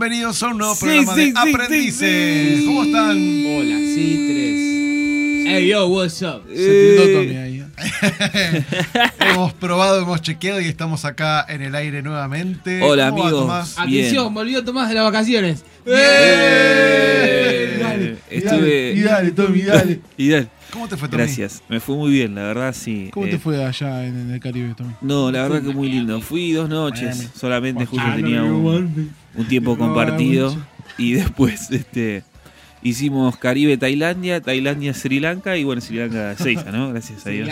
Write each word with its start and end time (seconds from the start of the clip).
Bienvenidos 0.00 0.42
a 0.42 0.48
un 0.48 0.56
nuevo 0.56 0.74
Sí, 0.74 0.80
programa 0.80 1.14
sí, 1.14 1.20
de 1.20 1.26
sí, 1.26 1.32
Aprendices. 1.36 1.98
sí, 1.98 2.56
sí. 2.60 2.64
¿Cómo 2.66 2.84
están? 2.84 3.10
Hola, 3.10 3.76
sí, 3.76 4.26
tres. 4.30 5.46
Hey, 5.52 5.68
yo, 5.68 5.86
what's 5.88 6.22
up? 6.22 6.42
Se 6.48 6.96
tildó 6.96 7.18
Tommy 7.18 7.36
ahí. 7.36 7.64
hemos 9.30 9.52
probado, 9.54 10.00
hemos 10.00 10.22
chequeado 10.22 10.58
y 10.62 10.68
estamos 10.68 11.04
acá 11.04 11.44
en 11.46 11.60
el 11.60 11.74
aire 11.74 12.00
nuevamente. 12.00 12.80
Hola, 12.82 13.10
¿Cómo 13.10 13.24
va, 13.24 13.28
amigos. 13.28 13.74
Atención, 13.76 14.32
volvió 14.32 14.64
Tomás 14.64 14.88
de 14.88 14.94
las 14.94 15.04
vacaciones. 15.04 15.64
Eh, 15.84 17.39
estuve- 18.30 18.92
Y 18.96 19.00
dale, 19.02 19.30
Tommy, 19.32 19.62
dale. 19.62 20.00
Y 20.16 20.28
dale. 20.28 20.48
¿Cómo 20.72 20.86
te 20.88 20.96
fue, 20.96 21.08
Tommy? 21.08 21.22
Gracias. 21.24 21.62
Me 21.68 21.80
fue 21.80 21.96
muy 21.96 22.10
bien, 22.12 22.34
la 22.34 22.42
verdad, 22.42 22.74
sí. 22.76 23.10
¿Cómo 23.12 23.26
Eh, 23.26 23.30
te 23.30 23.38
fue 23.38 23.64
allá 23.64 24.06
en, 24.06 24.16
en 24.20 24.30
el 24.30 24.40
Caribe, 24.40 24.72
Tommy? 24.76 24.92
No, 25.00 25.30
la 25.32 25.42
verdad 25.42 25.62
que 25.62 25.74
muy 25.74 25.88
lindo. 25.88 26.20
Fui 26.20 26.52
dos 26.52 26.68
noches. 26.68 27.30
Solamente 27.34 27.86
justo 27.86 28.04
Ah, 28.06 28.14
tenía 28.16 28.42
un, 28.44 29.12
un 29.34 29.48
tiempo 29.48 29.76
compartido. 29.78 30.56
Y 30.98 31.12
después, 31.14 31.70
este. 31.70 32.22
Hicimos 32.82 33.36
Caribe, 33.36 33.76
Tailandia, 33.76 34.40
Tailandia, 34.40 34.94
Sri 34.94 35.20
Lanka 35.20 35.56
y 35.56 35.64
bueno, 35.64 35.82
Sri 35.82 35.98
Lanka 35.98 36.34
Seiza, 36.36 36.70
¿no? 36.72 36.88
Gracias 36.90 37.26
a 37.26 37.30
Dios. 37.30 37.50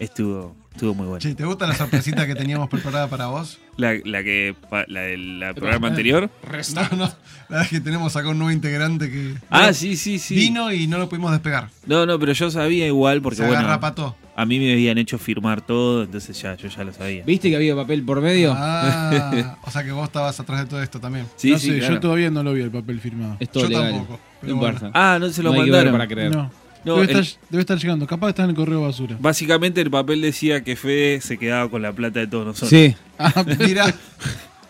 Estuvo, 0.00 0.56
estuvo 0.78 0.94
muy 0.94 1.06
bueno. 1.06 1.18
Che, 1.20 1.34
¿te 1.34 1.44
gusta 1.44 1.66
la 1.66 1.74
sorpresita 1.74 2.26
que 2.26 2.34
teníamos 2.34 2.68
preparada 2.68 3.08
para 3.08 3.26
vos? 3.26 3.58
La, 3.76 3.94
la 4.04 4.22
que 4.22 4.54
pa- 4.70 4.84
la 4.88 5.02
del 5.02 5.38
la 5.40 5.52
programa 5.54 5.88
anterior. 5.88 6.30
No, 6.74 6.96
no. 6.96 7.04
La 7.06 7.14
verdad 7.48 7.62
es 7.64 7.68
que 7.68 7.80
tenemos 7.80 8.14
acá 8.16 8.28
un 8.28 8.38
nuevo 8.38 8.50
integrante 8.52 9.10
que 9.10 9.34
Ah, 9.50 9.72
sí, 9.72 9.96
sí, 9.96 10.18
sí. 10.18 10.34
vino 10.34 10.72
y 10.72 10.86
no 10.86 10.98
lo 10.98 11.08
pudimos 11.08 11.30
despegar. 11.32 11.68
No, 11.86 12.06
no, 12.06 12.18
pero 12.18 12.32
yo 12.32 12.50
sabía 12.50 12.86
igual 12.86 13.20
porque 13.22 13.36
Se 13.38 13.42
bueno, 13.44 13.58
agarrapató. 13.60 14.16
a 14.36 14.44
mí 14.46 14.58
me 14.58 14.72
habían 14.72 14.98
hecho 14.98 15.18
firmar 15.18 15.60
todo, 15.60 16.04
entonces 16.04 16.40
ya 16.40 16.54
yo 16.56 16.68
ya 16.68 16.84
lo 16.84 16.92
sabía. 16.92 17.24
¿Viste 17.24 17.50
que 17.50 17.56
había 17.56 17.74
papel 17.76 18.02
por 18.04 18.20
medio? 18.20 18.52
Ah, 18.56 19.56
o 19.64 19.70
sea 19.70 19.82
que 19.84 19.92
vos 19.92 20.04
estabas 20.04 20.38
atrás 20.40 20.60
de 20.60 20.66
todo 20.66 20.82
esto 20.82 21.00
también. 21.00 21.26
Sí, 21.36 21.50
no 21.52 21.58
sí, 21.58 21.70
sé, 21.72 21.78
claro. 21.78 21.94
yo 21.94 22.00
todavía 22.00 22.30
no 22.30 22.42
lo 22.42 22.52
vi 22.52 22.62
el 22.62 22.70
papel 22.70 23.00
firmado. 23.00 23.36
Es 23.40 23.50
todo 23.50 23.64
Yo 23.64 23.68
legal. 23.70 23.92
tampoco, 23.92 24.20
pero 24.40 24.52
No 24.54 24.58
bueno. 24.60 24.74
importa. 24.76 24.98
Ah, 25.14 25.18
no 25.20 25.28
se 25.30 25.42
lo 25.42 25.52
No 25.52 25.58
hay 25.60 25.64
que 25.66 25.70
ver 25.70 25.84
mandaron. 25.86 25.92
para 25.98 26.08
creer. 26.08 26.34
No. 26.34 26.50
No, 26.84 26.94
debe, 26.96 27.12
el- 27.12 27.18
estar, 27.20 27.40
debe 27.50 27.60
estar 27.60 27.78
llegando. 27.78 28.06
Capaz 28.06 28.28
está 28.30 28.44
en 28.44 28.50
el 28.50 28.56
correo 28.56 28.82
basura. 28.82 29.16
Básicamente 29.20 29.80
el 29.80 29.90
papel 29.90 30.20
decía 30.20 30.62
que 30.64 30.76
Fede 30.76 31.20
se 31.20 31.36
quedaba 31.38 31.68
con 31.70 31.82
la 31.82 31.92
plata 31.92 32.20
de 32.20 32.26
todos 32.26 32.46
nosotros. 32.46 32.70
Sí. 32.70 32.94
Ah, 33.18 33.44
Mira, 33.58 33.92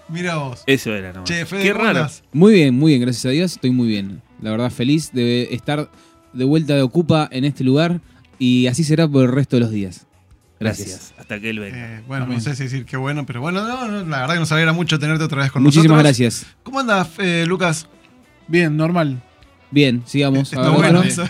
mira 0.09 0.37
vos. 0.37 0.63
Eso 0.67 0.95
era, 0.95 1.13
¿no? 1.13 1.25
Che, 1.25 1.45
Fede, 1.45 1.63
Qué 1.65 1.73
¿cómo 1.73 1.85
raro. 1.85 2.09
Muy 2.33 2.55
bien, 2.55 2.75
muy 2.75 2.93
bien, 2.93 3.03
gracias 3.03 3.27
a 3.27 3.31
Dios. 3.31 3.53
Estoy 3.53 3.71
muy 3.71 3.89
bien. 3.89 4.23
La 4.41 4.51
verdad, 4.53 4.71
feliz 4.71 5.13
de 5.13 5.49
estar 5.53 5.91
de 6.33 6.45
vuelta 6.45 6.75
de 6.75 6.83
Ocupa 6.83 7.29
en 7.31 7.45
este 7.45 7.63
lugar 7.65 8.01
y 8.39 8.67
así 8.69 8.85
será 8.85 9.07
por 9.07 9.25
el 9.27 9.33
resto 9.33 9.57
de 9.57 9.61
los 9.61 9.71
días. 9.71 10.07
Gracias. 10.61 10.89
Gracias. 10.89 11.15
Hasta 11.19 11.39
que 11.41 11.51
él 11.51 11.59
venga. 11.61 11.99
Eh, 11.99 12.03
bueno, 12.09 12.25
Amén. 12.25 12.39
no 12.39 12.43
sé 12.43 12.57
si 12.57 12.65
decir 12.65 12.85
qué 12.85 12.97
bueno, 12.97 13.27
pero 13.27 13.41
bueno, 13.41 13.63
no, 13.67 13.87
no, 13.87 14.05
la 14.07 14.21
verdad 14.23 14.35
que 14.35 14.41
nos 14.41 14.51
alegra 14.53 14.73
mucho 14.73 14.99
tenerte 14.99 15.23
otra 15.25 15.43
vez 15.43 15.53
con 15.53 15.63
Muchísimas 15.63 15.89
nosotros. 16.03 16.05
gracias. 16.19 16.47
¿Cómo 16.63 16.81
andas, 16.81 17.11
eh, 17.19 17.45
Lucas? 17.47 17.87
Bien, 18.49 18.77
normal. 18.77 19.23
Bien, 19.71 20.03
sigamos. 20.07 20.53
Está 20.53 20.71
bueno, 20.71 21.03
eso. 21.03 21.25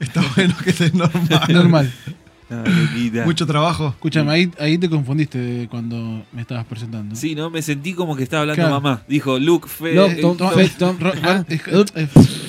está 0.00 0.22
bueno 0.36 0.54
que 0.62 0.70
estés 0.70 0.94
normal. 0.94 1.40
Normal. 1.48 1.92
No, 2.50 2.64
Luquita. 2.64 3.26
Mucho 3.26 3.46
trabajo. 3.46 3.88
Escúchame, 3.88 4.32
ahí, 4.32 4.50
ahí 4.58 4.78
te 4.78 4.88
confundiste 4.88 5.68
cuando 5.70 6.24
me 6.32 6.40
estabas 6.40 6.64
presentando. 6.64 7.14
Sí, 7.14 7.34
¿no? 7.34 7.50
Me 7.50 7.60
sentí 7.60 7.92
como 7.92 8.16
que 8.16 8.22
estaba 8.22 8.40
hablando 8.40 8.62
Claro. 8.62 8.80
mamá. 8.80 9.02
Dijo 9.06 9.38
Luke, 9.38 9.68
Fede. 9.68 9.94
No, 9.94 10.08
Tom- 10.18 10.36
Tom- 10.38 10.54
Fe- 10.54 10.70
Tom- 10.78 10.96
ah, 11.24 11.44
eh, 11.50 11.58
¿Cómo 11.62 11.84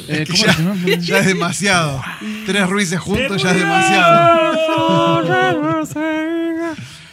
Ya, 0.07 0.53
se 0.53 0.63
llama? 0.63 0.75
ya 1.01 1.19
es 1.19 1.25
demasiado. 1.25 2.01
Tres 2.45 2.69
Ruices 2.69 2.97
juntos 2.97 3.43
ya 3.43 3.51
es 3.51 3.57
demasiado. 3.57 5.35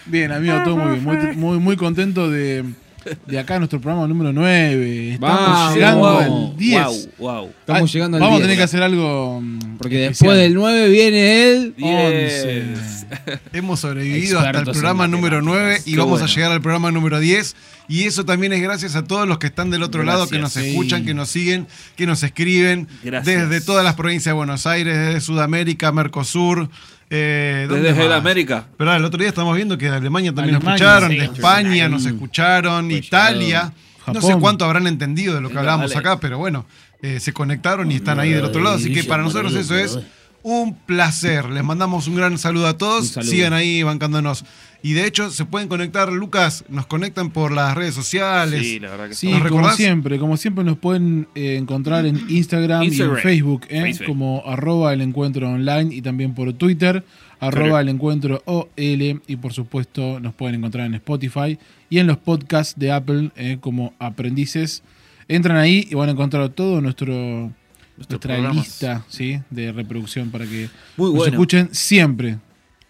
Bien, 0.06 0.30
amigo, 0.30 0.62
todo 0.64 0.76
muy 0.76 0.92
bien. 1.00 1.04
Muy, 1.04 1.16
muy, 1.36 1.58
muy 1.58 1.76
contento 1.76 2.30
de, 2.30 2.64
de 3.26 3.38
acá 3.38 3.58
nuestro 3.58 3.80
programa 3.80 4.06
número 4.08 4.32
9. 4.32 5.14
Estamos 5.14 5.40
Vamos, 5.40 5.74
llegando 5.74 5.98
wow, 6.00 6.18
al 6.50 6.56
10. 6.56 6.82
Wow, 6.82 7.08
wow. 7.18 7.50
Estamos 7.60 7.90
Ah, 7.90 7.92
llegando 7.92 8.16
al 8.16 8.20
Vamos 8.22 8.34
a 8.36 8.38
10. 8.38 8.42
tener 8.44 8.56
que 8.58 8.62
hacer 8.64 8.82
algo. 8.82 9.40
mm, 9.40 9.76
Porque 9.78 10.04
especial. 10.06 10.08
después 10.36 10.38
del 10.38 10.54
9 10.54 10.88
viene 10.90 11.42
el... 11.52 11.74
Diez. 11.76 13.06
Hemos 13.52 13.80
sobrevivido 13.80 14.40
hasta 14.40 14.58
el 14.58 14.64
programa 14.64 15.06
número 15.08 15.42
9 15.42 15.82
y 15.86 15.92
Qué 15.92 15.96
vamos 15.98 16.20
a 16.20 16.24
bueno. 16.24 16.34
llegar 16.34 16.52
al 16.52 16.60
programa 16.60 16.90
número 16.90 17.20
10. 17.20 17.56
Y 17.88 18.02
eso 18.04 18.24
también 18.24 18.52
es 18.52 18.60
gracias 18.60 18.96
a 18.96 19.04
todos 19.04 19.28
los 19.28 19.38
que 19.38 19.46
están 19.46 19.70
del 19.70 19.84
otro 19.84 20.02
lado, 20.02 20.26
que 20.26 20.38
nos 20.40 20.54
Gracias. 20.54 20.64
escuchan, 20.72 21.04
que 21.04 21.14
nos 21.14 21.28
siguen, 21.30 21.68
que 21.94 22.04
nos 22.06 22.22
escriben. 22.24 22.88
Gracias. 23.04 23.48
Desde 23.48 23.64
todas 23.64 23.84
las 23.84 23.94
provincias 23.94 24.32
de 24.32 24.36
Buenos 24.36 24.66
Aires, 24.66 24.96
desde 24.96 25.20
Sudamérica, 25.20 25.92
Mercosur. 25.92 26.68
Eh, 27.10 27.66
¿dónde 27.68 27.88
Desde 27.88 27.98
más? 27.98 28.06
el 28.06 28.12
América. 28.12 28.66
Pero 28.76 28.94
el 28.94 29.04
otro 29.04 29.18
día 29.18 29.28
estamos 29.28 29.54
viendo 29.54 29.78
que 29.78 29.88
de 29.88 29.96
Alemania 29.96 30.34
también 30.34 30.56
Alemania, 30.56 30.72
nos 30.72 30.80
escucharon, 30.80 31.10
sí. 31.10 31.16
de 31.16 31.24
España 31.24 31.88
nos 31.88 32.06
escucharon, 32.06 32.90
Italia. 32.90 33.72
No 34.12 34.20
sé 34.20 34.36
cuánto 34.38 34.64
habrán 34.64 34.86
entendido 34.86 35.34
de 35.34 35.40
lo 35.40 35.50
que 35.50 35.58
hablábamos 35.58 35.94
acá, 35.96 36.20
pero 36.20 36.38
bueno, 36.38 36.66
eh, 37.02 37.20
se 37.20 37.32
conectaron 37.32 37.90
y 37.90 37.96
están 37.96 38.20
ahí 38.20 38.30
del 38.30 38.44
otro 38.44 38.62
lado. 38.62 38.76
Así 38.76 38.92
que 38.92 39.04
para 39.04 39.22
nosotros 39.22 39.54
eso 39.54 39.76
es 39.76 39.98
un 40.46 40.74
placer. 40.74 41.50
Les 41.50 41.64
mandamos 41.64 42.06
un 42.06 42.14
gran 42.14 42.38
saludo 42.38 42.68
a 42.68 42.78
todos. 42.78 43.08
Saludo. 43.08 43.30
Sigan 43.32 43.52
ahí 43.52 43.82
bancándonos. 43.82 44.44
Y 44.80 44.92
de 44.92 45.04
hecho, 45.04 45.28
se 45.32 45.44
pueden 45.44 45.66
conectar, 45.66 46.12
Lucas, 46.12 46.64
nos 46.68 46.86
conectan 46.86 47.30
por 47.30 47.50
las 47.50 47.74
redes 47.74 47.94
sociales. 47.96 48.60
Sí, 48.64 48.78
la 48.78 48.90
verdad 48.90 49.08
que 49.08 49.16
Sí, 49.16 49.26
¿Nos 49.26 49.38
como 49.38 49.48
recordás? 49.56 49.76
siempre, 49.76 50.18
como 50.20 50.36
siempre 50.36 50.62
nos 50.62 50.78
pueden 50.78 51.26
eh, 51.34 51.56
encontrar 51.56 52.06
en 52.06 52.22
Instagram, 52.28 52.84
y 52.84 53.00
en 53.00 53.16
Facebook, 53.16 53.62
eh, 53.68 53.80
Facebook. 53.80 54.06
como 54.06 54.44
arroba 54.46 54.92
el 54.92 55.00
encuentro 55.00 55.50
online 55.50 55.92
y 55.92 56.00
también 56.00 56.32
por 56.32 56.52
Twitter, 56.52 57.02
arroba 57.40 57.80
el 57.80 57.88
encuentro 57.88 58.40
OL 58.44 58.70
y 58.78 59.36
por 59.42 59.52
supuesto 59.52 60.20
nos 60.20 60.32
pueden 60.32 60.54
encontrar 60.54 60.86
en 60.86 60.94
Spotify 60.94 61.58
y 61.90 61.98
en 61.98 62.06
los 62.06 62.18
podcasts 62.18 62.78
de 62.78 62.92
Apple 62.92 63.30
eh, 63.34 63.58
como 63.60 63.94
aprendices. 63.98 64.84
Entran 65.26 65.56
ahí 65.56 65.88
y 65.90 65.96
van 65.96 66.08
a 66.08 66.12
encontrar 66.12 66.50
todo 66.50 66.80
nuestro 66.80 67.50
nuestra 67.96 68.18
programas. 68.18 68.56
lista 68.56 69.04
¿sí? 69.08 69.40
de 69.50 69.72
reproducción 69.72 70.30
para 70.30 70.44
que 70.46 70.68
Muy 70.96 71.08
nos 71.10 71.16
bueno. 71.18 71.32
escuchen 71.32 71.68
siempre. 71.72 72.38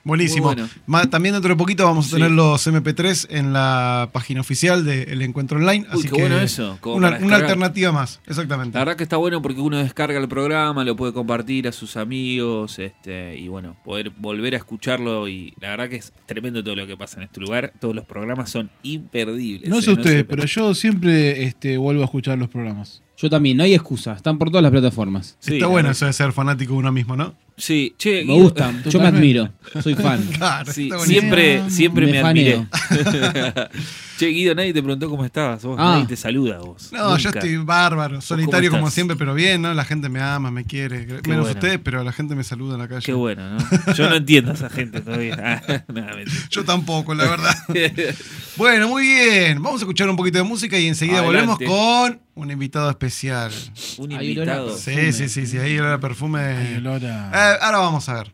Buenísimo. 0.04 0.44
Bueno. 0.46 0.68
Ma- 0.86 1.10
también 1.10 1.32
dentro 1.32 1.48
de 1.52 1.56
poquito 1.58 1.84
vamos 1.84 2.06
a 2.06 2.08
Sí. 2.10 2.14
tener 2.14 2.30
los 2.30 2.64
MP3 2.64 3.26
en 3.28 3.52
la 3.52 4.08
página 4.12 4.40
oficial 4.40 4.84
del 4.84 5.20
Encuentro 5.20 5.58
Online. 5.58 5.80
Uy, 5.80 5.98
así 5.98 6.02
qué 6.04 6.08
que 6.14 6.20
bueno 6.20 6.38
eso, 6.38 6.78
Una, 6.84 7.08
alternativa 7.08 7.90
más, 7.90 8.20
exactamente. 8.24 8.74
La 8.78 8.82
verdad 8.84 8.96
que 8.96 9.02
está 9.02 9.16
bueno 9.16 9.42
porque 9.42 9.60
uno 9.60 9.78
descarga 9.78 10.20
el 10.20 10.28
programa, 10.28 10.84
lo 10.84 10.94
puede 10.94 11.12
compartir 11.12 11.66
a 11.66 11.72
sus 11.72 11.96
amigos, 11.96 12.78
este, 12.78 13.36
y 13.36 13.48
bueno, 13.48 13.76
poder 13.84 14.10
volver 14.10 14.54
a 14.54 14.58
escucharlo 14.58 15.26
y 15.26 15.54
la 15.60 15.70
verdad 15.70 15.88
que 15.88 15.96
es 15.96 16.12
tremendo 16.24 16.62
todo 16.62 16.76
lo 16.76 16.86
que 16.86 16.96
pasa 16.96 17.16
en 17.16 17.24
este 17.24 17.40
lugar. 17.40 17.72
Todos 17.80 17.96
los 17.96 18.04
programas 18.04 18.48
son 18.48 18.70
imperdibles. 18.84 19.68
No 19.68 19.80
eh, 19.80 19.82
sé 19.82 19.90
ustedes, 19.90 20.18
se- 20.18 20.24
pero 20.24 20.44
yo 20.44 20.72
siempre 20.76 21.42
este, 21.42 21.78
vuelvo 21.78 22.02
a 22.02 22.04
escuchar 22.04 22.38
los 22.38 22.48
programas. 22.48 23.02
Yo 23.18 23.30
también, 23.30 23.56
no 23.56 23.62
hay 23.62 23.72
excusa. 23.74 24.12
Están 24.12 24.36
por 24.38 24.48
todas 24.50 24.62
las 24.62 24.70
plataformas. 24.70 25.36
Sí, 25.40 25.54
Está 25.54 25.66
bueno 25.68 25.90
eso 25.90 26.04
de 26.06 26.12
ser 26.12 26.32
fanático 26.32 26.72
de 26.74 26.78
uno 26.80 26.92
mismo, 26.92 27.16
¿no? 27.16 27.34
Sí, 27.56 27.94
che, 27.96 28.22
Me 28.24 28.34
Guido- 28.34 28.42
gusta. 28.42 28.74
Yo 28.84 29.00
me 29.00 29.06
admiro. 29.06 29.48
Soy 29.82 29.94
fan. 29.94 30.22
Claro, 30.36 30.70
Sí, 30.70 30.90
siempre, 31.04 31.70
siempre 31.70 32.04
me, 32.06 32.12
Me 32.12 32.18
admiré. 32.18 32.66
che, 34.18 34.26
Guido, 34.28 34.54
nadie 34.54 34.72
te 34.72 34.82
preguntó 34.82 35.08
cómo 35.10 35.24
estabas. 35.24 35.62
Vos, 35.64 35.76
Ah. 35.78 35.92
nadie 35.94 36.06
te 36.06 36.16
saluda 36.16 36.58
vos. 36.58 36.90
No, 36.92 37.16
yo 37.18 37.30
estoy 37.30 37.56
bárbaro, 37.56 38.20
solitario 38.20 38.70
como 38.70 38.90
siempre, 38.90 39.16
pero 39.16 39.34
bien, 39.34 39.62
¿no? 39.62 39.74
La 39.74 39.84
gente 39.84 40.08
me 40.08 40.20
ama, 40.20 40.50
me 40.50 40.64
quiere. 40.64 41.06
Menos 41.06 41.22
bueno. 41.24 41.42
ustedes, 41.46 41.78
pero 41.82 42.02
la 42.04 42.12
gente 42.12 42.34
me 42.34 42.44
saluda 42.44 42.74
en 42.74 42.80
la 42.80 42.88
calle. 42.88 43.02
Qué 43.04 43.12
bueno, 43.12 43.50
¿no? 43.58 43.58
Yo 43.94 44.08
no 44.08 44.16
entiendo 44.16 44.50
a 44.52 44.54
esa 44.54 44.68
gente 44.70 45.00
todavía. 45.00 45.62
Ah. 45.68 45.82
Yo 46.50 46.64
tampoco, 46.64 47.14
la 47.14 47.24
verdad. 47.24 47.54
bueno, 48.56 48.88
muy 48.88 49.02
bien. 49.04 49.62
Vamos 49.62 49.80
a 49.80 49.84
escuchar 49.84 50.08
un 50.08 50.16
poquito 50.16 50.38
de 50.38 50.44
música 50.44 50.78
y 50.78 50.86
enseguida 50.86 51.18
Adelante. 51.20 51.66
volvemos 51.66 52.08
con 52.08 52.20
un 52.34 52.50
invitado 52.50 52.90
especial. 52.90 53.52
Un 53.98 54.12
invitado. 54.12 54.76
Sí, 54.76 55.12
sí, 55.12 55.28
sí, 55.28 55.46
sí, 55.46 55.58
ahí 55.58 55.78
olor 55.78 55.92
a 55.92 56.00
perfume. 56.00 56.40
Ay, 56.40 56.76
olor 56.78 57.04
a- 57.06 57.30
Eh, 57.54 57.58
ahora 57.62 57.78
vamos 57.78 58.08
a 58.08 58.14
ver. 58.14 58.32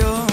canción. 0.00 0.29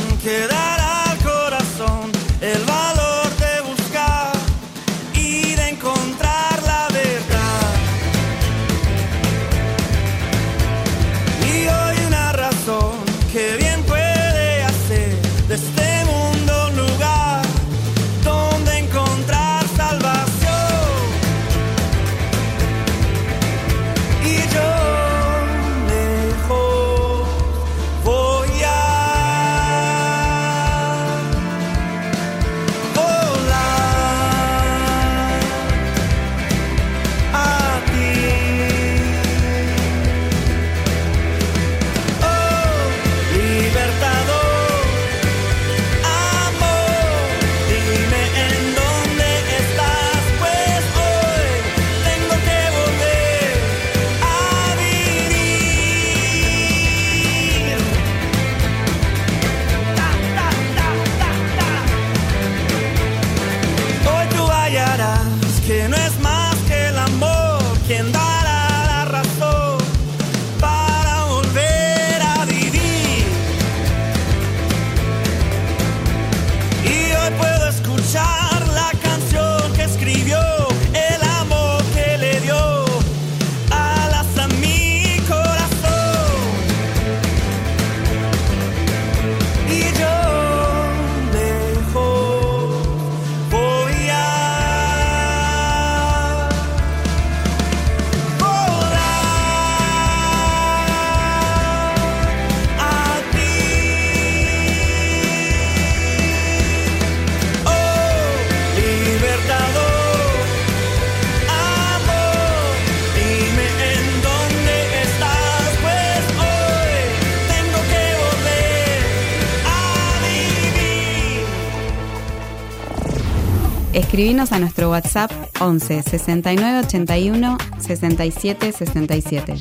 Escribinos 124.17 124.51
a 124.51 124.57
nuestro 124.57 124.89
WhatsApp 124.89 125.31
11 125.59 126.01
69 126.01 126.79
81 126.87 127.57
67 127.77 128.71
67. 128.71 129.57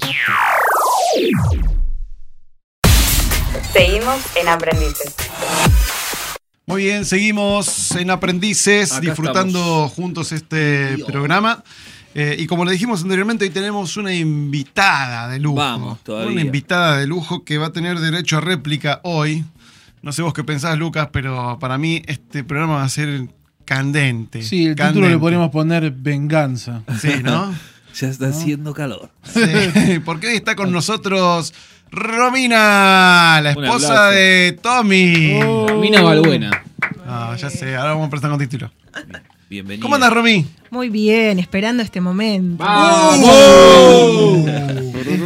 Seguimos 3.71 4.17
en 4.35 4.49
Aprendices. 4.49 5.15
Muy 6.65 6.85
bien, 6.85 7.05
seguimos 7.05 7.91
en 7.97 8.11
Aprendices, 8.11 8.93
Acá 8.93 9.03
disfrutando 9.03 9.91
juntos 9.91 10.33
este 10.33 11.05
programa. 11.07 11.63
Eh, 12.15 12.37
y 12.39 12.47
como 12.47 12.65
le 12.65 12.73
dijimos 12.73 13.03
anteriormente, 13.03 13.45
hoy 13.45 13.51
tenemos 13.51 13.99
una 13.99 14.15
invitada 14.15 15.29
de 15.29 15.39
lujo. 15.39 15.57
Vamos, 15.57 16.03
todavía. 16.03 16.33
Una 16.33 16.41
invitada 16.41 16.97
de 16.97 17.07
lujo 17.07 17.45
que 17.45 17.59
va 17.59 17.67
a 17.67 17.73
tener 17.73 17.99
derecho 17.99 18.39
a 18.39 18.41
réplica 18.41 19.03
hoy. 19.05 19.45
No 20.01 20.13
sé 20.13 20.23
vos 20.23 20.33
qué 20.33 20.45
pensás, 20.45 20.79
Lucas, 20.79 21.11
pero 21.13 21.59
para 21.61 21.77
mí 21.77 22.03
este 22.07 22.43
programa 22.43 22.77
va 22.77 22.85
a 22.85 22.89
ser 22.89 23.29
candente. 23.67 24.43
Sí, 24.43 24.67
el 24.67 24.77
título 24.77 25.09
le 25.09 25.19
podríamos 25.19 25.51
poner 25.51 25.91
Venganza. 25.91 26.83
Sí, 26.99 27.11
¿no? 27.23 27.55
Ya 27.99 28.09
está 28.09 28.29
haciendo 28.29 28.75
calor. 28.75 29.09
Sí, 29.23 30.01
porque 30.05 30.27
hoy 30.27 30.37
está 30.37 30.55
con 30.55 30.71
nosotros 30.71 31.55
Romina, 31.91 33.41
la 33.43 33.53
esposa 33.53 34.11
de 34.11 34.59
Tommy. 34.61 35.41
Oh. 35.43 35.79
Mina 35.81 36.03
Balbuena. 36.03 36.63
Ah, 37.07 37.35
ya 37.39 37.49
sé, 37.49 37.75
ahora 37.75 37.93
vamos 37.93 38.03
a 38.03 38.05
empezar 38.07 38.29
con 38.29 38.39
título. 38.39 38.71
Bienvenido. 39.49 39.83
¿Cómo 39.83 39.95
andas, 39.95 40.13
Romy? 40.13 40.45
Muy 40.71 40.91
bien, 40.91 41.39
esperando 41.39 41.83
este 41.83 42.03
momento. 42.03 42.63
Esperando 42.65 43.27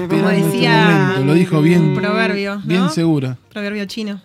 Como 0.09 0.31
este 0.31 0.45
decía 0.45 0.91
momento, 0.93 1.25
Lo 1.25 1.35
dijo 1.35 1.63
bien, 1.63 1.83
un 1.83 1.95
proverbio, 1.97 2.57
¿no? 2.57 2.63
bien 2.67 2.91
segura. 2.91 3.37
Proverbio 3.51 3.85
chino. 3.87 4.21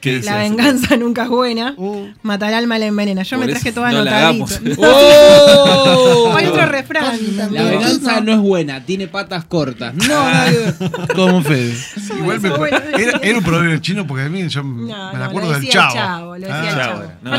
¿Qué 0.00 0.16
dice 0.16 0.26
La 0.30 0.36
venganza 0.38 0.96
nunca 0.98 1.24
es 1.24 1.28
buena. 1.28 1.74
Uh. 1.76 2.06
Matar 2.22 2.54
al 2.54 2.66
mal 2.68 2.82
envenena. 2.82 3.22
Yo 3.24 3.36
Por 3.36 3.46
me 3.46 3.52
traje 3.52 3.72
toda 3.72 3.90
no 3.90 4.04
la 4.04 4.28
anotadito. 4.28 4.82
¡Oh! 4.86 6.32
Hay 6.36 6.46
otro 6.46 6.66
refrán 6.66 7.18
La 7.36 7.44
también. 7.44 7.68
venganza 7.70 8.20
no 8.20 8.32
es 8.32 8.38
buena, 8.38 8.84
tiene 8.84 9.08
patas 9.08 9.44
cortas. 9.44 9.94
No, 9.94 10.24
ver. 10.24 10.74
Como 11.16 11.42
Fede. 11.42 11.74
Igual 12.16 12.40
me- 12.40 12.50
Bueno, 12.50 12.76
era, 12.96 13.18
era 13.22 13.38
un 13.38 13.44
proverbio 13.44 13.78
chino 13.78 14.06
porque 14.06 14.24
a 14.24 14.28
mí 14.28 14.46
yo 14.48 14.62
No, 14.62 15.12
me 15.12 15.18
no, 15.18 15.24
acuerdo 15.24 15.52
lo 15.52 15.58
del 15.58 15.68
chavo. 15.68 15.94
chavo, 15.94 16.26
lo 16.38 16.46
decía 16.46 16.54
Ah, 16.62 16.68
el 16.70 16.76
chavo. 16.76 16.96
bueno. 16.96 17.12
No, 17.22 17.30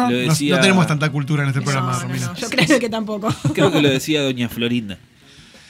No, 0.00 0.10
decía, 0.10 0.54
no 0.56 0.60
tenemos 0.60 0.86
tanta 0.86 1.10
cultura 1.10 1.42
en 1.42 1.48
este 1.48 1.60
programa, 1.62 1.92
No, 1.92 1.98
no, 1.98 2.02
Romina. 2.04 2.26
no, 2.28 2.34
yo 2.34 2.48
creo 2.50 2.78
que 2.78 2.88
tampoco. 2.88 3.34
Creo 3.52 3.72
que 3.72 3.82
lo 3.82 3.88
decía 3.88 4.22
Doña 4.22 4.48
Florinda. 4.48 4.98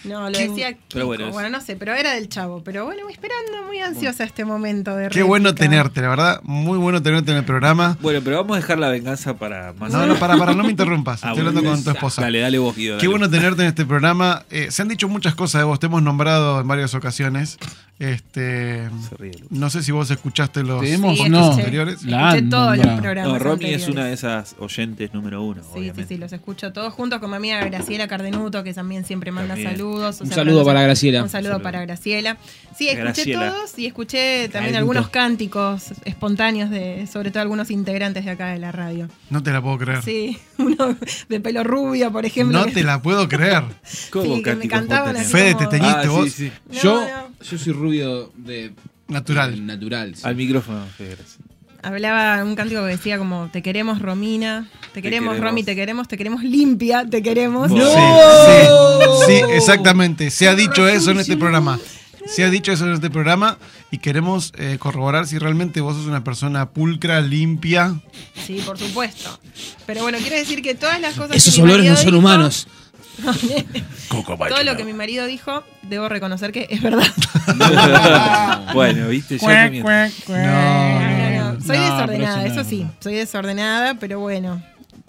No, 0.04 0.28
lo 0.28 0.37
Qué- 0.37 0.49
decía 0.49 0.68
pero 0.68 0.80
Kiko. 0.88 1.06
bueno, 1.06 1.30
bueno, 1.32 1.46
es- 1.49 1.52
no 1.52 1.61
sé, 1.61 1.76
pero 1.76 1.94
era 1.94 2.12
del 2.14 2.28
chavo. 2.28 2.62
Pero 2.62 2.84
bueno, 2.84 3.08
esperando 3.08 3.64
muy 3.66 3.78
ansiosa 3.80 4.25
este 4.25 4.44
momento 4.44 4.94
de 4.96 5.08
Qué 5.08 5.23
bueno 5.23 5.54
tenerte, 5.54 6.00
la 6.02 6.08
verdad. 6.08 6.40
Muy 6.42 6.78
bueno 6.78 7.02
tenerte 7.02 7.30
en 7.32 7.38
el 7.38 7.44
programa. 7.44 7.96
Bueno, 8.00 8.20
pero 8.23 8.37
vamos 8.37 8.56
a 8.56 8.61
dejar 8.61 8.78
la 8.78 8.88
venganza 8.88 9.34
para 9.37 9.73
más 9.75 9.92
No, 9.92 10.06
no, 10.06 10.16
para, 10.16 10.37
para, 10.37 10.52
no 10.54 10.62
me 10.62 10.70
interrumpas. 10.70 11.20
Ah, 11.25 11.28
Estoy 11.30 11.42
bueno. 11.44 11.58
hablando 11.58 11.70
con 11.76 11.84
tu 11.84 11.90
esposa. 11.90 12.23
Dale, 12.23 12.40
dale 12.40 12.58
vos, 12.58 12.76
Guido. 12.76 12.96
Qué 12.99 13.06
dale. 13.06 13.08
bueno 13.18 13.30
tenerte 13.30 13.62
en 13.62 13.68
este 13.68 13.87
programa. 13.87 14.44
Eh, 14.50 14.70
se 14.70 14.82
han 14.82 14.88
dicho 14.88 15.08
muchas 15.08 15.34
cosas 15.34 15.61
de 15.61 15.64
vos, 15.64 15.80
te 15.80 15.87
hemos 15.87 16.02
nombrado 16.02 16.61
en 16.61 16.68
varias 16.68 16.94
ocasiones. 16.94 17.58
Este, 17.96 18.90
no 19.50 19.70
sé 19.70 19.82
si 19.84 19.92
vos 19.92 20.10
escuchaste 20.10 20.64
los, 20.64 20.84
Sí, 20.84 20.98
no. 20.98 21.12
escuché. 21.12 21.36
anteriores. 21.36 22.02
La 22.02 22.30
Escuché 22.34 22.50
todos 22.50 22.76
los 22.76 22.86
programas. 23.00 23.32
No, 23.32 23.38
Romy 23.38 23.66
es 23.72 23.86
una 23.88 24.06
de 24.06 24.12
esas 24.14 24.56
oyentes 24.58 25.14
número 25.14 25.42
uno, 25.42 25.62
Sí, 25.62 25.68
sí, 25.74 25.78
obviamente. 25.78 26.14
sí, 26.14 26.20
los 26.20 26.32
escucho 26.32 26.72
todos 26.72 26.92
juntos 26.92 27.20
con 27.20 27.30
mi 27.30 27.36
amiga 27.36 27.64
Graciela 27.64 28.08
Cardenuto, 28.08 28.64
que 28.64 28.74
también 28.74 29.04
siempre 29.04 29.30
manda 29.30 29.54
También. 29.54 29.70
saludos. 29.70 30.20
o 30.20 30.24
Un 30.24 30.28
sea, 30.28 30.36
saludo 30.38 30.64
para 30.64 30.74
para 30.74 30.86
Graciela. 30.86 31.22
Un 31.22 31.28
saludo 31.28 31.50
Saludo. 31.52 31.62
para 31.62 31.80
Graciela. 31.82 32.36
Sí, 32.76 32.88
escuché 32.88 33.02
Graciela. 33.04 33.50
todos 33.52 33.78
y 33.78 33.86
escuché 33.86 34.48
también 34.48 34.72
Cardenuto. 34.74 34.78
algunos 34.78 35.08
cánticos 35.10 35.84
espontáneos 36.04 36.70
de, 36.70 37.06
sobre 37.06 37.30
todo 37.30 37.42
algunos 37.42 37.70
integrantes 37.70 38.24
de 38.24 38.32
acá 38.32 38.48
de 38.48 38.58
la 38.58 38.72
radio. 38.72 39.08
No 39.30 39.40
te 39.40 39.52
la 39.52 39.62
puedo 39.62 39.78
creer. 39.78 40.02
Sí, 40.02 40.36
uno 40.58 40.96
de 41.28 41.40
pelo 41.40 41.62
rubio, 41.62 42.10
por 42.10 42.26
ejemplo. 42.26 42.58
no 42.58 42.64
que- 42.66 42.72
te 42.72 42.82
la 42.82 43.00
puedo 43.00 43.28
creer. 43.28 43.62
¿Cómo 44.10 44.36
Sí, 44.36 44.42
que 44.42 44.56
me 44.56 44.66
cantaban 44.68 45.16
así 45.16 45.30
Fede, 45.30 45.54
como- 45.54 45.68
te 45.68 45.78
teñiste 45.78 46.06
Ah, 46.06 46.10
vos. 46.10 46.24
sí, 46.24 46.48
sí. 46.48 46.52
No, 46.68 46.82
yo, 46.82 47.00
no. 47.00 47.44
yo 47.44 47.58
soy 47.58 47.72
rubio 47.72 47.83
de 47.90 48.72
Natural. 49.08 49.66
natural. 49.66 50.14
sí. 50.16 50.22
Al 50.24 50.36
micrófono, 50.36 50.84
gracias. 50.98 51.38
Hablaba 51.82 52.42
un 52.42 52.54
cántico 52.56 52.80
que 52.82 52.88
decía 52.88 53.18
como, 53.18 53.50
te 53.52 53.60
queremos 53.62 54.00
Romina, 54.00 54.68
te 54.94 55.02
queremos 55.02 55.32
queremos. 55.34 55.38
Romy, 55.50 55.62
te 55.64 55.74
queremos, 55.76 56.08
te 56.08 56.16
queremos 56.16 56.42
limpia, 56.42 57.04
te 57.04 57.22
queremos. 57.22 57.70
No. 57.70 57.76
Sí, 57.84 59.26
sí, 59.26 59.26
sí, 59.26 59.42
exactamente. 59.52 60.30
Se 60.30 60.48
ha 60.48 60.54
dicho 60.54 60.88
eso 60.88 61.10
en 61.10 61.20
este 61.20 61.36
programa. 61.36 61.78
Se 62.26 62.42
ha 62.42 62.48
dicho 62.48 62.72
eso 62.72 62.86
en 62.86 62.94
este 62.94 63.10
programa 63.10 63.58
y 63.90 63.98
queremos 63.98 64.50
eh, 64.56 64.78
corroborar 64.78 65.26
si 65.26 65.36
realmente 65.36 65.82
vos 65.82 65.94
sos 65.96 66.06
una 66.06 66.24
persona 66.24 66.70
pulcra, 66.70 67.20
limpia. 67.20 68.00
Sí, 68.46 68.62
por 68.64 68.78
supuesto. 68.78 69.38
Pero 69.84 70.00
bueno, 70.04 70.16
quiero 70.22 70.36
decir 70.36 70.62
que 70.62 70.74
todas 70.74 70.98
las 71.02 71.14
cosas 71.16 71.36
Esos 71.36 71.54
que 71.56 71.60
olores 71.62 71.84
no 71.90 71.96
son 71.96 72.06
dijo- 72.06 72.16
Todo 74.09 74.62
lo 74.64 74.76
que 74.76 74.85
mi 74.85 74.92
marido 74.92 75.26
dijo, 75.26 75.64
debo 75.83 76.09
reconocer 76.09 76.52
que 76.52 76.66
es 76.71 76.80
verdad. 76.83 77.06
bueno, 78.75 79.09
viste. 79.09 79.38
No, 79.40 79.49
no, 79.49 79.71
no. 81.54 81.61
Soy 81.61 81.78
No, 81.78 81.83
desordenada, 81.85 82.47
eso 82.47 82.64
sí. 82.64 82.87
Soy 83.00 83.14
desordenada, 83.14 83.94
pero 83.94 84.18
bueno. 84.21 84.62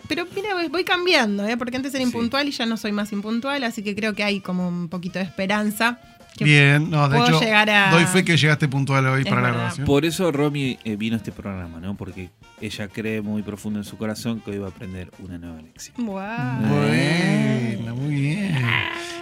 Pero 0.07 0.25
mira, 0.35 0.49
voy- 0.69 0.83
cambiando, 0.83 1.47
¿eh? 1.47 1.57
porque 1.57 1.77
antes 1.77 1.91
era 1.95 2.03
Sí. 2.03 2.07
impuntual 2.07 2.47
y 2.47 2.51
ya 2.51 2.65
no 2.67 2.77
soy 2.77 2.91
más 2.91 3.11
impuntual, 3.11 3.63
así 3.63 3.81
que 3.83 3.95
creo 3.95 4.13
que 4.13 4.23
hay 4.23 4.39
como 4.39 4.67
un 4.67 4.87
poquito 4.87 5.17
de 5.19 5.25
esperanza. 5.25 5.97
Bien, 6.43 6.89
no, 6.89 7.07
de 7.07 7.17
hecho, 7.19 7.39
a- 7.39 7.91
doy 7.91 8.05
fe 8.05 8.25
que 8.25 8.35
llegaste 8.37 8.67
puntual 8.67 9.05
hoy 9.07 9.21
Es 9.21 9.27
para 9.27 9.41
la 9.41 9.49
grabación. 9.51 9.85
Por 9.85 10.05
eso 10.05 10.31
Romy 10.31 10.77
eh, 10.83 10.95
vino 10.95 11.15
a 11.15 11.17
este 11.17 11.31
programa, 11.31 11.79
¿no? 11.79 11.95
Porque 11.95 12.29
ella 12.61 12.87
cree 12.87 13.21
muy 13.21 13.41
profundo 13.41 13.79
en 13.79 13.85
su 13.85 13.97
corazón 13.97 14.41
que 14.41 14.51
hoy 14.51 14.57
va 14.57 14.67
a 14.67 14.69
aprender 14.69 15.11
una 15.19 15.37
nueva 15.37 15.61
lección. 15.61 15.95
Guau. 16.05 16.61
Bueno, 16.67 17.95
muy 17.95 18.15
bien. 18.15 18.65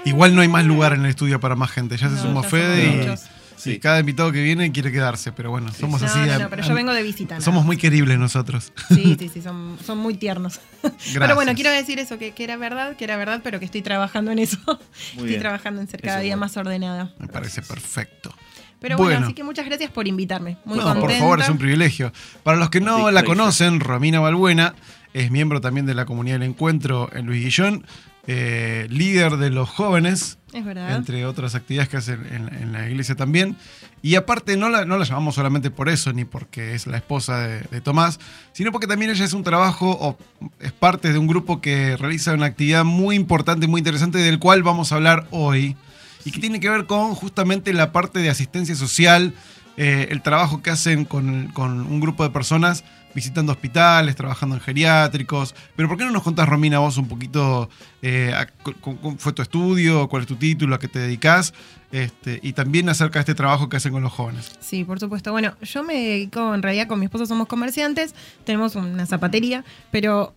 Igual 0.05 0.36
no 0.36 0.41
hay 0.41 0.48
más 0.48 0.65
lugar 0.65 0.93
en 0.93 1.01
el 1.01 1.10
estudio 1.10 1.39
para 1.39 1.55
más 1.55 1.72
gente. 1.72 1.98
Ya 1.98 2.10
se 2.10 2.15
No, 2.15 2.22
sumó 2.22 2.43
Fede 2.43 2.86
y, 2.86 2.98
muchos. 2.98 3.25
Y 3.65 3.79
cada 3.79 4.00
invitado 4.00 4.32
que 4.32 4.41
viene 4.41 4.72
quiere 4.72 4.91
quedarse. 4.91 5.32
Pero 5.32 5.50
bueno, 5.51 5.72
somos 5.74 6.01
No, 6.01 6.08
así. 6.08 6.20
no, 6.20 6.39
no, 6.39 6.50
pero 6.50 6.63
yo 6.63 6.74
vengo 6.74 6.93
de 6.93 7.03
visita. 7.03 7.36
nada 7.36 7.46
Somos 7.46 7.65
muy 7.65 7.77
queribles 7.77 8.17
nosotros. 8.20 8.72
Sí, 8.89 9.15
sí, 9.20 9.29
sí, 9.34 9.41
son, 9.41 9.77
son 9.86 9.98
muy 9.98 10.15
tiernos. 10.15 10.60
Pero 10.82 10.93
Gracias. 11.13 11.36
bueno, 11.36 11.53
quiero 11.55 11.72
decir 11.72 12.00
eso, 12.00 12.17
que, 12.17 12.32
que 12.32 12.43
era 12.43 12.58
verdad, 12.58 12.96
que 12.96 13.03
era 13.03 13.17
verdad, 13.17 13.41
pero 13.43 13.60
que 13.60 13.65
estoy 13.65 13.82
trabajando 13.82 14.32
en 14.32 14.39
eso. 14.39 14.58
estoy 15.12 15.27
bien. 15.29 15.39
trabajando 15.41 15.82
en 15.82 15.88
ser 15.88 16.01
cada 16.01 16.20
día 16.20 16.34
bueno. 16.36 16.41
más 16.41 16.58
ordenada. 16.58 17.12
Me 17.20 17.27
parece 17.27 17.62
perfecto. 17.62 18.34
Pero 18.79 18.98
bueno, 18.98 19.12
Bueno. 19.12 19.25
así 19.27 19.34
que 19.34 19.43
muchas 19.46 19.65
gracias 19.65 19.91
por 19.91 20.08
invitarme. 20.08 20.58
Muy 20.65 20.77
no, 20.77 20.84
contenta. 20.84 21.08
por 21.08 21.17
favor, 21.17 21.39
es 21.41 21.48
un 21.50 21.58
privilegio. 21.58 22.12
Para 22.43 22.58
los 22.58 22.70
que 22.70 22.82
no 22.82 23.12
la 23.12 23.24
conocen, 23.24 23.79
Romina 23.79 24.20
Balbuena 24.20 24.75
es 25.13 25.32
miembro 25.32 25.62
también 25.62 25.86
de 25.86 25.93
la 25.93 26.05
comunidad 26.05 26.39
del 26.39 26.50
encuentro 26.50 27.10
en 27.13 27.25
Luis 27.27 27.41
Guillón, 27.43 27.86
eh, 28.27 28.88
líder 28.89 29.38
de 29.38 29.50
los 29.50 29.70
jóvenes, 29.70 30.38
Es 30.53 30.63
verdad. 30.63 30.96
entre 30.96 31.25
otras 31.25 31.56
actividades 31.56 31.89
que 31.89 31.98
hacen 31.98 32.25
en, 32.32 32.53
en 32.56 32.72
la 32.72 32.89
iglesia 32.89 33.15
también. 33.15 33.58
Y 34.01 34.15
aparte, 34.15 34.58
no 34.58 34.70
la, 34.70 34.84
no 34.86 34.98
la 34.98 35.06
llamamos 35.06 35.36
solamente 35.36 35.72
por 35.72 35.88
eso, 35.89 36.12
ni 36.13 36.25
porque 36.25 36.74
es 36.75 36.88
la 36.88 36.98
esposa 36.98 37.39
de, 37.39 37.62
de 37.62 37.82
Tomás, 37.82 38.20
sino 38.51 38.72
porque 38.72 38.88
también 38.88 39.12
ella 39.12 39.24
es 39.24 39.34
un 39.34 39.44
trabajo 39.44 39.92
o 39.92 40.18
es 40.60 40.74
parte 40.74 41.13
de 41.13 41.18
un 41.20 41.27
grupo 41.27 41.62
que 41.62 41.96
realiza 41.98 42.34
una 42.34 42.48
actividad 42.48 42.84
muy 42.84 43.15
importante, 43.15 43.68
muy 43.68 43.80
interesante, 43.80 44.18
del 44.18 44.39
cual 44.39 44.62
vamos 44.63 44.92
a 44.92 44.96
hablar 44.96 45.27
hoy. 45.32 45.77
Y 46.25 46.32
que 46.32 46.39
tiene 46.39 46.60
que 46.60 46.70
ver 46.70 46.86
con 46.86 47.15
justamente 47.15 47.72
la 47.74 47.92
parte 47.92 48.20
de 48.20 48.30
asistencia 48.30 48.75
social, 48.75 49.34
eh, 49.77 50.08
el 50.12 50.22
trabajo 50.22 50.62
que 50.62 50.70
hacen 50.70 51.03
con, 51.06 51.48
con 51.48 51.82
un 51.82 52.00
grupo 52.00 52.24
de 52.24 52.30
personas 52.30 52.84
visitando 53.15 53.51
hospitales, 53.51 54.15
trabajando 54.15 54.55
en 54.55 54.62
geriátricos. 54.62 55.53
Pero 55.75 55.88
¿por 55.88 55.98
qué 55.98 56.05
no 56.05 56.12
nos 56.12 56.24
contás, 56.24 56.48
Romina, 56.50 56.79
vos 56.79 56.98
un 56.98 57.08
poquito 57.08 57.70
eh, 58.01 58.34
cómo 58.82 59.15
fue 59.17 59.34
tu 59.34 59.41
estudio, 59.41 60.08
cuál 60.10 60.24
es 60.24 60.27
tu 60.27 60.36
título, 60.36 60.75
a 60.75 60.79
qué 60.79 60.88
te 60.88 61.00
dedicas? 61.00 61.53
Este, 61.91 62.39
y 62.41 62.53
también 62.53 62.89
acerca 62.89 63.20
de 63.20 63.22
este 63.22 63.36
trabajo 63.36 63.70
que 63.70 63.77
hacen 63.77 63.91
con 63.91 64.01
los 64.01 64.12
jóvenes. 64.12 64.51
Sí, 64.60 64.84
por 64.84 65.00
supuesto. 65.00 65.32
Bueno, 65.32 65.55
yo 65.62 65.84
me 65.84 65.93
dedico, 65.93 66.55
en 66.55 66.63
realidad 66.63 66.88
con 66.88 67.00
mi 67.00 67.05
esposo 67.05 67.27
somos 67.27 67.48
comerciantes, 67.48 68.15
tenemos 68.46 68.75
una 68.75 69.05
zapatería, 69.05 69.63
pero 69.91 70.34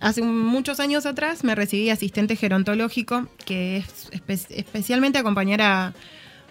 hace 0.00 0.20
muchos 0.22 0.80
años 0.80 1.06
atrás 1.06 1.44
me 1.44 1.54
recibí 1.54 1.88
asistente 1.88 2.36
gerontológico, 2.36 3.26
que 3.46 3.78
es 3.78 4.10
espe- 4.12 4.54
especialmente 4.54 5.18
acompañar 5.18 5.62
a, 5.62 5.94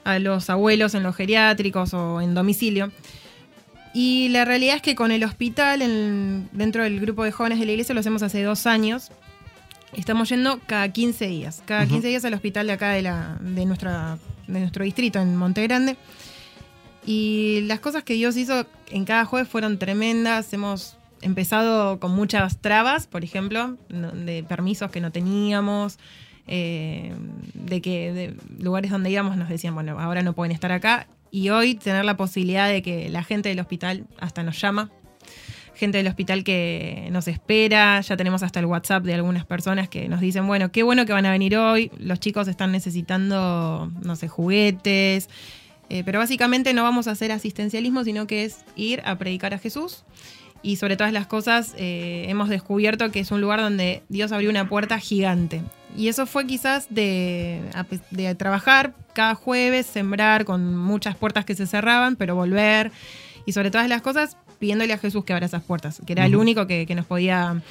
a 0.04 0.18
los 0.18 0.50
abuelos 0.50 0.96
en 0.96 1.04
los 1.04 1.16
geriátricos 1.16 1.94
o 1.94 2.20
en 2.20 2.34
domicilio. 2.34 2.92
Y 4.00 4.30
la 4.30 4.46
realidad 4.46 4.76
es 4.76 4.84
que 4.84 4.94
con 4.94 5.12
el 5.12 5.24
hospital, 5.24 5.82
en- 5.82 6.50
dentro 6.52 6.84
del 6.84 7.00
grupo 7.00 7.24
de 7.24 7.32
jóvenes 7.32 7.58
de 7.60 7.66
la 7.66 7.72
iglesia, 7.72 7.96
lo 7.96 8.02
hacemos 8.02 8.22
hace 8.22 8.44
dos 8.44 8.68
años. 8.68 9.10
Estamos 9.94 10.30
yendo 10.30 10.60
cada 10.68 10.88
15 10.90 11.26
días. 11.26 11.64
Cada 11.66 11.82
Ujú. 11.86 11.94
15 11.94 12.08
días 12.10 12.24
al 12.26 12.36
hospital 12.36 12.68
de 12.68 12.74
acá 12.74 12.90
de, 12.92 13.02
la, 13.02 13.40
de, 13.42 13.66
nuestra, 13.66 14.20
de 14.48 14.60
nuestro 14.60 14.84
distrito, 14.86 15.18
en 15.20 15.36
Monte 15.36 15.64
Grande. 15.64 15.98
Y 17.08 17.62
las 17.64 17.80
cosas 17.80 18.04
que 18.04 18.14
Dios 18.14 18.38
hizo 18.38 18.68
en 18.92 19.04
cada 19.06 19.26
jueves 19.26 19.50
fueron 19.50 19.80
tremendas. 19.80 20.54
Hemos 20.54 20.96
empezado 21.22 22.00
con 22.00 22.12
muchas 22.12 22.60
trabas, 22.60 23.08
por 23.08 23.24
ejemplo, 23.24 23.78
de 23.90 24.44
permisos 24.48 24.92
que 24.92 25.02
no 25.02 25.12
teníamos, 25.12 25.98
eh, 26.46 27.14
de 27.56 27.82
que 27.82 28.14
de 28.14 28.36
lugares 28.64 28.92
donde 28.92 29.10
íbamos 29.10 29.38
nos 29.38 29.50
decían, 29.50 29.74
bueno, 29.74 30.00
ahora 30.00 30.22
no 30.22 30.34
pueden 30.34 30.52
estar 30.52 30.72
acá. 30.72 31.08
Y 31.32 31.50
hoy 31.50 31.76
tener 31.76 32.06
la 32.06 32.18
posibilidad 32.18 32.70
de 32.70 32.82
que 32.82 33.10
la 33.10 33.24
gente 33.24 33.50
del 33.50 33.60
hospital 33.60 34.06
hasta 34.20 34.44
nos 34.44 34.60
llama. 34.60 34.92
gente 35.76 36.00
del 36.00 36.08
hospital 36.08 36.44
que 36.44 37.08
nos 37.12 37.28
espera, 37.28 38.02
ya 38.02 38.18
tenemos 38.18 38.42
hasta 38.42 38.60
el 38.60 38.66
WhatsApp 38.66 39.04
de 39.04 39.14
algunas 39.14 39.46
personas 39.46 39.88
que 39.88 40.10
nos 40.10 40.22
dicen, 40.22 40.48
bueno, 40.48 40.72
qué 40.72 40.82
bueno 40.82 41.06
que 41.06 41.14
van 41.14 41.28
a 41.28 41.32
venir 41.32 41.56
hoy, 41.56 41.92
los 42.00 42.20
chicos 42.20 42.48
están 42.48 42.72
necesitando, 42.72 43.92
no 44.02 44.16
sé, 44.16 44.28
juguetes, 44.28 45.30
eh, 45.90 46.04
pero 46.04 46.18
básicamente 46.18 46.74
no 46.74 46.82
vamos 46.82 47.08
a 47.08 47.12
hacer 47.12 47.32
asistencialismo, 47.32 48.04
sino 48.04 48.26
que 48.26 48.44
es 48.44 48.66
ir 48.76 49.02
a 49.06 49.18
predicar 49.20 49.54
a 49.54 49.60
Jesús. 49.60 50.04
Y 50.68 50.76
sobre 50.76 50.98
todas 50.98 51.14
las 51.14 51.28
cosas, 51.28 51.74
eh, 51.78 52.26
hemos 52.28 52.50
descubierto 52.50 53.10
que 53.10 53.22
es 53.22 53.32
un 53.32 53.40
lugar 53.40 53.62
donde 53.62 54.04
Dios 54.10 54.34
abrió 54.34 54.50
una 54.50 54.68
puerta 54.68 55.00
gigante. 55.00 55.62
Y 55.96 56.10
eso 56.10 56.26
fue 56.26 56.46
quizás 56.46 56.88
de, 56.90 57.62
de 58.12 58.36
trabajar 58.36 58.94
cada 59.14 59.34
jueves, 59.34 59.86
sembrar 59.86 60.44
con 60.44 60.76
muchas 60.76 61.16
puertas 61.16 61.46
que 61.46 61.56
se 61.56 61.68
cerraban, 61.68 62.18
pero 62.18 62.36
volver. 62.36 62.92
Y 63.46 63.54
sobre 63.54 63.72
todas 63.72 63.88
las 63.88 64.02
cosas, 64.02 64.36
pidiéndole 64.60 64.92
a 64.92 64.98
Jesús 64.98 65.24
que 65.24 65.32
abra 65.32 65.46
esas 65.46 65.64
puertas, 65.64 66.02
que 66.06 66.12
era 66.12 66.26
el 66.26 66.36
único 66.36 66.68
que, 66.68 66.86
nos, 66.94 67.06
podía, 67.06 67.62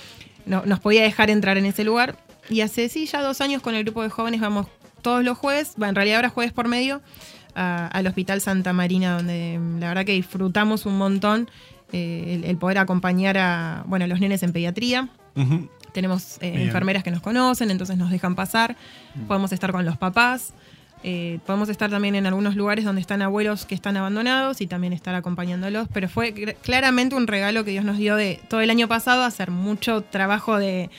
nos 0.46 0.80
podía 0.80 1.02
dejar 1.02 1.28
entrar 1.28 1.58
en 1.58 1.66
ese 1.66 1.84
lugar. 1.84 2.16
Y 2.48 2.62
hace 2.62 2.88
sí, 2.88 3.04
ya 3.04 3.20
dos 3.20 3.42
años 3.42 3.60
con 3.60 3.74
el 3.74 3.84
grupo 3.84 4.04
de 4.04 4.08
jóvenes 4.08 4.40
vamos 4.40 4.68
todos 5.02 5.22
los 5.22 5.36
jueves, 5.36 5.74
en 5.78 5.94
realidad 5.94 6.16
ahora 6.16 6.30
jueves 6.30 6.54
por 6.54 6.66
medio, 6.66 7.02
al 7.54 8.06
Hospital 8.06 8.40
Santa 8.40 8.72
Marina, 8.72 9.16
donde 9.16 9.58
mm, 9.58 9.80
la 9.80 9.88
verdad 9.88 10.06
que 10.06 10.12
disfrutamos 10.12 10.86
un 10.86 10.96
montón 10.96 11.50
eh, 11.92 12.42
el, 12.44 12.56
poder 12.56 12.78
acompañar 12.78 13.38
a, 13.38 13.84
bueno, 13.86 14.04
a 14.04 14.08
los 14.08 14.20
nenes 14.20 14.42
en 14.42 14.52
pediatría. 14.52 15.08
Tenemos 15.92 16.38
eh, 16.40 16.62
enfermeras 16.62 17.02
que 17.02 17.10
nos 17.10 17.20
conocen, 17.20 17.70
entonces 17.70 17.96
nos 17.96 18.10
dejan 18.10 18.34
pasar. 18.34 18.76
Podemos 19.28 19.52
estar 19.52 19.72
con 19.72 19.84
los 19.84 19.96
papás. 19.96 20.52
Eh, 21.02 21.38
podemos 21.46 21.68
estar 21.68 21.90
también 21.90 22.14
en 22.14 22.26
algunos 22.26 22.56
lugares 22.56 22.84
donde 22.84 23.00
están 23.00 23.22
abuelos 23.22 23.66
que 23.66 23.74
están 23.74 23.96
abandonados 23.96 24.60
y 24.60 24.66
también 24.66 24.92
estar 24.92 25.14
acompañándolos, 25.14 25.88
pero 25.92 26.08
fue 26.08 26.32
claramente 26.62 27.14
un 27.14 27.26
regalo 27.26 27.64
que 27.64 27.70
Dios 27.70 27.84
nos 27.84 27.98
dio 27.98 28.16
de 28.16 28.40
todo 28.48 28.60
el 28.60 28.70
año 28.70 28.88
pasado, 28.88 29.22
hacer 29.22 29.50
mucho 29.50 30.00
trabajo 30.00 30.58
de, 30.58 30.90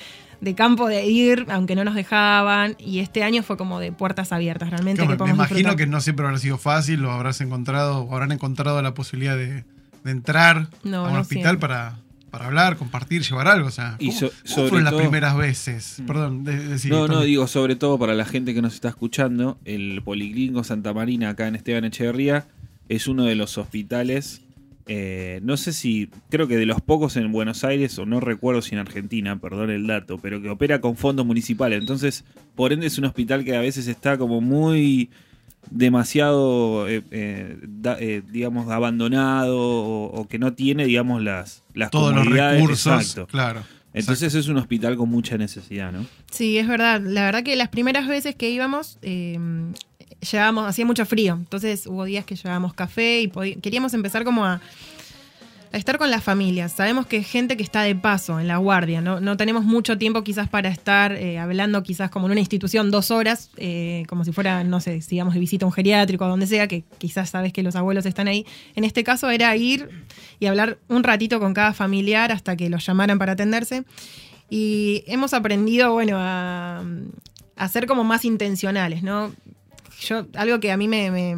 campo 0.56 0.88
de 0.88 1.06
ir, 1.06 1.46
aunque 1.50 1.76
no 1.76 1.84
nos 1.84 1.96
dejaban, 1.96 2.76
y 2.80 3.00
este 3.00 3.24
año 3.24 3.44
fue 3.44 3.58
como 3.58 3.80
de 3.80 3.92
puertas 3.92 4.32
abiertas, 4.32 4.70
realmente. 4.70 5.06
me 5.06 5.30
imagino 5.30 5.76
que 5.76 5.88
no 5.88 6.00
siempre 6.00 6.26
habrá 6.26 6.38
sido 6.38 6.58
fácil, 6.58 7.04
o 7.04 7.12
habrás 7.12 7.42
encontrado, 7.42 8.02
o 8.02 8.14
habrán 8.14 8.32
encontrado 8.32 8.82
la 8.82 8.94
posibilidad 8.94 9.36
de, 9.36 9.66
entrar 10.12 10.70
a 10.84 11.02
un 11.02 11.18
hospital 11.18 11.60
para 11.60 11.98
para 12.30 12.48
hablar, 12.48 12.78
compartir, 12.78 13.24
llevar 13.24 13.48
algo. 13.48 13.68
O 13.68 13.72
sea, 13.72 13.98
¿cómo, 14.00 14.68
fueron 14.70 14.84
las 14.84 14.94
primeras 14.94 15.38
veces? 15.38 15.98
Mm. 16.00 16.06
Perdón, 16.06 16.46
No, 16.90 17.08
no, 17.08 17.22
digo, 17.22 17.48
sobre 17.48 17.76
todo 17.76 17.98
para 17.98 18.14
la 18.14 18.26
gente 18.26 18.54
que 18.54 18.62
nos 18.62 18.74
está 18.74 18.90
escuchando, 18.90 19.58
el 19.66 20.02
Policlínico 20.04 20.64
Santa 20.64 20.94
Marina, 20.94 21.30
acá 21.30 21.48
en 21.48 21.56
Esteban 21.56 21.86
Echeverría, 21.86 22.48
es 22.90 23.08
uno 23.08 23.26
de 23.26 23.36
los 23.36 23.58
hospitales. 23.58 24.42
Eh, 24.90 25.42
no 25.44 25.58
sé 25.58 25.74
si, 25.74 26.10
creo 26.30 26.48
que 26.48 26.58
de 26.58 26.66
los 26.66 26.80
pocos 26.80 27.18
en 27.18 27.32
Buenos 27.32 27.64
Aires, 27.64 27.98
o 28.00 28.06
no 28.06 28.20
recuerdo 28.20 28.62
si 28.62 28.76
en 28.76 28.80
Argentina, 28.80 29.38
perdón 29.40 29.70
el 29.70 29.88
dato, 29.88 30.18
pero 30.18 30.42
que 30.42 30.50
opera 30.50 30.80
con 30.80 30.96
fondos 30.96 31.26
municipales. 31.26 31.80
Entonces, 31.80 32.24
por 32.56 32.72
ende, 32.72 32.88
es 32.88 32.98
un 32.98 33.06
hospital 33.06 33.44
que 33.44 33.56
a 33.56 33.62
veces 33.62 33.88
está 33.88 34.18
como 34.18 34.42
muy 34.42 35.10
demasiado, 35.72 36.88
eh, 36.88 37.04
eh, 37.12 37.58
eh, 38.00 38.22
digamos, 38.32 38.70
abandonado 38.70 39.58
o, 39.58 40.28
que 40.28 40.40
no 40.40 40.54
tiene, 40.54 40.86
digamos, 40.86 41.22
las, 41.22 41.64
las 41.74 41.92
Todos 41.92 42.14
los 42.14 42.26
recursos. 42.26 43.18
Claro. 43.30 43.64
Entonces 43.94 44.36
es 44.36 44.48
un 44.48 44.58
hospital 44.58 44.96
con 44.96 45.10
mucha 45.10 45.38
necesidad, 45.38 45.92
¿no? 45.92 46.06
Sí, 46.30 46.58
es 46.58 46.68
verdad. 46.68 47.02
La 47.02 47.24
verdad 47.26 47.44
que 47.44 47.56
las 47.56 47.70
primeras 47.70 48.08
veces 48.08 48.36
que 48.36 48.50
íbamos, 48.50 49.00
llevábamos, 49.02 50.68
hacía 50.68 50.86
mucho 50.86 51.06
frío. 51.06 51.34
Entonces 51.34 51.88
hubo 51.88 52.06
días 52.06 52.26
que 52.26 52.36
llevábamos 52.36 52.74
café 52.74 53.22
y 53.22 53.56
queríamos 53.56 53.94
empezar 53.94 54.24
como 54.24 54.46
a 54.46 54.62
estar 55.78 55.98
con 55.98 56.12
las 56.12 56.24
familias. 56.24 56.74
Sabemos 56.74 57.06
que 57.08 57.24
gente 57.24 57.58
que 57.58 57.64
está 57.64 57.82
de 57.82 57.96
paso 57.96 58.40
en 58.40 58.48
la 58.48 58.58
guardia, 58.58 59.02
no, 59.02 59.20
no 59.20 59.38
tenemos 59.38 59.64
mucho 59.64 59.98
tiempo 59.98 60.24
quizás 60.24 60.50
para 60.50 60.70
estar 60.70 61.12
eh, 61.14 61.40
hablando 61.40 61.84
quizás 61.84 62.10
como 62.10 62.28
en 62.28 62.34
una 62.34 62.40
institución 62.40 62.92
dos 62.92 63.12
horas, 63.12 63.50
eh, 63.58 64.04
como 64.08 64.26
si 64.26 64.32
fuera, 64.32 64.64
no 64.64 64.80
sé, 64.80 65.00
digamos 65.10 65.34
de 65.34 65.40
visita 65.40 65.66
a 65.66 65.68
un 65.68 65.74
geriátrico 65.74 66.26
o 66.26 66.28
donde 66.28 66.48
sea, 66.48 66.68
que 66.68 66.84
quizás 66.98 67.30
sabes 67.30 67.54
que 67.54 67.64
los 67.64 67.76
abuelos 67.76 68.06
están 68.06 68.28
ahí. 68.28 68.46
En 68.76 68.84
este 68.84 69.04
caso 69.04 69.30
era 69.30 69.56
ir 69.56 69.90
y 70.40 70.48
hablar 70.48 70.80
un 70.88 71.04
ratito 71.04 71.40
con 71.40 71.54
cada 71.54 71.74
familiar 71.74 72.32
hasta 72.32 72.56
que 72.56 72.70
los 72.70 72.86
llamaran 72.86 73.20
para 73.20 73.34
atenderse. 73.34 73.84
Y 74.50 75.04
hemos 75.08 75.34
aprendido, 75.34 75.94
bueno, 75.94 76.18
a, 76.20 76.84
a 77.56 77.68
ser 77.68 77.86
como 77.86 78.04
más 78.04 78.26
intencionales, 78.26 79.04
¿no? 79.04 79.34
Yo, 80.00 80.28
algo 80.36 80.60
que 80.60 80.72
a 80.72 80.78
mí 80.78 80.88
me, 80.88 81.36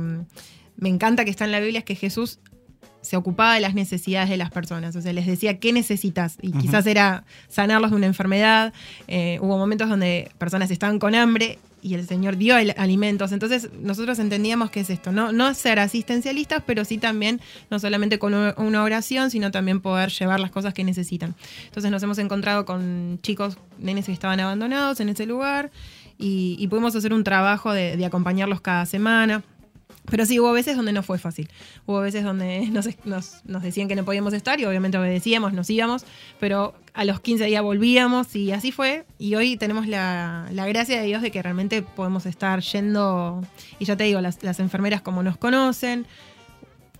me 0.75 0.89
encanta 0.89 1.25
que 1.25 1.31
está 1.31 1.45
en 1.45 1.51
la 1.51 1.59
Biblia 1.59 1.79
es 1.79 1.85
que 1.85 1.95
Jesús 1.95 2.39
se 3.01 3.17
ocupaba 3.17 3.55
de 3.55 3.61
las 3.61 3.73
necesidades 3.73 4.29
de 4.29 4.37
las 4.37 4.51
personas, 4.51 4.95
o 4.95 5.01
sea, 5.01 5.13
les 5.13 5.25
decía 5.25 5.59
qué 5.59 5.71
necesitas 5.71 6.37
y 6.41 6.51
quizás 6.51 6.85
era 6.85 7.23
sanarlos 7.47 7.91
de 7.91 7.97
una 7.97 8.07
enfermedad, 8.07 8.73
eh, 9.07 9.39
hubo 9.41 9.57
momentos 9.57 9.89
donde 9.89 10.31
personas 10.37 10.69
estaban 10.71 10.99
con 10.99 11.15
hambre 11.15 11.59
y 11.81 11.93
el 11.93 12.05
Señor 12.05 12.35
dio 12.35 12.55
alimentos, 12.55 13.31
entonces 13.31 13.69
nosotros 13.81 14.19
entendíamos 14.19 14.69
que 14.69 14.81
es 14.81 14.89
esto, 14.89 15.13
no, 15.13 15.31
no 15.31 15.53
ser 15.53 15.79
asistencialistas, 15.79 16.61
pero 16.65 16.83
sí 16.83 16.97
también, 16.97 17.39
no 17.69 17.79
solamente 17.79 18.19
con 18.19 18.33
una 18.33 18.83
oración, 18.83 19.31
sino 19.31 19.49
también 19.49 19.79
poder 19.79 20.09
llevar 20.09 20.41
las 20.41 20.51
cosas 20.51 20.73
que 20.73 20.83
necesitan. 20.83 21.35
Entonces 21.65 21.89
nos 21.89 22.03
hemos 22.03 22.17
encontrado 22.17 22.65
con 22.65 23.19
chicos, 23.23 23.57
nenes 23.77 24.07
que 24.07 24.11
estaban 24.11 24.41
abandonados 24.41 24.99
en 24.99 25.07
ese 25.07 25.25
lugar 25.25 25.71
y, 26.17 26.67
pudimos 26.67 26.93
hacer 26.97 27.13
un 27.13 27.23
trabajo 27.23 27.71
de 27.71 28.05
acompañarlos 28.05 28.59
cada 28.59 28.85
semana. 28.85 29.41
Pero 30.09 30.25
sí, 30.25 30.39
hubo 30.39 30.51
veces 30.51 30.75
donde 30.75 30.91
no 30.91 31.03
fue 31.03 31.19
fácil. 31.19 31.49
Hubo 31.85 32.01
veces 32.01 32.23
donde 32.23 32.67
nos, 33.05 33.43
decían 33.61 33.87
que 33.87 33.95
no 33.95 34.05
podíamos 34.05 34.33
estar 34.33 34.59
y 34.59 34.65
obviamente 34.65 34.97
obedecíamos, 34.97 35.53
nos 35.53 35.69
íbamos, 35.69 36.05
pero 36.39 36.73
a 36.93 37.05
los 37.05 37.19
15 37.19 37.45
días 37.45 37.61
volvíamos 37.61 38.35
y 38.35 38.51
así 38.51 38.71
fue. 38.71 39.05
Y 39.17 39.35
hoy 39.35 39.57
tenemos 39.57 39.87
la, 39.87 40.47
gracia 40.51 40.99
de 40.99 41.05
Dios 41.05 41.21
de 41.21 41.31
que 41.31 41.41
realmente 41.41 41.81
podemos 41.81 42.25
estar 42.25 42.61
yendo, 42.61 43.43
y 43.79 43.85
ya 43.85 43.95
te 43.95 44.03
digo, 44.03 44.21
las, 44.21 44.59
enfermeras 44.59 45.01
como 45.01 45.23
nos 45.23 45.37
conocen. 45.37 46.05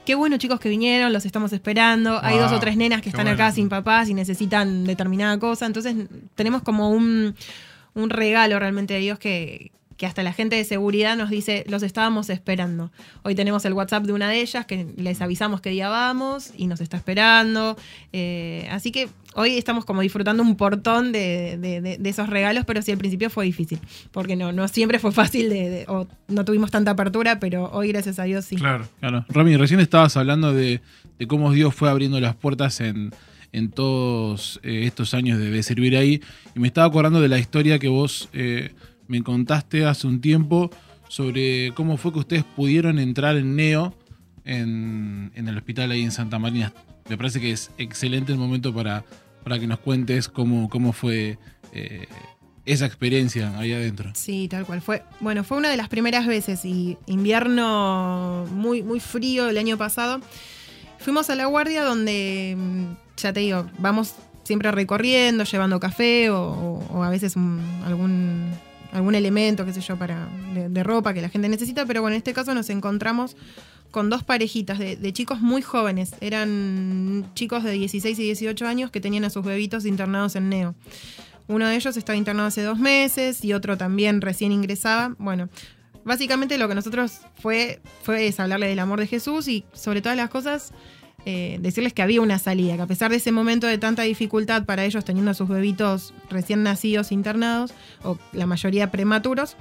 Qué 0.05 0.15
bueno 0.15 0.37
chicos 0.37 0.59
que 0.59 0.69
vinieron, 0.69 1.13
los 1.13 1.25
estamos 1.25 1.53
esperando. 1.53 2.19
Hay 2.23 2.37
dos 2.39 2.51
o 2.51 2.59
tres 2.59 2.77
nenas 2.77 3.01
que 3.01 3.09
están 3.09 3.27
acá 3.27 3.51
sin 3.51 3.69
papás 3.69 4.09
y 4.09 4.13
necesitan 4.13 4.85
determinada 4.85 5.37
cosa. 5.37 5.67
Entonces 5.67 5.95
tenemos 6.35 6.63
como 6.63 6.89
un, 6.89 7.35
un 7.93 8.09
regalo 8.09 8.57
realmente 8.57 8.95
de 8.95 9.01
Dios 9.01 9.19
que, 9.19 9.71
que 9.99 10.05
hasta 10.05 10.23
la 10.23 10.31
gente 10.31 10.55
de 10.55 10.63
seguridad 10.63 11.17
nos 11.17 11.29
dice, 11.29 11.65
los 11.67 11.83
estábamos 11.83 12.29
esperando. 12.29 12.89
Hoy 13.23 13.35
tenemos 13.35 13.65
el 13.65 13.73
WhatsApp 13.73 14.05
de 14.05 14.13
una 14.13 14.29
de 14.29 14.39
ellas 14.39 14.65
que 14.65 14.87
les 14.95 15.21
avisamos 15.21 15.59
qué 15.59 15.71
día 15.71 15.89
vamos 15.89 16.53
y 16.55 16.67
nos 16.67 16.79
está 16.79 16.95
esperando. 16.95 17.75
Eh, 18.13 18.65
así 18.71 18.93
que 18.93 19.09
hoy 19.35 19.57
estamos 19.57 19.83
como 19.83 19.99
disfrutando 19.99 20.41
un 20.41 20.55
portón 20.55 21.11
de, 21.11 21.99
esos 22.05 22.29
regalos, 22.29 22.63
pero 22.63 22.81
sí 22.81 22.93
al 22.93 22.97
principio 22.97 23.29
fue 23.29 23.43
difícil, 23.43 23.77
porque 24.11 24.37
no, 24.37 24.53
no 24.53 24.69
siempre 24.69 24.99
fue 24.99 25.11
fácil 25.11 25.49
de, 25.49 25.83
o 25.89 26.07
no 26.29 26.45
tuvimos 26.45 26.71
tanta 26.71 26.91
apertura, 26.91 27.41
pero 27.41 27.69
hoy 27.73 27.89
gracias 27.89 28.19
a 28.19 28.23
Dios 28.23 28.45
sí. 28.45 28.55
Claro, 28.55 28.87
claro. 29.01 29.25
Rami, 29.27 29.57
recién 29.57 29.81
estabas 29.81 30.15
hablando 30.15 30.53
de, 30.53 30.79
cómo 31.27 31.51
Dios 31.51 31.75
fue 31.75 31.89
abriendo 31.89 32.21
las 32.21 32.37
puertas 32.37 32.79
en, 32.79 33.11
en 33.51 33.69
todos 33.69 34.61
eh, 34.63 34.83
estos 34.85 35.13
años 35.13 35.39
de, 35.39 35.61
servir 35.61 35.97
ahí, 35.97 36.21
y 36.55 36.59
me 36.61 36.69
estaba 36.69 36.87
acordando 36.87 37.19
de 37.19 37.27
la 37.27 37.37
historia 37.37 37.79
que 37.79 37.89
vos... 37.89 38.29
Eh, 38.31 38.71
me 39.09 39.21
contaste 39.23 39.85
hace 39.85 40.07
un 40.07 40.21
tiempo 40.21 40.69
sobre 41.09 41.73
cómo 41.73 41.97
fue 41.97 42.13
que 42.13 42.19
ustedes 42.19 42.43
pudieron 42.43 42.99
entrar 42.99 43.35
en 43.35 43.55
Neo 43.55 43.93
en, 44.45 45.31
el 45.35 45.57
hospital 45.57 45.91
ahí 45.91 46.03
en 46.03 46.11
Santa 46.11 46.39
Marina. 46.39 46.71
Me 47.09 47.17
parece 47.17 47.41
que 47.41 47.51
es 47.51 47.71
excelente 47.77 48.31
el 48.31 48.37
momento 48.37 48.73
para, 48.73 49.03
para 49.43 49.59
que 49.59 49.67
nos 49.67 49.79
cuentes 49.79 50.29
cómo, 50.29 50.69
cómo 50.69 50.93
fue 50.93 51.39
eh, 51.73 52.07
esa 52.65 52.85
experiencia 52.85 53.57
ahí 53.57 53.73
adentro. 53.73 54.11
Sí, 54.13 54.47
tal 54.47 54.65
cual. 54.65 54.81
Fue, 54.81 55.03
bueno, 55.19 55.43
fue 55.43 55.57
una 55.57 55.69
de 55.69 55.77
las 55.77 55.89
primeras 55.89 56.27
veces 56.27 56.63
y 56.63 56.97
invierno 57.07 58.45
muy, 58.51 58.83
muy 58.83 58.99
frío 58.99 59.49
el 59.49 59.57
año 59.57 59.75
pasado. 59.77 60.21
Fuimos 60.99 61.31
a 61.31 61.35
la 61.35 61.47
guardia 61.47 61.83
donde, 61.83 62.55
mm, 62.55 62.83
ya 63.17 63.33
te 63.33 63.39
digo, 63.39 63.67
vamos 63.79 64.13
siempre 64.43 64.71
recorriendo, 64.71 65.43
llevando 65.45 65.79
café 65.79 66.29
o, 66.29 67.03
a 67.03 67.09
veces 67.09 67.35
algún 67.85 68.51
algún 68.91 69.15
elemento, 69.15 69.65
qué 69.65 69.74
sé 69.74 69.81
yo, 69.81 69.98
para, 69.98 70.29
de, 70.53 70.84
ropa 70.84 71.13
que 71.13 71.22
la 71.22 71.29
gente 71.29 71.50
necesita, 71.50 71.86
pero 71.86 72.01
bueno, 72.01 72.15
en 72.15 72.19
este 72.19 72.34
caso 72.34 72.53
nos 72.53 72.69
encontramos 72.69 73.36
con 73.91 74.10
dos 74.10 74.24
parejitas 74.24 74.77
de, 74.79 75.13
chicos 75.13 75.41
muy 75.41 75.62
jóvenes. 75.62 76.15
Eran 76.22 77.29
chicos 77.34 77.63
de 77.63 77.72
16 77.72 78.17
y 78.19 78.24
18 78.24 78.67
años 78.67 78.91
que 78.91 79.01
tenían 79.01 79.24
a 79.24 79.29
sus 79.29 79.43
bebitos 79.43 79.86
internados 79.86 80.36
en 80.36 80.50
Neo. 80.50 80.75
Uno 81.48 81.67
de 81.67 81.75
ellos 81.75 81.98
estaba 81.98 82.15
internado 82.15 82.48
hace 82.48 82.62
dos 82.62 82.77
meses 82.77 83.43
y 83.43 83.53
otro 83.53 83.77
también 83.77 84.22
recién 84.22 84.51
ingresaba. 84.51 85.15
Bueno, 85.17 85.50
básicamente 86.03 86.60
lo 86.60 86.67
que 86.67 86.75
nosotros 86.75 87.22
fue, 87.41 87.81
fue 88.03 88.31
hablarle 88.38 88.67
del 88.67 88.79
amor 88.79 89.00
de 89.00 89.08
Jesús 89.08 89.48
y 89.48 89.65
sobre 89.74 90.01
todas 90.01 90.17
las 90.17 90.29
cosas 90.29 90.72
eh, 91.25 91.57
decirles 91.61 91.93
que 91.93 92.01
había 92.01 92.21
una 92.21 92.39
salida, 92.39 92.75
que 92.75 92.82
a 92.82 92.88
pesar 92.88 93.12
de 93.12 93.17
ese 93.17 93.32
momento 93.32 93.67
de 93.67 93.77
tanta 93.77 94.03
dificultad 94.03 94.65
para 94.65 94.86
ellos 94.86 95.03
teniendo 95.05 95.32
a 95.32 95.34
sus 95.34 95.47
bebitos 95.47 96.13
recién 96.29 96.63
nacidos 96.63 97.12
internados, 97.12 97.73
o 98.03 98.17
la 98.34 98.45
mayoría 98.45 98.91
prematuros, 98.91 99.55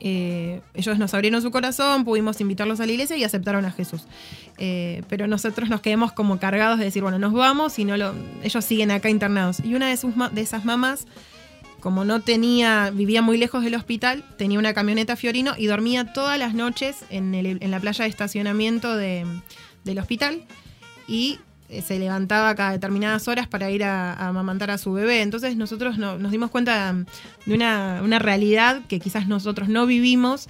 Eh, 0.00 0.60
ellos 0.74 0.98
nos 0.98 1.14
abrieron 1.14 1.42
su 1.42 1.50
corazón, 1.50 2.04
pudimos 2.04 2.40
invitarlos 2.40 2.78
a 2.80 2.86
la 2.86 2.92
iglesia 2.92 3.16
y 3.16 3.24
aceptaron 3.24 3.64
a 3.64 3.70
Jesús. 3.70 4.02
Eh, 4.58 5.02
pero 5.08 5.26
nosotros 5.26 5.68
nos 5.68 5.80
quedamos 5.80 6.12
como 6.12 6.38
cargados 6.38 6.78
de 6.78 6.84
decir, 6.84 7.02
bueno, 7.02 7.18
nos 7.18 7.32
vamos 7.32 7.78
y 7.78 7.84
no 7.84 7.96
lo, 7.96 8.14
ellos 8.42 8.64
siguen 8.64 8.90
acá 8.90 9.08
internados. 9.08 9.60
Y 9.64 9.74
una 9.74 9.88
de, 9.88 9.96
sus, 9.96 10.12
de 10.32 10.40
esas 10.40 10.64
mamás, 10.64 11.06
como 11.80 12.04
no 12.04 12.20
tenía, 12.20 12.90
vivía 12.90 13.22
muy 13.22 13.38
lejos 13.38 13.64
del 13.64 13.74
hospital, 13.74 14.24
tenía 14.36 14.58
una 14.58 14.74
camioneta 14.74 15.16
Fiorino 15.16 15.54
y 15.56 15.66
dormía 15.66 16.12
todas 16.12 16.38
las 16.38 16.54
noches 16.54 17.04
en, 17.10 17.70
la 17.70 17.80
playa 17.80 18.04
de 18.04 18.10
estacionamiento 18.10 18.96
de, 18.96 19.24
del 19.84 19.98
hospital. 19.98 20.42
Y 21.08 21.38
eh, 21.70 21.82
se 21.82 21.98
levantaba 21.98 22.54
cada 22.54 22.72
determinadas 22.72 23.26
horas 23.28 23.46
para 23.46 23.70
ir 23.70 23.84
a, 23.84 24.14
amamantar 24.28 24.70
a 24.70 24.78
su 24.78 24.92
bebé. 24.92 25.22
Entonces 25.22 25.56
nosotros 25.56 25.98
nos 25.98 26.30
dimos 26.30 26.50
cuenta 26.50 26.94
de 27.46 27.54
una, 27.54 28.00
una, 28.02 28.18
realidad 28.18 28.82
que 28.88 29.00
quizás 29.00 29.26
nosotros 29.26 29.68
no 29.68 29.86
vivimos. 29.86 30.48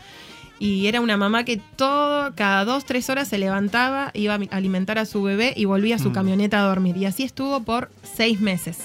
Y 0.61 0.89
era 0.89 1.01
una 1.01 1.17
mamá 1.17 1.45
que 1.45 1.61
todo, 1.77 2.35
cada 2.35 2.65
dos, 2.65 2.85
tres 2.85 3.09
horas 3.11 3.29
se 3.29 3.39
levantaba, 3.39 4.11
iba 4.15 4.35
a 4.35 4.57
alimentar 4.57 4.99
a 4.99 5.07
su 5.07 5.23
bebé 5.23 5.55
y 5.57 5.67
volvía 5.67 5.97
a 5.97 5.99
su 6.01 6.11
mm. 6.11 6.13
camioneta 6.13 6.61
a 6.61 6.69
dormir. 6.69 6.97
Y 6.97 7.05
así 7.07 7.23
estuvo 7.23 7.63
por 7.63 7.91
seis 8.03 8.41
meses. 8.41 8.79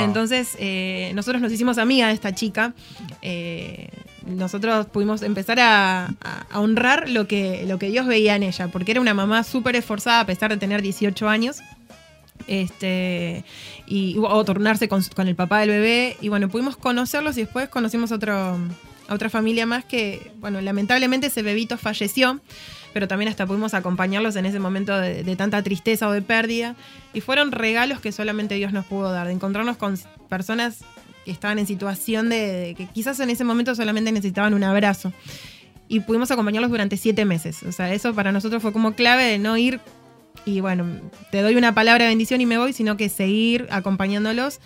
Entonces, 0.00 0.56
eh, 0.58 1.12
nosotros 1.14 1.42
nos 1.42 1.52
hicimos 1.52 1.78
amiga 1.78 2.08
de 2.08 2.14
esta 2.14 2.34
chica. 2.34 2.74
Eh, 3.22 3.88
nosotros 4.26 4.86
pudimos 4.86 5.22
empezar 5.22 5.58
a, 5.60 6.14
honrar 6.52 7.08
lo 7.08 7.26
que, 7.26 7.64
lo 7.66 7.78
que 7.78 7.90
Dios 7.90 8.06
veía 8.06 8.36
en 8.36 8.42
ella, 8.42 8.68
porque 8.68 8.92
era 8.92 9.00
una 9.00 9.14
mamá 9.14 9.44
súper 9.44 9.76
esforzada 9.76 10.20
a 10.20 10.26
pesar 10.26 10.50
de 10.50 10.56
tener 10.56 10.82
18 10.82 11.28
años. 11.28 11.62
Este, 12.48 13.44
y, 13.86 14.16
o 14.18 14.44
tornarse 14.44 14.88
con, 14.88 15.02
el 15.18 15.34
papá 15.34 15.60
del 15.60 15.70
bebé. 15.70 16.16
Y 16.20 16.28
bueno, 16.28 16.48
pudimos 16.48 16.76
conocerlos 16.76 17.36
y 17.38 17.42
después 17.42 17.68
conocimos 17.68 18.12
otro, 18.12 18.34
a 19.08 19.14
otra 19.14 19.30
familia 19.30 19.66
más 19.66 19.84
que, 19.84 20.32
bueno, 20.38 20.60
lamentablemente 20.60 21.28
ese 21.28 21.42
bebito 21.42 21.76
falleció 21.76 22.40
pero 22.96 23.08
también 23.08 23.28
hasta 23.28 23.46
pudimos 23.46 23.74
acompañarlos 23.74 24.36
en 24.36 24.46
ese 24.46 24.58
momento 24.58 24.98
de, 24.98 25.36
tanta 25.36 25.62
tristeza 25.62 26.08
o 26.08 26.12
de 26.12 26.22
pérdida. 26.22 26.76
Y 27.12 27.20
fueron 27.20 27.52
regalos 27.52 28.00
que 28.00 28.10
solamente 28.10 28.54
Dios 28.54 28.72
nos 28.72 28.86
pudo 28.86 29.12
dar, 29.12 29.26
de 29.26 29.34
encontrarnos 29.34 29.76
con 29.76 29.98
personas 30.30 30.78
que 31.26 31.32
estaban 31.32 31.58
en 31.58 31.66
situación 31.66 32.30
de, 32.30 32.74
que 32.78 32.86
quizás 32.86 33.20
en 33.20 33.28
ese 33.28 33.44
momento 33.44 33.74
solamente 33.74 34.10
necesitaban 34.12 34.54
un 34.54 34.64
abrazo. 34.64 35.12
Y 35.88 36.00
pudimos 36.00 36.30
acompañarlos 36.30 36.70
durante 36.70 36.96
siete 36.96 37.24
meses. 37.24 37.62
O 37.64 37.72
sea, 37.72 37.92
eso 37.92 38.14
para 38.14 38.32
nosotros 38.32 38.62
fue 38.62 38.72
como 38.72 38.94
clave 38.94 39.24
de 39.24 39.38
no 39.38 39.56
ir 39.58 39.80
y 40.44 40.60
bueno, 40.60 40.86
te 41.30 41.42
doy 41.42 41.56
una 41.56 41.74
palabra 41.74 42.04
de 42.04 42.10
bendición 42.10 42.40
y 42.40 42.46
me 42.46 42.56
voy, 42.56 42.72
sino 42.72 42.96
que 42.96 43.08
seguir 43.08 43.66
acompañándolos 43.70 44.60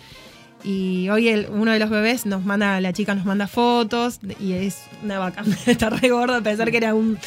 y 0.63 1.09
hoy 1.09 1.29
el, 1.29 1.47
uno 1.49 1.71
de 1.71 1.79
los 1.79 1.89
bebés 1.89 2.25
nos 2.25 2.45
manda, 2.45 2.79
la 2.81 2.93
chica 2.93 3.15
nos 3.15 3.25
manda 3.25 3.47
fotos 3.47 4.19
y 4.39 4.53
es 4.53 4.83
una 5.03 5.19
vaca. 5.19 5.43
está 5.65 5.89
re 5.89 6.09
gorda, 6.09 6.41
pensar 6.41 6.71
que 6.71 6.77
era 6.77 6.93
un 6.93 7.17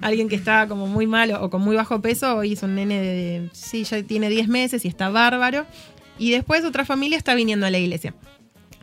alguien 0.00 0.28
que 0.28 0.36
estaba 0.36 0.66
como 0.66 0.86
muy 0.86 1.06
malo 1.06 1.42
o 1.42 1.50
con 1.50 1.62
muy 1.62 1.76
bajo 1.76 2.00
peso. 2.00 2.36
Hoy 2.36 2.54
es 2.54 2.62
un 2.62 2.74
nene 2.74 3.00
de, 3.00 3.50
sí, 3.52 3.84
ya 3.84 4.02
tiene 4.02 4.28
10 4.28 4.48
meses 4.48 4.84
y 4.84 4.88
está 4.88 5.08
bárbaro. 5.08 5.66
Y 6.18 6.32
después 6.32 6.64
otra 6.64 6.84
familia 6.84 7.16
está 7.16 7.34
viniendo 7.34 7.66
a 7.66 7.70
la 7.70 7.78
iglesia. 7.78 8.14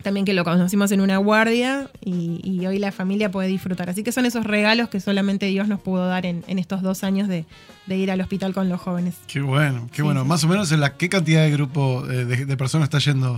También 0.08 0.26
que 0.26 0.34
lo 0.34 0.46
conocimos 0.46 0.90
en 0.94 1.02
una 1.02 1.18
guardia 1.18 1.92
y, 2.00 2.66
hoy 2.66 2.80
la 2.80 2.94
familia 2.94 3.30
puede 3.30 3.50
disfrutar. 3.50 3.90
Así 3.90 4.04
que 4.04 4.14
son 4.14 4.26
esos 4.26 4.46
regalos 4.46 4.88
que 4.88 5.02
solamente 5.02 5.48
Dios 5.48 5.68
nos 5.68 5.82
pudo 5.82 6.08
dar 6.08 6.26
en, 6.26 6.46
estos 6.48 6.82
dos 6.82 7.04
años 7.04 7.28
de, 7.28 7.44
ir 7.90 8.10
al 8.10 8.22
hospital 8.22 8.54
con 8.54 8.70
los 8.70 8.80
jóvenes. 8.80 9.16
Qué 9.28 9.42
bueno, 9.42 9.90
qué 9.92 10.04
bueno. 10.04 10.24
Más 10.24 10.46
o 10.46 10.48
menos 10.48 10.72
en 10.72 10.80
la 10.80 10.96
qué 10.96 11.10
cantidad 11.10 11.44
de 11.44 11.52
grupo 11.52 12.04
de, 12.08 12.46
de 12.46 12.56
personas 12.56 12.86
está 12.86 13.00
yendo 13.00 13.38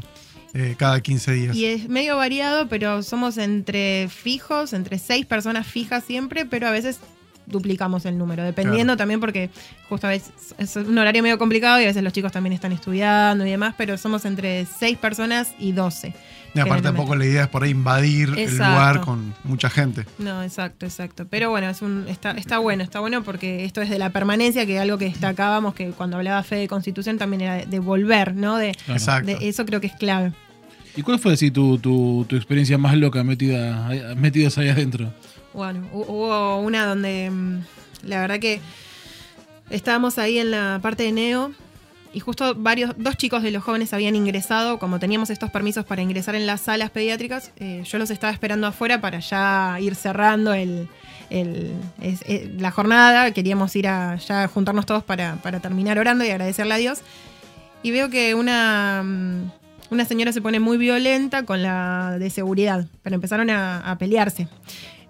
eh, 0.53 0.75
cada 0.77 1.01
15 1.01 1.31
días. 1.31 1.55
Y 1.55 1.65
es 1.65 1.89
medio 1.89 2.17
variado, 2.17 2.69
pero 2.69 3.01
somos 3.01 3.39
entre 3.39 4.07
fijos, 4.07 4.73
entre 4.73 4.99
seis 4.99 5.25
personas 5.25 5.65
fijas 5.65 6.03
siempre, 6.03 6.45
pero 6.45 6.67
a 6.67 6.71
veces 6.71 6.99
duplicamos 7.49 8.05
el 8.05 8.17
número, 8.17 8.43
dependiendo 8.43 8.95
también 8.95 9.19
porque 9.19 9.49
justo 9.89 10.07
a 10.07 10.11
veces 10.11 10.31
es 10.57 10.75
un 10.75 10.97
horario 10.97 11.23
medio 11.23 11.37
complicado 11.37 11.79
y 11.79 11.83
a 11.83 11.87
veces 11.87 12.03
los 12.03 12.13
chicos 12.13 12.31
también 12.31 12.53
están 12.53 12.71
estudiando 12.71 13.45
y 13.45 13.49
demás, 13.49 13.73
pero 13.77 13.97
somos 13.97 14.23
entre 14.25 14.65
seis 14.65 14.97
personas 14.97 15.53
y 15.57 15.71
12. 15.71 16.13
Y 16.53 16.59
aparte 16.59 16.83
tampoco 16.83 17.15
la 17.15 17.25
idea 17.25 17.43
es 17.43 17.47
por 17.49 17.63
ahí 17.63 17.71
invadir 17.71 18.33
el 18.37 18.57
lugar 18.57 19.01
con 19.01 19.33
mucha 19.43 19.69
gente. 19.69 20.05
No, 20.17 20.43
exacto, 20.43 20.85
exacto. 20.85 21.27
Pero 21.29 21.49
bueno, 21.49 21.69
es 21.69 21.81
un, 21.81 22.05
está, 22.07 22.31
está 22.31 22.59
bueno, 22.59 22.83
está 22.83 22.99
bueno 22.99 23.23
porque 23.23 23.65
esto 23.65 23.81
es 23.81 23.89
de 23.89 23.99
la 23.99 24.09
permanencia, 24.09 24.65
que 24.65 24.75
es 24.75 24.81
algo 24.81 24.97
que 24.97 25.05
destacábamos, 25.05 25.73
que 25.75 25.91
cuando 25.91 26.17
hablaba 26.17 26.41
Fe 26.43 26.55
de 26.55 26.67
Constitución 26.67 27.17
también 27.17 27.41
era 27.41 27.65
de, 27.65 27.79
volver, 27.79 28.35
¿no? 28.35 28.57
De, 28.57 28.69
exacto. 28.87 29.31
eso 29.41 29.65
creo 29.65 29.79
que 29.79 29.87
es 29.87 29.93
clave. 29.93 30.33
¿Y 30.95 31.01
cuál 31.01 31.19
fue 31.19 31.33
así 31.33 31.51
tu, 31.51 31.77
tu, 31.77 32.25
tu 32.27 32.35
experiencia 32.35 32.77
más 32.77 32.97
loca 32.97 33.23
metida, 33.23 33.89
metidos 34.15 34.57
ahí 34.57 34.69
adentro? 34.69 35.13
Bueno, 35.53 35.87
hubo 35.93 36.59
una 36.59 36.85
donde 36.85 37.29
mm, 37.29 37.59
la 38.03 38.19
verdad 38.19 38.39
que 38.39 38.59
estábamos 39.69 40.17
ahí 40.17 40.39
en 40.39 40.51
la 40.51 40.79
parte 40.81 41.03
de 41.03 41.11
Neo 41.11 41.51
y 42.13 42.19
justo 42.19 42.55
varios, 42.55 42.93
dos 42.97 43.17
chicos 43.17 43.43
de 43.43 43.51
los 43.51 43.63
jóvenes 43.63 43.93
habían 43.93 44.15
ingresado, 44.15 44.79
como 44.79 44.99
teníamos 44.99 45.29
estos 45.29 45.51
permisos 45.51 45.85
para 45.85 46.01
ingresar 46.01 46.35
en 46.35 46.47
las 46.47 46.61
salas 46.61 46.89
pediátricas, 46.89 47.51
eh, 47.57 47.83
yo 47.85 47.97
los 47.99 48.09
estaba 48.09 48.33
esperando 48.33 48.65
afuera 48.67 48.99
para 48.99 49.19
ya 49.19 49.77
ir 49.79 49.95
cerrando 49.95 50.53
el, 50.53 50.87
eh, 51.29 52.55
la 52.57 52.71
jornada, 52.71 53.31
queríamos 53.31 53.75
ir 53.75 53.87
a 53.87 54.15
ya 54.15 54.47
juntarnos 54.47 54.85
todos 54.85 55.03
para, 55.03 55.37
terminar 55.61 55.99
orando 55.99 56.25
y 56.25 56.29
agradecerle 56.29 56.73
a 56.73 56.77
Dios. 56.77 56.99
Y 57.83 57.91
veo 57.91 58.09
que 58.09 58.35
una, 58.35 59.03
mm, 59.03 59.51
una 59.91 60.05
señora 60.05 60.33
se 60.33 60.41
pone 60.41 60.59
muy 60.59 60.77
violenta 60.77 61.43
con 61.45 61.61
la 61.61 62.17
de 62.19 62.29
seguridad, 62.29 62.85
pero 63.03 63.15
empezaron 63.15 63.49
a, 63.49 63.95
pelearse. 63.99 64.47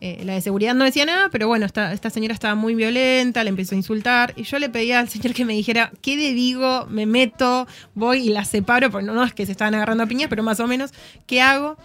Eh, 0.02 0.22
la 0.24 0.34
de 0.34 0.42
seguridad 0.42 0.74
no 0.74 0.86
decía 0.86 1.06
nada, 1.06 1.30
pero 1.30 1.48
bueno, 1.48 1.66
esta, 1.66 1.92
esta 1.92 2.10
señora 2.10 2.34
estaba 2.34 2.56
muy 2.56 2.74
violenta, 2.74 3.44
le 3.44 3.50
empezó 3.50 3.76
a 3.76 3.78
insultar 3.78 4.34
y 4.38 4.44
yo 4.44 4.58
le 4.60 4.70
pedía 4.70 5.00
al 5.00 5.10
señor 5.10 5.34
que 5.34 5.46
me 5.46 5.54
dijera, 5.54 5.92
¿qué 6.02 6.16
le 6.16 6.34
digo? 6.34 6.86
Me 6.90 7.06
meto, 7.06 7.68
voy 7.96 8.28
y 8.28 8.30
la 8.30 8.46
separo, 8.46 8.90
porque 8.92 9.06
no, 9.06 9.24
es 9.24 9.34
que 9.34 9.46
se 9.46 9.52
estaban 9.52 9.76
agarrando 9.76 10.04
a 10.04 10.08
piñas, 10.08 10.30
pero 10.30 10.44
más 10.44 10.60
o 10.60 10.68
menos, 10.68 10.92
¿qué 11.28 11.42
hago? 11.42 11.78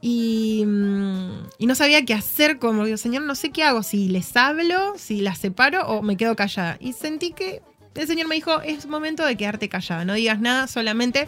Y, 0.00 0.64
mm, 0.64 1.48
y, 1.58 1.66
no 1.66 1.74
sabía 1.74 2.04
qué 2.04 2.14
hacer, 2.14 2.58
como 2.58 2.84
digo, 2.84 2.96
señor, 2.96 3.22
no 3.22 3.34
sé 3.34 3.50
qué 3.50 3.64
hago, 3.64 3.82
si 3.82 4.08
les 4.08 4.36
hablo, 4.36 4.94
si 4.96 5.20
las 5.20 5.38
separo 5.38 5.86
o 5.88 6.02
me 6.02 6.16
quedo 6.16 6.36
callada. 6.36 6.76
Y 6.80 6.92
sentí 6.92 7.32
que 7.32 7.62
el 7.94 8.06
señor 8.06 8.28
me 8.28 8.36
dijo, 8.36 8.60
es 8.62 8.86
momento 8.86 9.26
de 9.26 9.36
quedarte 9.36 9.68
callada, 9.68 10.04
no 10.04 10.14
digas 10.14 10.40
nada, 10.40 10.68
solamente 10.68 11.26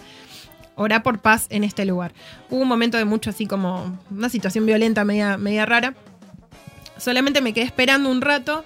Ora 0.82 1.02
por 1.02 1.18
paz 1.18 1.46
en 1.50 1.62
este 1.62 1.84
lugar. 1.84 2.14
Hubo 2.48 2.62
un 2.62 2.66
momento 2.66 2.96
de 2.96 3.04
mucho 3.04 3.28
así 3.28 3.44
como 3.44 3.98
una 4.10 4.30
situación 4.30 4.64
violenta 4.64 5.04
media, 5.04 5.36
media 5.36 5.66
rara. 5.66 5.92
Solamente 6.96 7.42
me 7.42 7.52
quedé 7.52 7.66
esperando 7.66 8.10
un 8.10 8.22
rato 8.22 8.64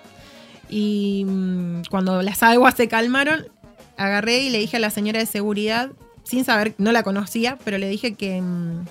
y 0.71 1.25
mm, 1.27 1.83
cuando 1.91 2.23
las 2.23 2.45
aguas 2.45 2.77
se 2.77 2.87
calmaron, 2.87 3.49
agarré 3.97 4.43
y 4.43 4.51
le 4.51 4.61
dije 4.61 4.77
a 4.77 4.81
la 4.81 4.91
señora 4.91 5.19
de 5.19 5.27
seguridad, 5.27 5.91
sin 6.23 6.45
saber, 6.45 6.77
no 6.79 6.93
la 6.93 7.03
conocía, 7.03 7.59
pero 7.65 7.79
le 7.79 7.89
dije 7.89 8.15
que, 8.15 8.41
mm, 8.41 8.85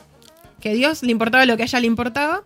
que 0.59 0.73
Dios 0.73 1.01
le 1.01 1.13
importaba 1.13 1.45
lo 1.45 1.55
que 1.55 1.63
a 1.63 1.65
ella 1.65 1.79
le 1.79 1.87
importaba 1.87 2.43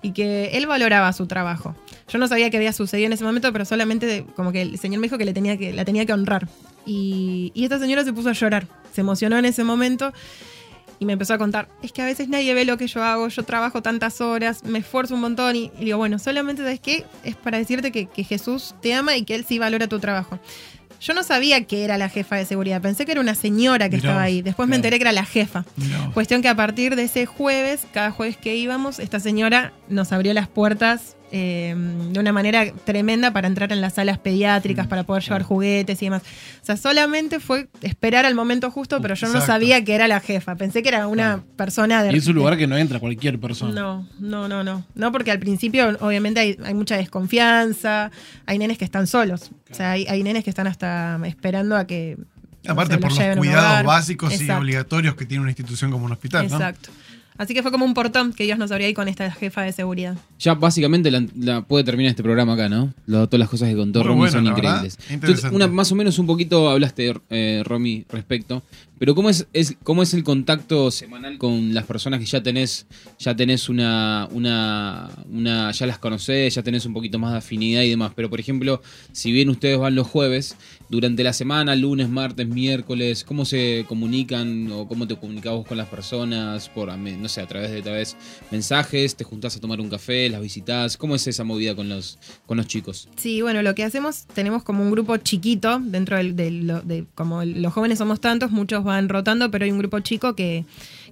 y 0.00 0.12
que 0.12 0.50
él 0.52 0.68
valoraba 0.68 1.12
su 1.12 1.26
trabajo. 1.26 1.74
Yo 2.08 2.20
no 2.20 2.28
sabía 2.28 2.50
qué 2.50 2.56
había 2.56 2.72
sucedido 2.72 3.06
en 3.06 3.14
ese 3.14 3.24
momento, 3.24 3.52
pero 3.52 3.64
solamente 3.64 4.24
como 4.36 4.52
que 4.52 4.62
el 4.62 4.78
señor 4.78 5.00
me 5.00 5.06
dijo 5.06 5.18
que, 5.18 5.24
le 5.24 5.32
tenía 5.32 5.56
que 5.56 5.72
la 5.72 5.84
tenía 5.84 6.06
que 6.06 6.12
honrar. 6.12 6.46
Y, 6.92 7.52
esta 7.54 7.78
señora 7.78 8.04
se 8.04 8.12
puso 8.12 8.30
a 8.30 8.32
llorar, 8.32 8.66
se 8.92 9.02
emocionó 9.02 9.38
en 9.38 9.44
ese 9.44 9.62
momento 9.62 10.12
y 10.98 11.04
me 11.04 11.12
empezó 11.12 11.34
a 11.34 11.38
contar, 11.38 11.68
es 11.82 11.92
que 11.92 12.02
a 12.02 12.04
veces 12.04 12.28
nadie 12.28 12.52
ve 12.52 12.64
lo 12.64 12.76
que 12.76 12.88
yo 12.88 13.02
hago, 13.02 13.28
yo 13.28 13.44
trabajo 13.44 13.80
tantas 13.80 14.20
horas, 14.20 14.64
me 14.64 14.80
esfuerzo 14.80 15.14
un 15.14 15.20
montón 15.20 15.54
y, 15.54 15.70
digo, 15.78 15.98
bueno, 15.98 16.18
solamente 16.18 16.62
sabes 16.62 16.80
qué, 16.80 17.06
es 17.22 17.36
para 17.36 17.58
decirte 17.58 17.92
que, 17.92 18.06
que, 18.06 18.24
Jesús 18.24 18.74
te 18.82 18.92
ama 18.92 19.16
y 19.16 19.24
que 19.24 19.36
Él 19.36 19.44
sí 19.48 19.60
valora 19.60 19.86
tu 19.86 20.00
trabajo. 20.00 20.40
Yo 21.00 21.14
no 21.14 21.22
sabía 21.22 21.64
que 21.64 21.84
era 21.84 21.96
la 21.96 22.08
jefa 22.08 22.36
de 22.36 22.44
seguridad, 22.44 22.82
pensé 22.82 23.06
que 23.06 23.12
era 23.12 23.20
una 23.20 23.34
señora 23.34 23.88
que 23.88 23.96
estaba 23.96 24.20
ahí. 24.20 24.42
Después 24.42 24.68
me 24.68 24.76
enteré 24.76 24.98
que 24.98 25.04
era 25.04 25.12
la 25.12 25.24
jefa. 25.24 25.64
Cuestión 26.12 26.42
que 26.42 26.48
a 26.48 26.54
partir 26.54 26.94
de 26.94 27.04
ese 27.04 27.24
jueves, 27.24 27.86
cada 27.94 28.10
jueves 28.10 28.36
que 28.36 28.54
íbamos, 28.56 28.98
esta 28.98 29.18
señora 29.18 29.72
nos 29.88 30.12
abrió 30.12 30.34
las 30.34 30.48
puertas 30.48 31.16
eh, 31.32 31.74
de 32.12 32.18
una 32.18 32.32
manera 32.32 32.72
tremenda 32.84 33.32
para 33.32 33.46
entrar 33.46 33.72
en 33.72 33.80
las 33.80 33.94
salas 33.94 34.18
pediátricas, 34.18 34.86
mm, 34.86 34.88
para 34.88 35.04
poder 35.04 35.22
llevar 35.22 35.42
juguetes 35.42 36.02
y 36.02 36.06
demás. 36.06 36.22
O 36.62 36.64
sea, 36.64 36.76
solamente 36.76 37.40
fue 37.40 37.68
esperar 37.82 38.26
al 38.26 38.34
momento 38.34 38.70
justo, 38.70 39.00
pero 39.00 39.14
yo 39.14 39.28
no 39.28 39.40
sabía 39.40 39.84
que 39.84 39.94
era 39.94 40.08
la 40.08 40.20
jefa. 40.20 40.56
Pensé 40.56 40.82
que 40.82 40.88
era 40.88 41.06
una 41.06 41.42
persona 41.56 42.02
de. 42.02 42.12
Y 42.12 42.16
es 42.16 42.26
un 42.26 42.34
lugar 42.34 42.56
que 42.56 42.66
no 42.66 42.76
entra 42.76 42.98
cualquier 42.98 43.38
persona. 43.38 43.72
No, 43.72 44.08
no, 44.18 44.48
no, 44.48 44.64
no. 44.64 44.84
No, 44.94 45.12
porque 45.12 45.30
al 45.30 45.38
principio, 45.38 45.96
obviamente, 46.00 46.40
hay, 46.40 46.74
mucha 46.74 46.96
desconfianza. 46.96 48.10
Hay 48.46 48.58
nenes 48.58 48.78
que 48.78 48.84
están 48.84 49.06
solos. 49.06 49.50
O 49.70 49.74
sea, 49.74 49.92
hay, 49.92 50.22
nenes 50.22 50.44
que 50.44 50.50
están 50.50 50.66
hasta 50.66 51.20
esperando 51.24 51.76
a 51.76 51.86
que. 51.86 52.16
Aparte, 52.66 52.98
por 52.98 53.12
los 53.12 53.36
cuidados 53.36 53.86
básicos 53.86 54.40
y 54.40 54.50
obligatorios 54.50 55.14
que 55.14 55.24
tiene 55.24 55.42
una 55.42 55.50
institución 55.50 55.90
como 55.90 56.04
un 56.06 56.12
hospital. 56.12 56.44
Exacto. 56.44 56.90
Así 57.38 57.54
que 57.54 57.62
fue 57.62 57.70
como 57.70 57.84
un 57.86 57.94
portón 57.94 58.32
que 58.34 58.44
Dios 58.44 58.58
nos 58.58 58.70
abrió 58.70 58.86
ahí 58.86 58.92
con 58.94 59.08
esta 59.08 59.30
jefa 59.30 59.62
de 59.62 59.72
seguridad. 59.72 60.16
Ya 60.38 60.54
básicamente 60.54 61.10
la, 61.10 61.24
la 61.38 61.62
puede 61.62 61.84
terminar 61.84 62.10
este 62.10 62.22
programa 62.22 62.52
acá, 62.52 62.68
¿no? 62.68 62.92
Lo- 63.06 63.26
todas 63.28 63.40
las 63.40 63.48
cosas 63.48 63.70
que 63.70 63.76
contó 63.76 64.00
Muy 64.00 64.08
Romy 64.08 64.18
bueno, 64.18 64.32
son 64.32 64.46
increíbles. 64.46 64.98
Entonces, 65.08 65.50
una, 65.50 65.66
más 65.66 65.90
o 65.90 65.94
menos 65.94 66.18
un 66.18 66.26
poquito 66.26 66.68
hablaste, 66.68 67.14
eh, 67.30 67.62
Romy, 67.64 68.04
respecto. 68.10 68.62
Pero 68.98 69.14
¿cómo 69.14 69.30
es, 69.30 69.46
es, 69.54 69.76
¿cómo 69.82 70.02
es 70.02 70.12
el 70.12 70.22
contacto 70.22 70.90
semanal 70.90 71.38
con 71.38 71.72
las 71.72 71.84
personas 71.84 72.20
que 72.20 72.26
ya 72.26 72.42
tenés, 72.42 72.86
ya 73.18 73.34
tenés 73.34 73.70
una, 73.70 74.28
una, 74.30 75.08
una, 75.30 75.70
ya 75.70 75.86
las 75.86 75.98
conocés, 75.98 76.54
ya 76.54 76.62
tenés 76.62 76.84
un 76.84 76.92
poquito 76.92 77.18
más 77.18 77.32
de 77.32 77.38
afinidad 77.38 77.80
y 77.80 77.88
demás? 77.88 78.12
Pero 78.14 78.28
por 78.28 78.40
ejemplo, 78.40 78.82
si 79.12 79.32
bien 79.32 79.48
ustedes 79.48 79.78
van 79.78 79.94
los 79.94 80.06
jueves, 80.06 80.54
durante 80.90 81.24
la 81.24 81.32
semana, 81.32 81.74
lunes, 81.76 82.10
martes, 82.10 82.46
miércoles, 82.46 83.24
¿cómo 83.24 83.46
se 83.46 83.86
comunican 83.88 84.70
o 84.70 84.86
cómo 84.86 85.06
te 85.08 85.16
comunicás 85.16 85.52
vos 85.54 85.66
con 85.66 85.78
las 85.78 85.88
personas? 85.88 86.68
Por, 86.68 86.94
no 86.98 87.28
sé, 87.30 87.40
a 87.40 87.46
través 87.46 87.70
de 87.70 87.80
tal 87.80 87.94
vez 87.94 88.16
mensajes, 88.50 89.16
te 89.16 89.24
juntás 89.24 89.56
a 89.56 89.60
tomar 89.60 89.80
un 89.80 89.88
café, 89.88 90.28
las 90.28 90.42
visitás. 90.42 90.98
¿Cómo 90.98 91.14
es 91.14 91.26
esa 91.26 91.44
movida 91.44 91.74
con 91.74 91.88
los, 91.88 92.18
con 92.44 92.58
los 92.58 92.66
chicos? 92.66 93.08
Sí, 93.16 93.40
bueno, 93.40 93.62
lo 93.62 93.74
que 93.74 93.84
hacemos, 93.84 94.26
tenemos 94.34 94.62
como 94.62 94.82
un 94.82 94.90
grupo 94.90 95.16
chiquito 95.16 95.80
dentro 95.82 96.16
del, 96.18 96.36
de, 96.36 97.06
como 97.14 97.44
los 97.44 97.72
jóvenes 97.72 97.98
somos 97.98 98.20
tantos, 98.20 98.50
muchos 98.50 98.84
van 98.84 99.08
rotando, 99.08 99.50
pero 99.50 99.64
hay 99.64 99.70
un 99.70 99.78
grupo 99.78 100.00
chico 100.00 100.34
que, 100.34 100.64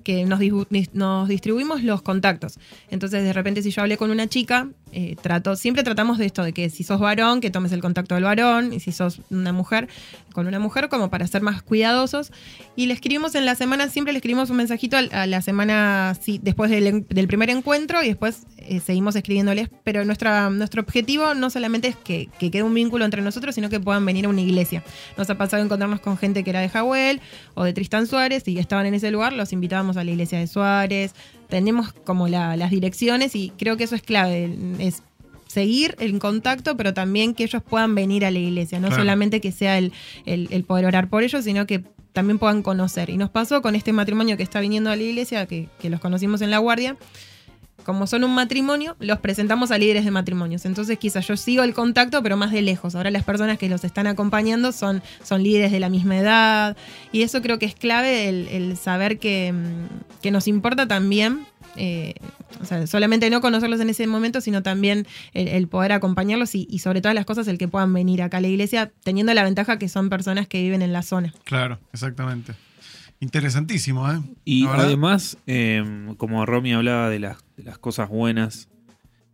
que 0.04 0.24
nos, 0.24 0.40
nos 0.92 1.28
distribuimos 1.28 1.82
los 1.82 2.02
contactos. 2.02 2.58
Entonces, 2.90 3.24
de 3.24 3.32
repente, 3.32 3.62
si 3.62 3.70
yo 3.70 3.82
hablé 3.82 3.96
con 3.96 4.10
una 4.10 4.28
chica, 4.28 4.68
eh, 4.92 5.16
trato, 5.20 5.56
siempre 5.56 5.82
tratamos 5.82 6.18
de 6.18 6.26
esto, 6.26 6.42
de 6.42 6.52
que 6.52 6.70
si 6.70 6.84
sos 6.84 7.00
varón, 7.00 7.40
que 7.40 7.50
tomes 7.50 7.72
el 7.72 7.80
contacto 7.80 8.14
del 8.14 8.24
varón, 8.24 8.72
y 8.72 8.80
si 8.80 8.92
sos 8.92 9.20
una 9.30 9.52
mujer, 9.52 9.88
con 10.32 10.46
una 10.46 10.58
mujer, 10.58 10.88
como 10.88 11.10
para 11.10 11.26
ser 11.26 11.42
más 11.42 11.62
cuidadosos. 11.62 12.32
Y 12.76 12.86
le 12.86 12.94
escribimos 12.94 13.34
en 13.34 13.44
la 13.44 13.54
semana, 13.54 13.88
siempre 13.88 14.12
le 14.12 14.18
escribimos 14.18 14.50
un 14.50 14.56
mensajito 14.56 14.96
a, 14.96 15.26
la 15.26 15.42
semana 15.42 16.16
sí, 16.20 16.40
después 16.42 16.70
del, 16.70 17.04
primer 17.28 17.50
encuentro 17.50 18.02
y 18.02 18.08
después 18.08 18.46
eh, 18.58 18.80
seguimos 18.80 19.16
escribiéndoles. 19.16 19.68
Pero 19.84 20.04
nuestra, 20.04 20.50
nuestro 20.50 20.82
objetivo 20.82 21.34
no 21.34 21.50
solamente 21.50 21.88
es 21.88 21.96
que, 21.96 22.28
que 22.38 22.50
quede 22.50 22.62
un 22.62 22.74
vínculo 22.74 23.04
entre 23.04 23.22
nosotros, 23.22 23.54
sino 23.54 23.68
que 23.68 23.80
puedan 23.80 24.06
venir 24.06 24.26
a 24.26 24.28
una 24.28 24.40
iglesia. 24.40 24.84
Nos 25.16 25.28
ha 25.30 25.36
pasado 25.36 25.62
encontrarnos 25.62 26.00
con 26.00 26.16
gente 26.16 26.44
que 26.44 26.50
era 26.50 26.60
de 26.60 26.68
Jahuel 26.68 27.20
o 27.54 27.64
de 27.64 27.72
Tristán 27.72 28.06
Suárez 28.06 28.46
y 28.46 28.58
estaban 28.58 28.86
en 28.86 28.94
ese 28.94 29.10
lugar, 29.10 29.32
los 29.32 29.52
invitábamos 29.52 29.96
a 29.96 30.04
la 30.04 30.10
iglesia 30.10 30.38
de 30.38 30.46
Suárez. 30.46 31.14
Tenemos 31.48 31.92
como 31.92 32.28
la- 32.28 32.56
las 32.56 32.70
direcciones 32.70 33.34
y 33.34 33.50
creo 33.58 33.76
que 33.76 33.84
eso 33.84 33.94
es 33.94 34.02
clave, 34.02 34.54
es 34.78 35.02
seguir 35.46 35.96
en 35.98 36.18
contacto, 36.18 36.76
pero 36.76 36.92
también 36.92 37.34
que 37.34 37.44
ellos 37.44 37.62
puedan 37.62 37.94
venir 37.94 38.24
a 38.26 38.30
la 38.30 38.38
iglesia, 38.38 38.78
no 38.80 38.88
Claro. 38.88 39.02
solamente 39.02 39.40
que 39.40 39.50
sea 39.50 39.78
el, 39.78 39.92
el- 40.26 40.48
el 40.50 40.64
poder 40.64 40.84
orar 40.86 41.08
por 41.08 41.22
ellos, 41.22 41.44
sino 41.44 41.66
que 41.66 41.82
también 42.12 42.38
puedan 42.38 42.62
conocer. 42.62 43.08
Y 43.10 43.16
nos 43.16 43.30
pasó 43.30 43.62
con 43.62 43.74
este 43.74 43.92
matrimonio 43.92 44.36
que 44.36 44.42
está 44.42 44.60
viniendo 44.60 44.90
a 44.90 44.96
la 44.96 45.02
iglesia, 45.02 45.46
que, 45.46 45.68
que 45.80 45.88
los 45.88 46.00
conocimos 46.00 46.42
en 46.42 46.50
la 46.50 46.58
guardia. 46.58 46.96
Como 47.88 48.06
son 48.06 48.22
un 48.22 48.34
matrimonio, 48.34 48.96
los 49.00 49.18
presentamos 49.20 49.70
a 49.70 49.78
líderes 49.78 50.04
de 50.04 50.10
matrimonios. 50.10 50.66
Entonces 50.66 50.98
quizás 50.98 51.26
yo 51.26 51.38
sigo 51.38 51.62
el 51.62 51.72
contacto, 51.72 52.22
pero 52.22 52.36
más 52.36 52.52
de 52.52 52.60
lejos. 52.60 52.94
Ahora 52.94 53.10
las 53.10 53.24
personas 53.24 53.56
que 53.56 53.66
los 53.70 53.82
están 53.82 54.06
acompañando 54.06 54.72
son, 54.72 55.02
son 55.24 55.42
líderes 55.42 55.72
de 55.72 55.80
la 55.80 55.88
misma 55.88 56.18
edad. 56.18 56.76
Y 57.12 57.22
eso 57.22 57.40
creo 57.40 57.58
que 57.58 57.64
es 57.64 57.74
clave, 57.74 58.28
el, 58.28 58.46
el 58.48 58.76
saber 58.76 59.18
que, 59.18 59.54
mm, 59.54 60.20
que 60.20 60.30
nos 60.30 60.48
importa 60.48 60.86
también 60.86 61.46
eh, 61.76 62.12
o 62.60 62.66
sea, 62.66 62.86
solamente 62.86 63.30
no 63.30 63.40
conocerlos 63.40 63.80
en 63.80 63.88
ese 63.88 64.06
momento, 64.06 64.42
sino 64.42 64.62
también 64.62 65.06
el, 65.32 65.48
el 65.48 65.66
poder 65.66 65.92
acompañarlos 65.92 66.54
y, 66.54 66.68
y 66.70 66.80
sobre 66.80 67.00
todas 67.00 67.14
las 67.14 67.24
cosas 67.24 67.48
el 67.48 67.56
que 67.56 67.68
puedan 67.68 67.94
venir 67.94 68.20
acá 68.20 68.36
a 68.36 68.40
la 68.42 68.48
iglesia, 68.48 68.92
teniendo 69.02 69.32
la 69.32 69.44
ventaja 69.44 69.78
que 69.78 69.88
son 69.88 70.10
personas 70.10 70.46
que 70.46 70.60
viven 70.60 70.82
en 70.82 70.92
la 70.92 71.00
zona. 71.00 71.32
Claro, 71.44 71.78
exactamente. 71.94 72.52
Interesantísimo, 73.20 74.12
¿eh? 74.12 74.20
Y 74.44 74.66
además, 74.66 75.38
eh, 75.46 76.12
como 76.18 76.44
Romy 76.44 76.74
hablaba 76.74 77.08
de 77.08 77.18
las, 77.18 77.38
de 77.58 77.64
las 77.64 77.76
cosas 77.78 78.08
buenas 78.08 78.68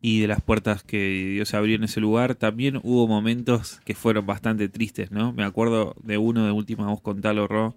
y 0.01 0.21
de 0.21 0.27
las 0.27 0.43
puertas 0.43 0.83
que 0.83 1.31
Dios 1.35 1.55
abrió 1.55 1.77
en 1.77 1.85
ese 1.85 2.01
lugar, 2.01 2.35
también 2.35 2.81
hubo 2.83 3.07
momentos 3.07 3.81
que 3.85 3.95
fueron 3.95 4.27
bastante 4.27 4.69
tristes, 4.69 5.11
¿no? 5.13 5.33
Me 5.33 5.45
acuerdo 5.45 5.95
de 6.03 6.19
uno 6.19 6.45
de 6.45 6.51
última 6.53 6.87
voz 6.89 7.01
contalo, 7.01 7.47
Ro, 7.47 7.75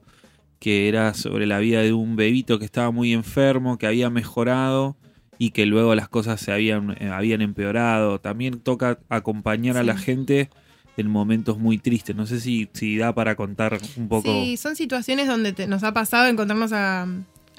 que 0.60 0.90
era 0.90 1.14
sobre 1.14 1.46
la 1.46 1.60
vida 1.60 1.82
de 1.82 1.94
un 1.94 2.16
bebito 2.16 2.60
que 2.60 2.66
estaba 2.66 2.92
muy 2.92 3.14
enfermo, 3.14 3.78
que 3.78 3.88
había 3.88 4.10
mejorado 4.10 4.98
y 5.38 5.52
que 5.52 5.66
luego 5.68 5.94
las 5.96 6.10
cosas 6.10 6.42
se 6.42 6.52
habían, 6.52 6.98
eh, 7.00 7.10
habían 7.14 7.42
empeorado. 7.42 8.20
También 8.20 8.60
toca 8.60 8.98
acompañar 9.08 9.78
a 9.78 9.84
la 9.84 9.96
gente 9.98 10.50
en 10.98 11.08
momentos 11.10 11.60
muy 11.60 11.78
tristes. 11.78 12.16
No 12.16 12.26
sé 12.26 12.40
si, 12.40 12.68
si 12.74 12.98
da 12.98 13.14
para 13.14 13.36
contar 13.36 13.78
un 13.98 14.08
poco. 14.10 14.24
Sí, 14.44 14.58
son 14.58 14.76
situaciones 14.76 15.28
donde 15.28 15.54
te- 15.54 15.68
nos 15.68 15.84
ha 15.84 15.94
pasado 15.94 16.28
encontrarnos 16.28 16.74
a, 16.74 17.08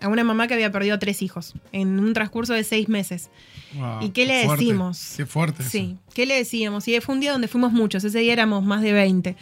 a 0.00 0.08
una 0.08 0.24
mamá 0.24 0.46
que 0.46 0.54
había 0.54 0.70
perdido 0.70 0.94
a 0.94 0.98
tres 0.98 1.22
hijos 1.22 1.54
en 1.72 1.98
un 1.98 2.12
transcurso 2.14 2.52
de 2.54 2.64
seis 2.64 2.88
meses. 2.88 3.30
Wow, 3.74 4.02
¿Y 4.02 4.10
qué 4.10 4.26
le 4.26 4.46
decimos? 4.46 5.14
Qué 5.16 5.26
fuerte. 5.26 5.62
eso. 5.62 5.70
Sí, 5.70 5.96
¿qué 6.14 6.24
le 6.26 6.34
decíamos? 6.36 6.86
Y 6.88 7.00
fue 7.00 7.14
un 7.14 7.20
día 7.20 7.32
donde 7.32 7.48
fuimos 7.48 7.72
muchos, 7.72 8.04
ese 8.04 8.18
día 8.20 8.32
éramos 8.32 8.64
más 8.64 8.82
de 8.82 8.92
20. 8.92 9.36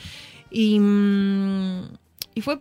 Y, 0.50 0.78
mm, 0.80 1.82
y 2.34 2.40
fue 2.40 2.60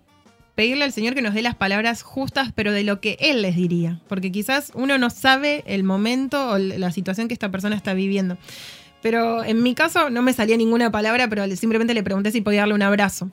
pedirle 0.55 0.83
al 0.85 0.91
Señor 0.93 1.15
que 1.15 1.21
nos 1.21 1.33
dé 1.33 1.41
las 1.41 1.55
palabras 1.55 2.01
justas, 2.01 2.51
pero 2.55 2.71
de 2.71 2.83
lo 2.83 3.01
que 3.01 3.17
Él 3.19 3.41
les 3.41 3.55
diría. 3.55 4.01
Porque 4.07 4.31
quizás 4.31 4.71
uno 4.73 4.97
no 4.97 5.09
sabe 5.09 5.63
el 5.67 5.83
momento 5.83 6.49
o 6.51 6.57
la 6.57 6.91
situación 6.91 7.27
que 7.27 7.33
esta 7.33 7.51
persona 7.51 7.75
está 7.75 7.93
viviendo. 7.93 8.37
Pero 9.01 9.43
en 9.43 9.61
mi 9.61 9.75
caso 9.75 10.09
no 10.09 10.21
me 10.21 10.33
salía 10.33 10.57
ninguna 10.57 10.91
palabra, 10.91 11.27
pero 11.29 11.45
le- 11.45 11.55
simplemente 11.57 11.93
le 11.93 12.03
pregunté 12.03 12.31
si 12.31 12.41
podía 12.41 12.61
darle 12.61 12.73
un 12.73 12.81
abrazo. 12.81 13.29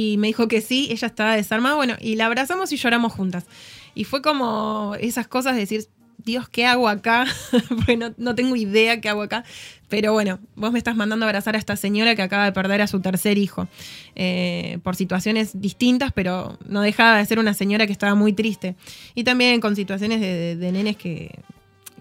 Y 0.00 0.16
me 0.18 0.28
dijo 0.28 0.46
que 0.46 0.60
sí, 0.60 0.86
ella 0.90 1.06
estaba 1.08 1.34
desarmada, 1.34 1.74
bueno, 1.74 1.94
y 2.00 2.14
la 2.14 2.26
abrazamos 2.26 2.70
y 2.72 2.76
lloramos 2.76 3.12
juntas. 3.12 3.46
Y 3.96 4.04
fue 4.04 4.22
como 4.22 4.94
esas 5.00 5.26
cosas 5.26 5.54
de 5.54 5.60
decir, 5.62 5.86
Dios, 6.24 6.48
¿qué 6.48 6.66
hago 6.66 6.88
acá? 6.88 7.26
Porque 7.68 7.96
no, 7.96 8.34
tengo 8.36 8.54
idea 8.54 9.00
qué 9.00 9.08
hago 9.08 9.22
acá. 9.22 9.42
Pero 9.88 10.12
bueno, 10.12 10.38
vos 10.54 10.70
me 10.70 10.78
estás 10.78 10.94
mandando 10.94 11.24
a 11.24 11.28
abrazar 11.28 11.56
a 11.56 11.58
esta 11.58 11.74
señora 11.74 12.14
que 12.14 12.22
acaba 12.22 12.44
de 12.44 12.52
perder 12.52 12.80
a 12.82 12.86
su 12.86 13.00
tercer 13.00 13.38
hijo. 13.38 13.66
eh, 14.14 14.78
por 14.84 14.94
situaciones 14.94 15.60
distintas, 15.60 16.12
pero 16.12 16.58
no 16.68 16.80
dejaba 16.82 17.18
de 17.18 17.24
ser 17.26 17.38
una 17.40 17.54
señora 17.54 17.86
que 17.86 17.92
estaba 17.92 18.14
muy 18.14 18.32
triste. 18.32 18.76
Y 19.16 19.24
también 19.24 19.60
con 19.60 19.74
situaciones 19.74 20.20
de- 20.20 20.54
de 20.56 20.72
nenes 20.72 20.96
que, 20.96 21.40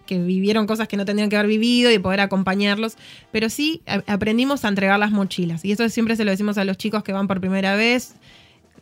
que 0.08 0.18
vivieron 0.18 0.66
cosas 0.66 0.88
que 0.88 0.98
no 0.98 1.06
tendrían 1.06 1.30
que 1.30 1.38
haber 1.38 1.48
vivido 1.48 1.92
y 1.92 2.00
poder 2.00 2.22
acompañarlos. 2.22 2.98
Pero 3.32 3.52
sí 3.52 3.84
aprendimos 4.08 4.66
a 4.66 4.70
entregar 4.70 4.98
las 4.98 5.12
mochilas. 5.12 5.64
Y 5.64 5.72
eso 5.72 5.88
siempre 5.90 6.16
se 6.16 6.26
lo 6.26 6.32
decimos 6.32 6.58
a 6.58 6.64
los 6.64 6.78
chicos 6.78 7.04
que 7.04 7.14
van 7.14 7.28
por 7.28 7.40
primera 7.40 7.76
vez. 7.76 8.16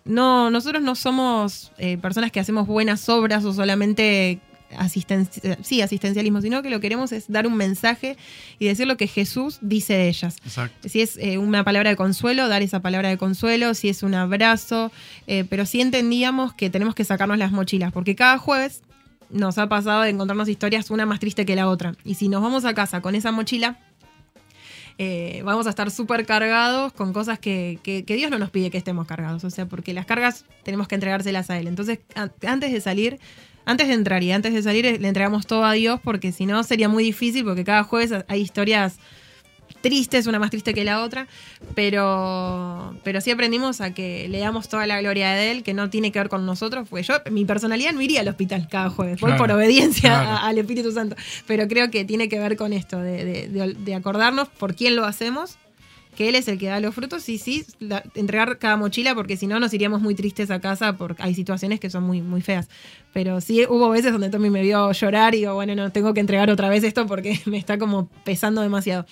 No, 0.06 0.50
nosotros 0.52 0.82
no 0.82 0.96
somos 0.96 1.74
eh, 1.78 1.98
personas 1.98 2.32
que 2.32 2.40
hacemos 2.40 2.68
buenas 2.68 3.10
obras 3.10 3.44
o 3.44 3.54
solamente 3.54 4.40
asistencia, 4.78 5.58
sí, 5.62 5.82
asistencialismo, 5.82 6.42
sino 6.42 6.62
que 6.62 6.70
lo 6.70 6.78
que 6.78 6.84
queremos 6.84 7.12
es 7.12 7.26
dar 7.28 7.48
un 7.48 7.56
mensaje 7.56 8.18
y 8.60 8.68
decir 8.68 8.88
lo 8.88 8.98
que 8.98 9.08
Jesús 9.08 9.60
dice 9.62 9.94
de 9.94 10.08
ellas. 10.10 10.38
Exacto. 10.44 10.90
Si 10.90 11.02
es 11.02 11.18
eh, 11.18 11.38
una 11.38 11.64
palabra 11.64 11.90
de 11.90 11.96
consuelo, 11.96 12.48
dar 12.48 12.62
esa 12.62 12.82
palabra 12.82 13.10
de 13.10 13.18
consuelo, 13.18 13.74
si 13.74 13.90
es 13.90 14.04
un 14.04 14.14
abrazo, 14.14 14.92
eh, 15.28 15.46
pero 15.50 15.66
sí 15.66 15.82
entendíamos 15.82 16.54
que 16.54 16.70
tenemos 16.70 16.96
que 16.96 17.04
sacarnos 17.04 17.38
las 17.38 17.52
mochilas, 17.52 17.92
porque 17.92 18.16
cada 18.16 18.38
jueves 18.38 18.82
nos 19.30 19.58
ha 19.58 19.68
pasado 19.70 20.02
de 20.02 20.10
encontrarnos 20.10 20.48
historias 20.50 20.90
una 20.92 21.06
más 21.06 21.20
triste 21.20 21.46
que 21.46 21.56
la 21.56 21.68
otra. 21.68 21.94
Y 22.04 22.16
si 22.16 22.30
nos 22.30 22.42
vamos 22.42 22.66
a 22.66 22.74
casa 22.74 23.02
con 23.02 23.16
esa 23.16 23.32
mochila, 23.32 23.78
eh, 24.98 25.42
vamos 25.44 25.68
a 25.68 25.70
estar 25.72 25.92
súper 25.92 26.26
cargados 26.26 26.94
con 26.94 27.12
cosas 27.12 27.38
que, 27.40 27.80
que- 27.84 28.04
Dios 28.16 28.32
no 28.32 28.40
nos 28.40 28.50
pide 28.50 28.72
que 28.72 28.78
estemos 28.78 29.06
cargados. 29.08 29.44
O 29.44 29.50
sea, 29.50 29.66
porque 29.66 29.94
las 29.94 30.06
cargas 30.06 30.46
tenemos 30.64 30.88
que 30.88 30.96
entregárselas 30.96 31.50
a 31.50 31.60
Él. 31.60 31.68
Entonces, 31.68 32.00
antes 32.46 32.72
de 32.72 32.80
salir, 32.82 33.20
antes 33.66 33.88
de 33.88 33.94
entrar 33.94 34.24
y 34.24 34.32
antes 34.32 34.54
de 34.54 34.62
salir, 34.64 34.86
le 35.02 35.08
entregamos 35.08 35.48
todo 35.48 35.66
a 35.66 35.74
Dios, 35.74 36.00
porque 36.04 36.32
si 36.32 36.46
no 36.46 36.64
sería 36.64 36.88
muy 36.88 37.04
difícil, 37.04 37.44
porque 37.44 37.64
cada 37.64 37.84
jueves 37.84 38.14
hay 38.28 38.40
historias 38.42 38.98
tristes, 39.90 40.26
una 40.26 40.40
más 40.40 40.50
triste 40.50 40.74
que 40.74 40.84
la 40.84 41.04
otra, 41.04 41.28
pero, 42.00 42.96
pero 43.04 43.22
sí 43.22 43.32
aprendimos 43.32 43.82
a 43.82 43.94
que 43.94 44.28
le 44.30 44.40
damos 44.40 44.68
toda 44.68 44.86
la 44.88 45.00
gloria 45.00 45.32
de 45.32 45.52
él, 45.52 45.64
que 45.64 45.74
no 45.74 45.90
tiene 45.90 46.12
que 46.12 46.20
ver 46.20 46.30
con 46.30 46.46
nosotros, 46.46 46.88
porque 46.90 47.04
yo, 47.04 47.16
mi 47.32 47.46
personalidad 47.46 47.94
no 47.94 48.02
iría 48.02 48.22
al 48.22 48.28
hospital 48.28 48.68
cada 48.70 48.90
jueves, 48.90 49.20
voy 49.22 49.30
Claro, 49.32 49.44
por 49.44 49.52
obediencia 49.52 50.10
claro. 50.10 50.30
a- 50.30 50.48
al 50.48 50.58
Espíritu 50.58 50.92
Santo, 50.92 51.16
pero 51.48 51.68
creo 51.68 51.92
que 51.92 52.04
tiene 52.06 52.28
que 52.30 52.40
ver 52.40 52.58
con 52.58 52.74
esto, 52.74 52.98
de, 53.00 53.24
de- 53.26 53.48
de- 53.48 53.74
de 53.74 53.96
acordarnos 53.96 54.48
por 54.50 54.76
quién 54.76 54.96
lo 54.96 55.06
hacemos, 55.06 55.58
que 56.18 56.30
él 56.30 56.36
es 56.36 56.48
el 56.48 56.58
que 56.58 56.68
da 56.68 56.80
los 56.80 56.96
frutos 56.96 57.28
y 57.28 57.38
sí, 57.38 57.66
la- 57.80 58.02
entregar 58.16 58.58
cada 58.58 58.78
mochila, 58.78 59.14
porque 59.16 59.36
si 59.36 59.48
no 59.48 59.60
nos 59.60 59.74
iríamos 59.74 60.02
muy 60.02 60.16
tristes 60.16 60.50
a 60.50 60.62
casa, 60.62 60.94
porque 60.94 61.22
hay 61.22 61.36
situaciones 61.36 61.80
que 61.82 61.90
son 61.90 62.04
muy, 62.04 62.22
muy 62.22 62.42
feas. 62.42 62.70
Pero 63.12 63.42
sí 63.42 63.66
hubo 63.68 63.90
veces 63.90 64.14
donde 64.14 64.30
Tommy 64.30 64.50
me 64.50 64.62
vio 64.62 64.92
llorar 64.94 65.36
y 65.36 65.40
digo, 65.40 65.54
bueno, 65.56 65.76
no, 65.76 65.92
tengo 65.92 66.14
que 66.14 66.22
entregar 66.22 66.50
otra 66.50 66.70
vez 66.70 66.84
esto 66.86 67.06
porque 67.06 67.40
me 67.46 67.58
está 67.58 67.78
como 67.78 68.08
pesando 68.24 68.62
demasiado. 68.62 69.06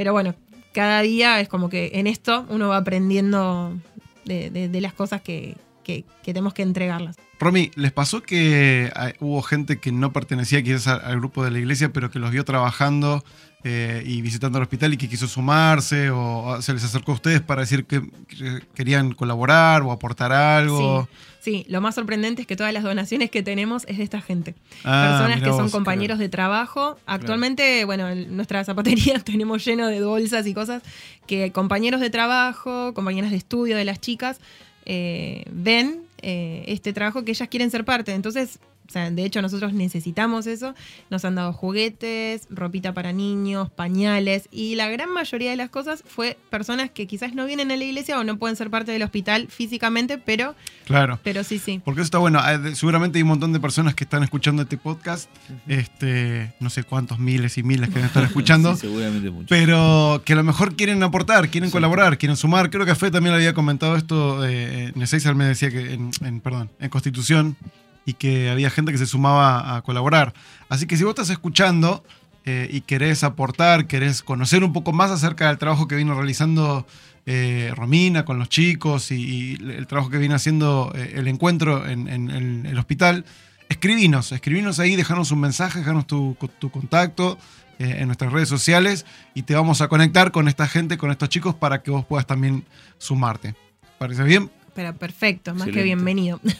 Pero 0.00 0.14
bueno, 0.14 0.34
cada 0.72 1.02
día 1.02 1.40
es 1.42 1.48
como 1.50 1.68
que 1.68 1.90
en 1.92 2.06
esto 2.06 2.46
uno 2.48 2.70
va 2.70 2.78
aprendiendo 2.78 3.78
de, 4.24 4.70
las 4.80 4.94
cosas 4.94 5.20
que, 5.20 5.58
que- 5.84 6.06
tenemos 6.24 6.54
que 6.54 6.62
entregarlas. 6.62 7.16
Romy, 7.38 7.70
¿les 7.74 7.92
pasó 7.92 8.22
que 8.22 8.90
ah, 8.96 9.12
hubo 9.20 9.42
gente 9.42 9.78
que 9.78 9.92
no 9.92 10.10
pertenecía 10.14 10.62
quizás 10.62 10.86
al 11.04 11.18
grupo 11.18 11.44
de 11.44 11.50
la 11.50 11.58
iglesia, 11.58 11.92
pero 11.92 12.10
que 12.10 12.18
los 12.18 12.30
vio 12.30 12.46
trabajando 12.46 13.22
eh, 13.62 14.02
y 14.06 14.22
visitando 14.22 14.58
el 14.58 14.62
hospital 14.62 14.94
y 14.94 14.96
que 14.96 15.08
quiso 15.08 15.28
sumarse 15.28 16.10
o 16.10 16.60
se 16.62 16.72
les 16.72 16.82
acercó 16.84 17.12
a 17.12 17.14
ustedes 17.16 17.40
para 17.42 17.60
decir 17.60 17.84
que, 17.84 18.02
que 18.26 18.62
querían 18.74 19.12
colaborar 19.12 19.82
o 19.82 19.92
aportar 19.92 20.32
algo. 20.32 21.08
Sí, 21.40 21.64
lo 21.68 21.80
más 21.80 21.94
sorprendente 21.94 22.42
es 22.42 22.48
que 22.48 22.54
todas 22.54 22.72
las 22.72 22.82
donaciones 22.82 23.30
que 23.30 23.42
tenemos 23.42 23.84
es 23.88 23.96
de 23.96 24.04
esta 24.04 24.20
gente. 24.20 24.54
Ah, 24.84 25.08
Personas 25.08 25.42
que 25.42 25.56
son 25.56 25.70
compañeros 25.70 26.18
de 26.18 26.28
trabajo. 26.28 26.98
Actualmente, 27.06 27.84
bueno, 27.86 28.08
en 28.10 28.36
nuestra 28.36 28.62
zapatería 28.62 29.18
tenemos 29.24 29.64
lleno 29.64 29.86
de 29.88 30.04
bolsas 30.04 30.46
y 30.46 30.52
cosas 30.52 30.82
que 31.26 31.50
compañeros 31.50 32.00
de 32.00 32.10
trabajo, 32.10 32.92
compañeras 32.92 33.30
de 33.30 33.38
estudio 33.38 33.76
de 33.76 33.86
las 33.86 34.00
chicas, 34.00 34.38
eh, 34.84 35.44
ven 35.50 36.02
eh, 36.20 36.64
este 36.66 36.92
trabajo 36.92 37.24
que 37.24 37.30
ellas 37.30 37.48
quieren 37.48 37.70
ser 37.70 37.86
parte. 37.86 38.12
Entonces, 38.12 38.58
o 38.90 38.92
sea, 38.92 39.08
de 39.08 39.24
hecho 39.24 39.40
nosotros 39.40 39.72
necesitamos 39.72 40.48
eso. 40.48 40.74
Nos 41.10 41.24
han 41.24 41.36
dado 41.36 41.52
juguetes, 41.52 42.48
ropita 42.50 42.92
para 42.92 43.12
niños, 43.12 43.70
pañales 43.70 44.48
y 44.50 44.74
la 44.74 44.88
gran 44.88 45.10
mayoría 45.12 45.50
de 45.50 45.56
las 45.56 45.70
cosas 45.70 46.02
fue 46.04 46.36
personas 46.50 46.90
que 46.90 47.06
quizás 47.06 47.32
no 47.32 47.46
vienen 47.46 47.70
a 47.70 47.76
la 47.76 47.84
iglesia 47.84 48.18
o 48.18 48.24
no 48.24 48.36
pueden 48.36 48.56
ser 48.56 48.68
parte 48.68 48.90
del 48.90 49.02
hospital 49.04 49.46
físicamente, 49.48 50.18
pero, 50.18 50.56
Claro. 50.86 51.20
pero 51.22 51.44
sí, 51.44 51.60
sí. 51.60 51.80
Porque 51.84 52.00
eso 52.00 52.06
está 52.06 52.18
bueno. 52.18 52.40
Eh, 52.48 52.58
de- 52.58 52.74
Seguramente 52.74 53.18
hay 53.18 53.22
un 53.22 53.28
montón 53.28 53.52
de 53.52 53.60
personas 53.60 53.94
que 53.94 54.02
están 54.02 54.24
escuchando 54.24 54.62
este 54.62 54.76
podcast. 54.76 55.30
Este, 55.68 56.52
no 56.58 56.68
sé 56.68 56.82
cuántos 56.82 57.18
miles 57.20 57.56
y 57.58 57.62
miles 57.62 57.88
que 57.88 57.94
deben 57.94 58.06
estar 58.08 58.24
escuchando. 58.24 58.74
Sí, 58.74 58.80
seguramente 58.82 59.30
mucho. 59.30 59.46
Pero 59.48 60.22
que 60.24 60.32
a 60.32 60.36
lo 60.36 60.42
mejor 60.42 60.74
quieren 60.74 61.00
aportar, 61.04 61.48
quieren 61.48 61.70
colaborar, 61.70 62.18
quieren 62.18 62.36
sumar. 62.36 62.70
Creo 62.70 62.84
que 62.84 62.94
Fe 62.96 63.10
también 63.12 63.34
había 63.36 63.54
comentado 63.54 63.94
esto. 63.96 64.44
Eh, 64.46 64.92
en 64.94 65.02
Ezeiza 65.02 65.32
me 65.34 65.44
decía 65.44 65.70
que 65.70 65.92
en, 65.94 66.10
en- 66.24 66.40
perdón, 66.40 66.70
en 66.80 66.88
Constitución 66.90 67.56
y 68.04 68.14
que 68.14 68.50
había 68.50 68.70
gente 68.70 68.92
que 68.92 68.98
se 68.98 69.06
sumaba 69.06 69.76
a 69.76 69.82
colaborar. 69.82 70.32
Así 70.68 70.86
que 70.86 70.96
si 70.96 71.04
vos 71.04 71.10
estás 71.12 71.30
escuchando 71.30 72.02
eh, 72.44 72.68
y 72.72 72.80
querés 72.80 73.22
aportar, 73.24 73.86
querés 73.86 74.22
conocer 74.22 74.64
un 74.64 74.72
poco 74.72 74.92
más 74.92 75.10
acerca 75.10 75.48
del 75.48 75.58
trabajo 75.58 75.86
que 75.88 75.96
vino 75.96 76.14
realizando 76.14 76.86
eh, 77.26 77.72
Romina 77.76 78.24
con 78.24 78.38
los 78.38 78.48
chicos 78.48 79.10
y, 79.10 79.16
y 79.16 79.52
el 79.72 79.86
trabajo 79.86 80.08
que 80.10 80.18
viene 80.18 80.34
haciendo 80.34 80.92
eh, 80.96 81.12
el 81.16 81.28
encuentro 81.28 81.86
en, 81.86 82.08
en- 82.08 82.30
en 82.30 82.66
el 82.66 82.78
hospital, 82.78 83.24
escribinos, 83.68 84.32
escribinos 84.32 84.78
ahí, 84.80 84.96
dejanos 84.96 85.30
un 85.30 85.40
mensaje, 85.40 85.80
dejanos 85.80 86.06
tu, 86.06 86.36
tu 86.58 86.70
contacto 86.70 87.38
eh, 87.78 87.96
en 87.98 88.06
nuestras 88.06 88.32
redes 88.32 88.48
sociales 88.48 89.04
y 89.34 89.42
te 89.42 89.54
vamos 89.54 89.80
a 89.82 89.88
conectar 89.88 90.32
con 90.32 90.48
esta 90.48 90.66
gente, 90.66 90.96
con 90.98 91.10
estos 91.10 91.28
chicos 91.28 91.54
para 91.54 91.82
que 91.82 91.90
vos 91.90 92.04
puedas 92.06 92.26
también 92.26 92.64
sumarte. 92.98 93.54
¿Parece 93.98 94.24
bien? 94.24 94.50
Pero 94.74 94.94
perfecto, 94.96 95.54
más 95.54 95.68
que 95.68 95.82
bienvenido. 95.82 96.40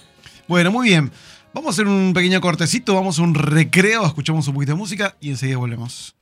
Bueno, 0.51 0.73
muy 0.73 0.89
bien. 0.89 1.13
Vamos 1.55 1.69
a 1.69 1.71
hacer 1.71 1.87
un 1.87 2.13
pequeño 2.13 2.41
cortecito, 2.41 2.97
vamos 2.97 3.21
a 3.21 3.23
un 3.23 3.37
recreo, 3.37 4.05
escuchamos 4.05 4.49
un 4.49 4.55
poquito 4.55 4.73
de 4.73 4.79
música 4.79 5.15
y 5.21 5.31
enseguida 5.31 5.59
volvemos. 5.59 6.17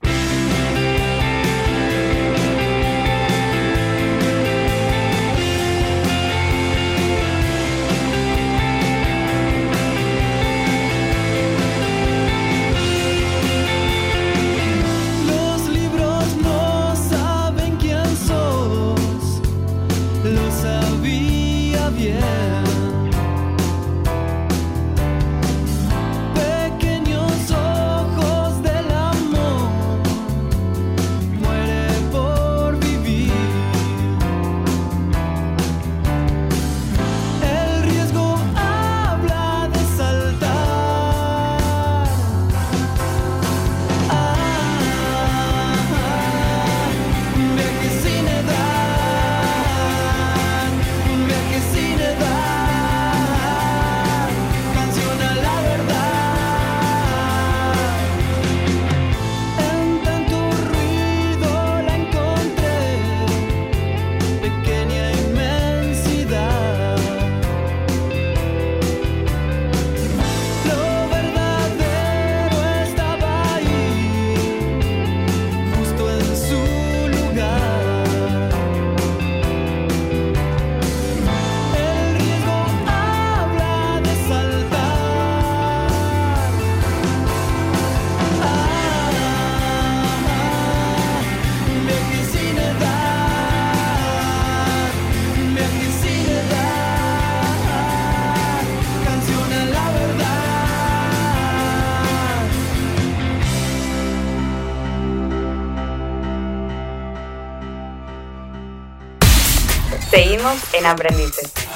En 110.72 110.86
Aprendices. 110.86 111.67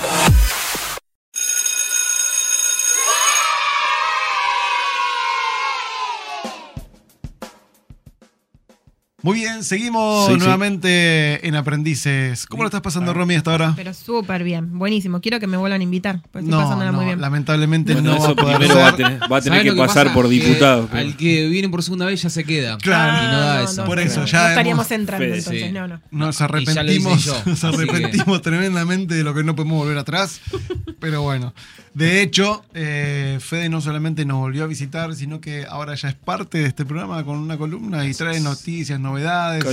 Muy 9.22 9.36
bien, 9.38 9.62
seguimos 9.62 10.26
Sí, 10.26 10.32
sí. 10.32 10.38
nuevamente 10.40 11.46
en 11.46 11.54
Aprendices. 11.54 12.44
¿Cómo 12.46 12.64
lo 12.64 12.66
estás 12.68 12.80
pasando, 12.80 13.14
Romy, 13.14 13.36
hasta 13.36 13.52
ahora? 13.52 13.72
Pero 13.76 13.94
súper 13.94 14.42
bien, 14.42 14.76
buenísimo. 14.78 15.20
Quiero 15.20 15.38
que 15.38 15.46
me 15.46 15.56
vuelvan 15.56 15.80
a 15.80 15.84
invitar, 15.84 16.20
porque 16.32 16.46
estoy 16.46 16.50
No, 16.50 16.58
pasándola 16.64 16.90
no, 16.90 16.96
muy 16.96 17.06
bien. 17.06 17.20
lamentablemente 17.20 17.92
Bueno, 17.92 18.10
no 18.14 18.18
va 18.18 18.22
eso 18.24 18.32
a 18.32 18.36
poder 18.36 18.56
primero 18.58 18.80
va 18.80 18.88
a 18.88 18.96
tener, 18.96 19.20
va 19.32 19.36
a 19.36 19.40
tener 19.40 19.58
¿Sabés 19.60 19.72
que 19.74 19.78
pasar 19.78 20.04
pasa? 20.06 20.14
por 20.14 20.24
Que 20.28 20.30
diputado. 20.34 20.88
pero- 20.90 21.02
Al 21.02 21.16
que 21.16 21.46
viene 21.48 21.68
por 21.68 21.82
segunda 21.84 22.06
vez 22.06 22.20
ya 22.20 22.30
se 22.30 22.42
queda. 22.42 22.78
Claro. 22.78 23.22
Y 23.22 23.26
no 23.32 23.40
da 23.40 23.58
Ah, 23.58 23.62
eso. 23.62 23.84
Por 23.84 24.00
eso, 24.00 24.24
ya 24.24 24.42
no 24.42 24.48
estaríamos 24.48 24.90
entrando 24.90 25.24
entonces, 25.24 25.62
sí. 25.66 25.72
no, 25.72 25.86
no. 25.86 26.00
Nos 26.10 26.40
arrepentimos, 26.40 27.24
yo, 27.24 27.40
nos 27.46 27.62
así 27.62 27.76
que- 27.76 27.82
arrepentimos 27.92 28.42
tremendamente 28.42 29.14
de 29.14 29.22
lo 29.22 29.34
que 29.34 29.44
no 29.44 29.54
podemos 29.54 29.78
volver 29.78 29.98
atrás. 29.98 30.40
Pero 30.98 31.22
bueno, 31.22 31.54
de 31.94 32.22
hecho, 32.22 32.64
eh, 32.74 33.38
Fede 33.40 33.68
no 33.68 33.80
solamente 33.80 34.24
nos 34.24 34.38
volvió 34.38 34.64
a 34.64 34.66
visitar, 34.66 35.14
sino 35.14 35.40
que 35.40 35.66
ahora 35.68 35.94
ya 35.94 36.08
es 36.08 36.14
parte 36.14 36.58
de 36.58 36.66
este 36.66 36.84
programa 36.84 37.22
con 37.24 37.38
una 37.38 37.58
columna 37.58 38.06
y 38.06 38.14
trae 38.14 38.40
noticias, 38.40 38.98
novedades. 38.98 39.64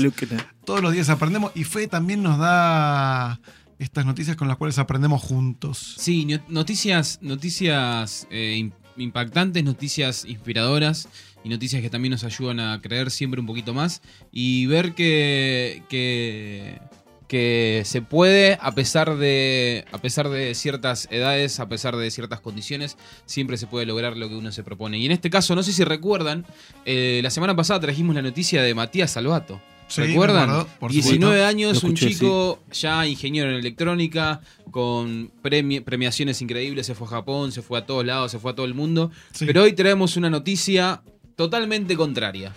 Todos 0.65 0.81
los 0.81 0.91
días 0.93 1.09
aprendemos 1.09 1.51
y 1.55 1.63
Fede 1.63 1.87
también 1.87 2.21
nos 2.21 2.37
da 2.37 3.39
estas 3.79 4.05
noticias 4.05 4.35
con 4.35 4.47
las 4.49 4.57
cuales 4.57 4.77
aprendemos 4.79 5.21
juntos. 5.21 5.95
Sí, 5.97 6.25
no- 6.25 6.41
noticias, 6.49 7.19
noticias 7.21 8.27
eh, 8.29 8.57
im- 8.59 8.73
impactantes, 8.97 9.63
noticias 9.63 10.25
inspiradoras 10.25 11.07
y 11.45 11.47
noticias 11.47 11.81
que 11.81 11.89
también 11.89 12.11
nos 12.11 12.25
ayudan 12.25 12.59
a 12.59 12.81
creer 12.81 13.09
siempre 13.11 13.39
un 13.39 13.47
poquito 13.47 13.73
más 13.73 14.01
y 14.33 14.65
ver 14.65 14.93
que, 14.93 15.83
que, 15.87 16.81
que 17.29 17.83
se 17.85 18.01
puede 18.01 18.57
a 18.59 18.73
pesar 18.73 19.15
de 19.15 19.85
a 19.91 19.99
pesar 19.99 20.27
de 20.29 20.53
ciertas 20.55 21.07
edades, 21.11 21.59
a 21.61 21.69
pesar 21.69 21.95
de 21.95 22.09
ciertas 22.11 22.41
condiciones, 22.41 22.97
siempre 23.25 23.55
se 23.57 23.67
puede 23.67 23.85
lograr 23.85 24.17
lo 24.17 24.27
que 24.27 24.35
uno 24.35 24.51
se 24.51 24.63
propone. 24.63 24.97
Y 24.97 25.05
en 25.05 25.11
este 25.13 25.29
caso, 25.29 25.55
no 25.55 25.61
sé 25.63 25.71
si 25.71 25.83
recuerdan, 25.83 26.45
eh, 26.85 27.19
la 27.23 27.29
semana 27.29 27.55
pasada 27.55 27.79
trajimos 27.79 28.15
la 28.15 28.23
noticia 28.23 28.61
de 28.63 28.73
Matías 28.73 29.11
Salvato. 29.11 29.61
Sí, 29.87 30.01
¿Recuerdan? 30.01 30.49
acuerdo, 30.49 30.67
por 30.79 30.91
19 30.91 31.17
supuesto. 31.35 31.47
años, 31.47 31.83
un 31.83 31.95
chico 31.95 32.59
ya 32.71 33.05
ingeniero 33.07 33.49
en 33.49 33.55
electrónica, 33.57 34.41
con 34.69 35.31
premi- 35.43 35.83
premiaciones 35.83 36.41
increíbles, 36.41 36.85
se 36.87 36.93
fue 36.95 37.07
a 37.07 37.11
Japón, 37.11 37.51
se 37.51 37.61
fue 37.61 37.79
a 37.79 37.85
todos 37.85 38.05
lados, 38.05 38.31
se 38.31 38.37
fue 38.39 38.51
a 38.51 38.55
todo 38.55 38.65
el 38.67 38.73
mundo. 38.75 39.11
Sí. 39.33 39.45
Pero 39.45 39.63
hoy 39.63 39.73
traemos 39.73 40.15
una 40.17 40.29
noticia 40.29 41.01
totalmente 41.35 41.95
contraria. 41.95 42.53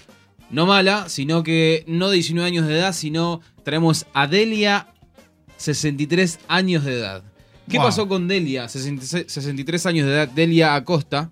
No 0.52 0.66
mala, 0.66 1.08
sino 1.08 1.42
que 1.42 1.82
no 1.88 2.08
de 2.10 2.14
19 2.16 2.46
años 2.46 2.66
de 2.68 2.78
edad, 2.78 2.92
sino 2.92 3.40
traemos 3.64 4.06
a 4.12 4.26
Delia, 4.26 4.86
63 5.56 6.38
años 6.46 6.84
de 6.84 6.92
edad. 6.94 7.24
¿Qué 7.68 7.78
Wow. 7.78 7.86
pasó 7.86 8.06
con 8.08 8.28
Delia? 8.28 8.68
66 8.68 9.24
63 9.28 9.86
años 9.86 10.06
de 10.06 10.12
edad, 10.12 10.28
Delia 10.28 10.74
Acosta, 10.74 11.30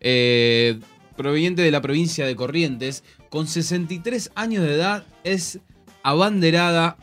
eh, 0.00 0.78
proveniente 1.16 1.62
de 1.62 1.70
la 1.70 1.80
provincia 1.82 2.26
de 2.26 2.36
Corrientes, 2.36 3.02
con 3.28 3.46
63 3.48 4.30
años 4.34 4.62
de 4.62 4.74
edad, 4.74 5.04
es 5.24 5.58
abanderada 6.02 6.96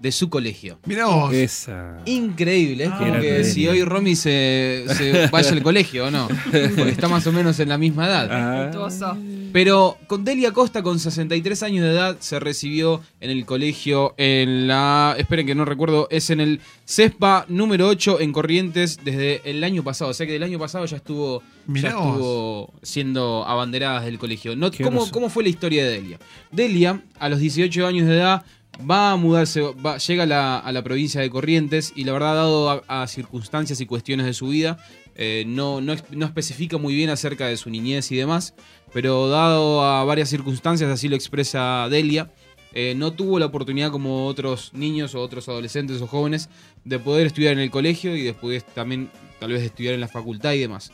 de 0.00 0.12
su 0.12 0.28
colegio. 0.28 0.78
Mirá 0.86 1.06
vos. 1.06 1.32
Esa. 1.32 1.98
Increíble, 2.04 2.84
es 2.84 2.90
Ah, 2.92 2.98
como 2.98 3.20
que 3.20 3.44
si 3.44 3.66
hoy 3.66 3.82
Romy 3.82 4.14
se, 4.14 4.84
se 4.88 5.26
vaya 5.28 5.50
al 5.52 5.62
colegio 5.62 6.06
o 6.06 6.10
no, 6.10 6.28
porque 6.50 6.90
está 6.90 7.08
más 7.08 7.26
o 7.26 7.32
menos 7.32 7.58
en 7.60 7.68
la 7.70 7.78
misma 7.78 8.06
edad. 8.06 8.28
Ah. 8.30 9.16
Pero 9.52 9.96
con 10.06 10.24
Delia 10.24 10.52
Costa, 10.52 10.82
con 10.82 10.98
63 10.98 11.62
años 11.62 11.84
de 11.84 11.90
edad, 11.92 12.16
se 12.20 12.38
recibió 12.38 13.00
en 13.20 13.30
el 13.30 13.46
colegio 13.46 14.14
en 14.18 14.68
la. 14.68 15.14
Esperen 15.18 15.46
que 15.46 15.54
no 15.54 15.64
recuerdo, 15.64 16.08
es 16.10 16.28
en 16.30 16.40
el 16.40 16.60
CESPA 16.86 17.46
número 17.48 17.88
8 17.88 18.20
en 18.20 18.32
Corrientes 18.32 18.98
desde 19.02 19.40
el 19.48 19.64
año 19.64 19.82
pasado. 19.82 20.10
O 20.10 20.14
sea 20.14 20.26
que 20.26 20.32
del 20.34 20.42
año 20.42 20.58
pasado 20.58 20.84
ya 20.84 20.96
estuvo, 20.98 21.42
Mirá 21.66 21.90
ya 21.90 21.96
vos. 21.96 22.06
estuvo 22.12 22.74
siendo 22.82 23.44
abanderada 23.46 24.02
del 24.02 24.18
colegio. 24.18 24.54
No, 24.56 24.70
Qué 24.70 24.84
¿cómo. 24.84 25.10
¿Cómo 25.10 25.30
fue 25.30 25.42
la 25.42 25.48
historia 25.48 25.84
de 25.84 25.90
Delia? 25.92 26.18
Delia, 26.52 27.00
a 27.18 27.28
los 27.28 27.38
18 27.40 27.86
años 27.86 28.06
de 28.06 28.14
edad, 28.16 28.44
va 28.78 29.12
a 29.12 29.16
mudarse, 29.16 29.60
va- 29.60 29.98
llega 29.98 30.24
a 30.24 30.72
la, 30.72 30.82
provincia 30.82 31.20
de 31.20 31.30
Corrientes 31.30 31.92
y 31.94 32.04
la 32.04 32.12
verdad, 32.12 32.34
dado 32.34 32.84
a, 32.86 33.06
circunstancias 33.06 33.80
y 33.80 33.86
cuestiones 33.86 34.26
de 34.26 34.34
su 34.34 34.48
vida, 34.48 34.78
eh, 35.14 35.44
no, 35.46 35.80
no, 35.80 35.94
no 36.10 36.26
especifica 36.26 36.78
muy 36.78 36.94
bien 36.94 37.10
acerca 37.10 37.46
de 37.46 37.56
su 37.56 37.70
niñez 37.70 38.10
y 38.12 38.16
demás, 38.16 38.54
pero 38.92 39.28
dado 39.28 39.82
a 39.82 40.04
varias 40.04 40.28
circunstancias, 40.28 40.90
así 40.90 41.08
lo 41.08 41.16
expresa 41.16 41.88
Delia, 41.90 42.32
eh, 42.72 42.94
no 42.94 43.12
tuvo 43.12 43.38
la 43.38 43.46
oportunidad 43.46 43.90
como 43.90 44.26
otros 44.26 44.72
niños 44.74 45.14
o 45.14 45.20
otros 45.22 45.48
adolescentes 45.48 46.02
o 46.02 46.06
jóvenes 46.06 46.50
de 46.84 46.98
poder 46.98 47.26
estudiar 47.26 47.54
en 47.54 47.60
el 47.60 47.70
colegio 47.70 48.14
y 48.14 48.22
después 48.22 48.66
también 48.66 49.10
tal 49.40 49.52
vez 49.52 49.62
estudiar 49.62 49.94
en 49.94 50.00
la 50.00 50.08
facultad 50.08 50.52
y 50.52 50.58
demás. 50.58 50.92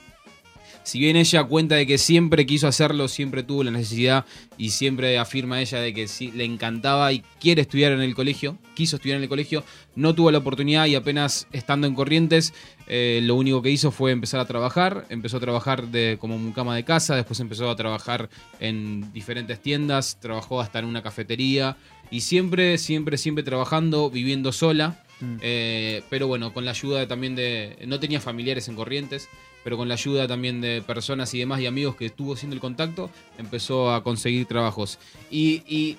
Si 0.83 0.99
bien 0.99 1.16
ella 1.16 1.45
cuenta 1.45 1.77
de 1.77 1.87
que 1.87 1.99
siempre 1.99 2.45
quiso 2.47 2.66
hacerlo, 2.66 3.09
siempre 3.09 3.42
tuvo 3.42 3.64
la 3.64 3.71
necesidad 3.71 4.25
y 4.59 4.71
siempre 4.71 5.18
afirma 5.18 5.61
ella 5.61 5.81
de 5.81 5.95
que 5.95 6.09
sí, 6.09 6.33
le 6.33 6.45
encantaba 6.45 7.12
y 7.12 7.23
quiere 7.40 7.62
estudiar 7.62 7.92
en 7.92 8.01
el 8.01 8.14
colegio, 8.14 8.59
quiso 8.75 8.97
estudiar 8.97 9.18
en 9.18 9.23
el 9.23 9.29
colegio, 9.29 9.64
no 9.95 10.14
tuvo 10.14 10.31
la 10.31 10.38
oportunidad 10.38 10.87
y 10.87 10.95
apenas 10.95 11.47
estando 11.53 11.87
en 11.87 11.95
Corrientes, 11.95 12.53
eh, 12.88 13.21
lo 13.23 13.37
único 13.37 13.62
que 13.62 13.71
hizo 13.71 13.90
fue 13.90 14.11
empezar 14.11 14.40
a 14.40 14.45
trabajar. 14.45 15.07
Empezó 15.09 15.38
a 15.38 15.40
trabajar 15.40 15.88
de, 15.88 16.18
como 16.21 16.38
mucama 16.38 16.75
de 16.77 16.85
casa, 16.85 17.16
después 17.16 17.40
empezó 17.40 17.71
a 17.71 17.77
trabajar 17.77 18.29
en 18.61 19.12
diferentes 19.12 19.61
tiendas, 19.61 20.18
trabajó 20.21 20.61
hasta 20.61 20.79
en 20.79 20.87
una 20.87 21.03
cafetería 21.03 21.77
y 22.11 22.21
siempre, 22.21 22.77
siempre, 22.79 23.16
siempre 23.16 23.45
trabajando, 23.45 24.11
viviendo 24.11 24.53
sola. 24.53 25.03
Eh, 25.40 26.02
pero 26.11 26.26
bueno, 26.26 26.52
con 26.52 26.64
la 26.64 26.70
ayuda 26.72 27.06
también 27.06 27.35
de. 27.35 27.76
No 27.87 28.00
tenía 28.00 28.20
familiares 28.20 28.68
en 28.68 28.74
Corrientes, 28.76 29.28
pero 29.64 29.76
con 29.76 29.88
la 29.88 29.94
ayuda 29.94 30.26
también 30.26 30.61
de 30.61 30.82
personas 30.82 31.32
y 31.35 31.38
demás 31.38 31.61
y 31.61 31.66
amigos 31.66 31.96
que 31.96 32.06
estuvo 32.06 32.35
haciendo 32.35 32.54
el 32.54 32.61
contacto, 32.61 33.11
empezó 33.38 33.92
a 33.92 34.02
conseguir 34.02 34.46
trabajos. 34.46 34.98
Y, 35.30 35.62
y 35.66 35.96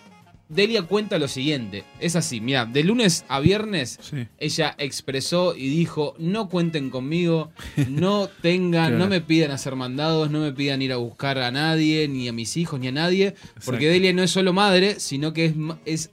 Delia 0.50 0.82
cuenta 0.84 1.18
lo 1.18 1.28
siguiente: 1.30 1.84
es 2.02 2.16
así, 2.18 2.42
mira, 2.42 2.66
de 2.66 2.84
lunes 2.84 3.24
a 3.30 3.40
viernes 3.40 3.98
Sí. 4.02 4.28
ella 4.40 4.76
expresó 4.78 5.56
y 5.56 5.70
dijo, 5.70 6.14
no 6.20 6.50
cuenten 6.50 6.90
conmigo, 6.90 7.52
no 7.88 8.28
tengan, 8.42 8.90
Claro. 8.90 8.98
no 8.98 9.08
me 9.08 9.22
pidan 9.22 9.52
hacer 9.52 9.76
mandados, 9.78 10.30
no 10.30 10.42
me 10.42 10.52
pidan 10.52 10.82
ir 10.82 10.92
a 10.92 10.98
buscar 10.98 11.38
a 11.40 11.50
nadie, 11.50 12.08
ni 12.10 12.28
a 12.28 12.34
mis 12.34 12.58
hijos, 12.58 12.80
ni 12.80 12.88
a 12.88 12.92
nadie, 12.92 13.36
porque. 13.66 13.88
Delia 13.88 14.12
no 14.14 14.22
es 14.22 14.32
solo 14.32 14.52
madre, 14.54 15.00
sino 15.00 15.32
que 15.34 15.46
es, 15.46 15.54
es 15.86 16.12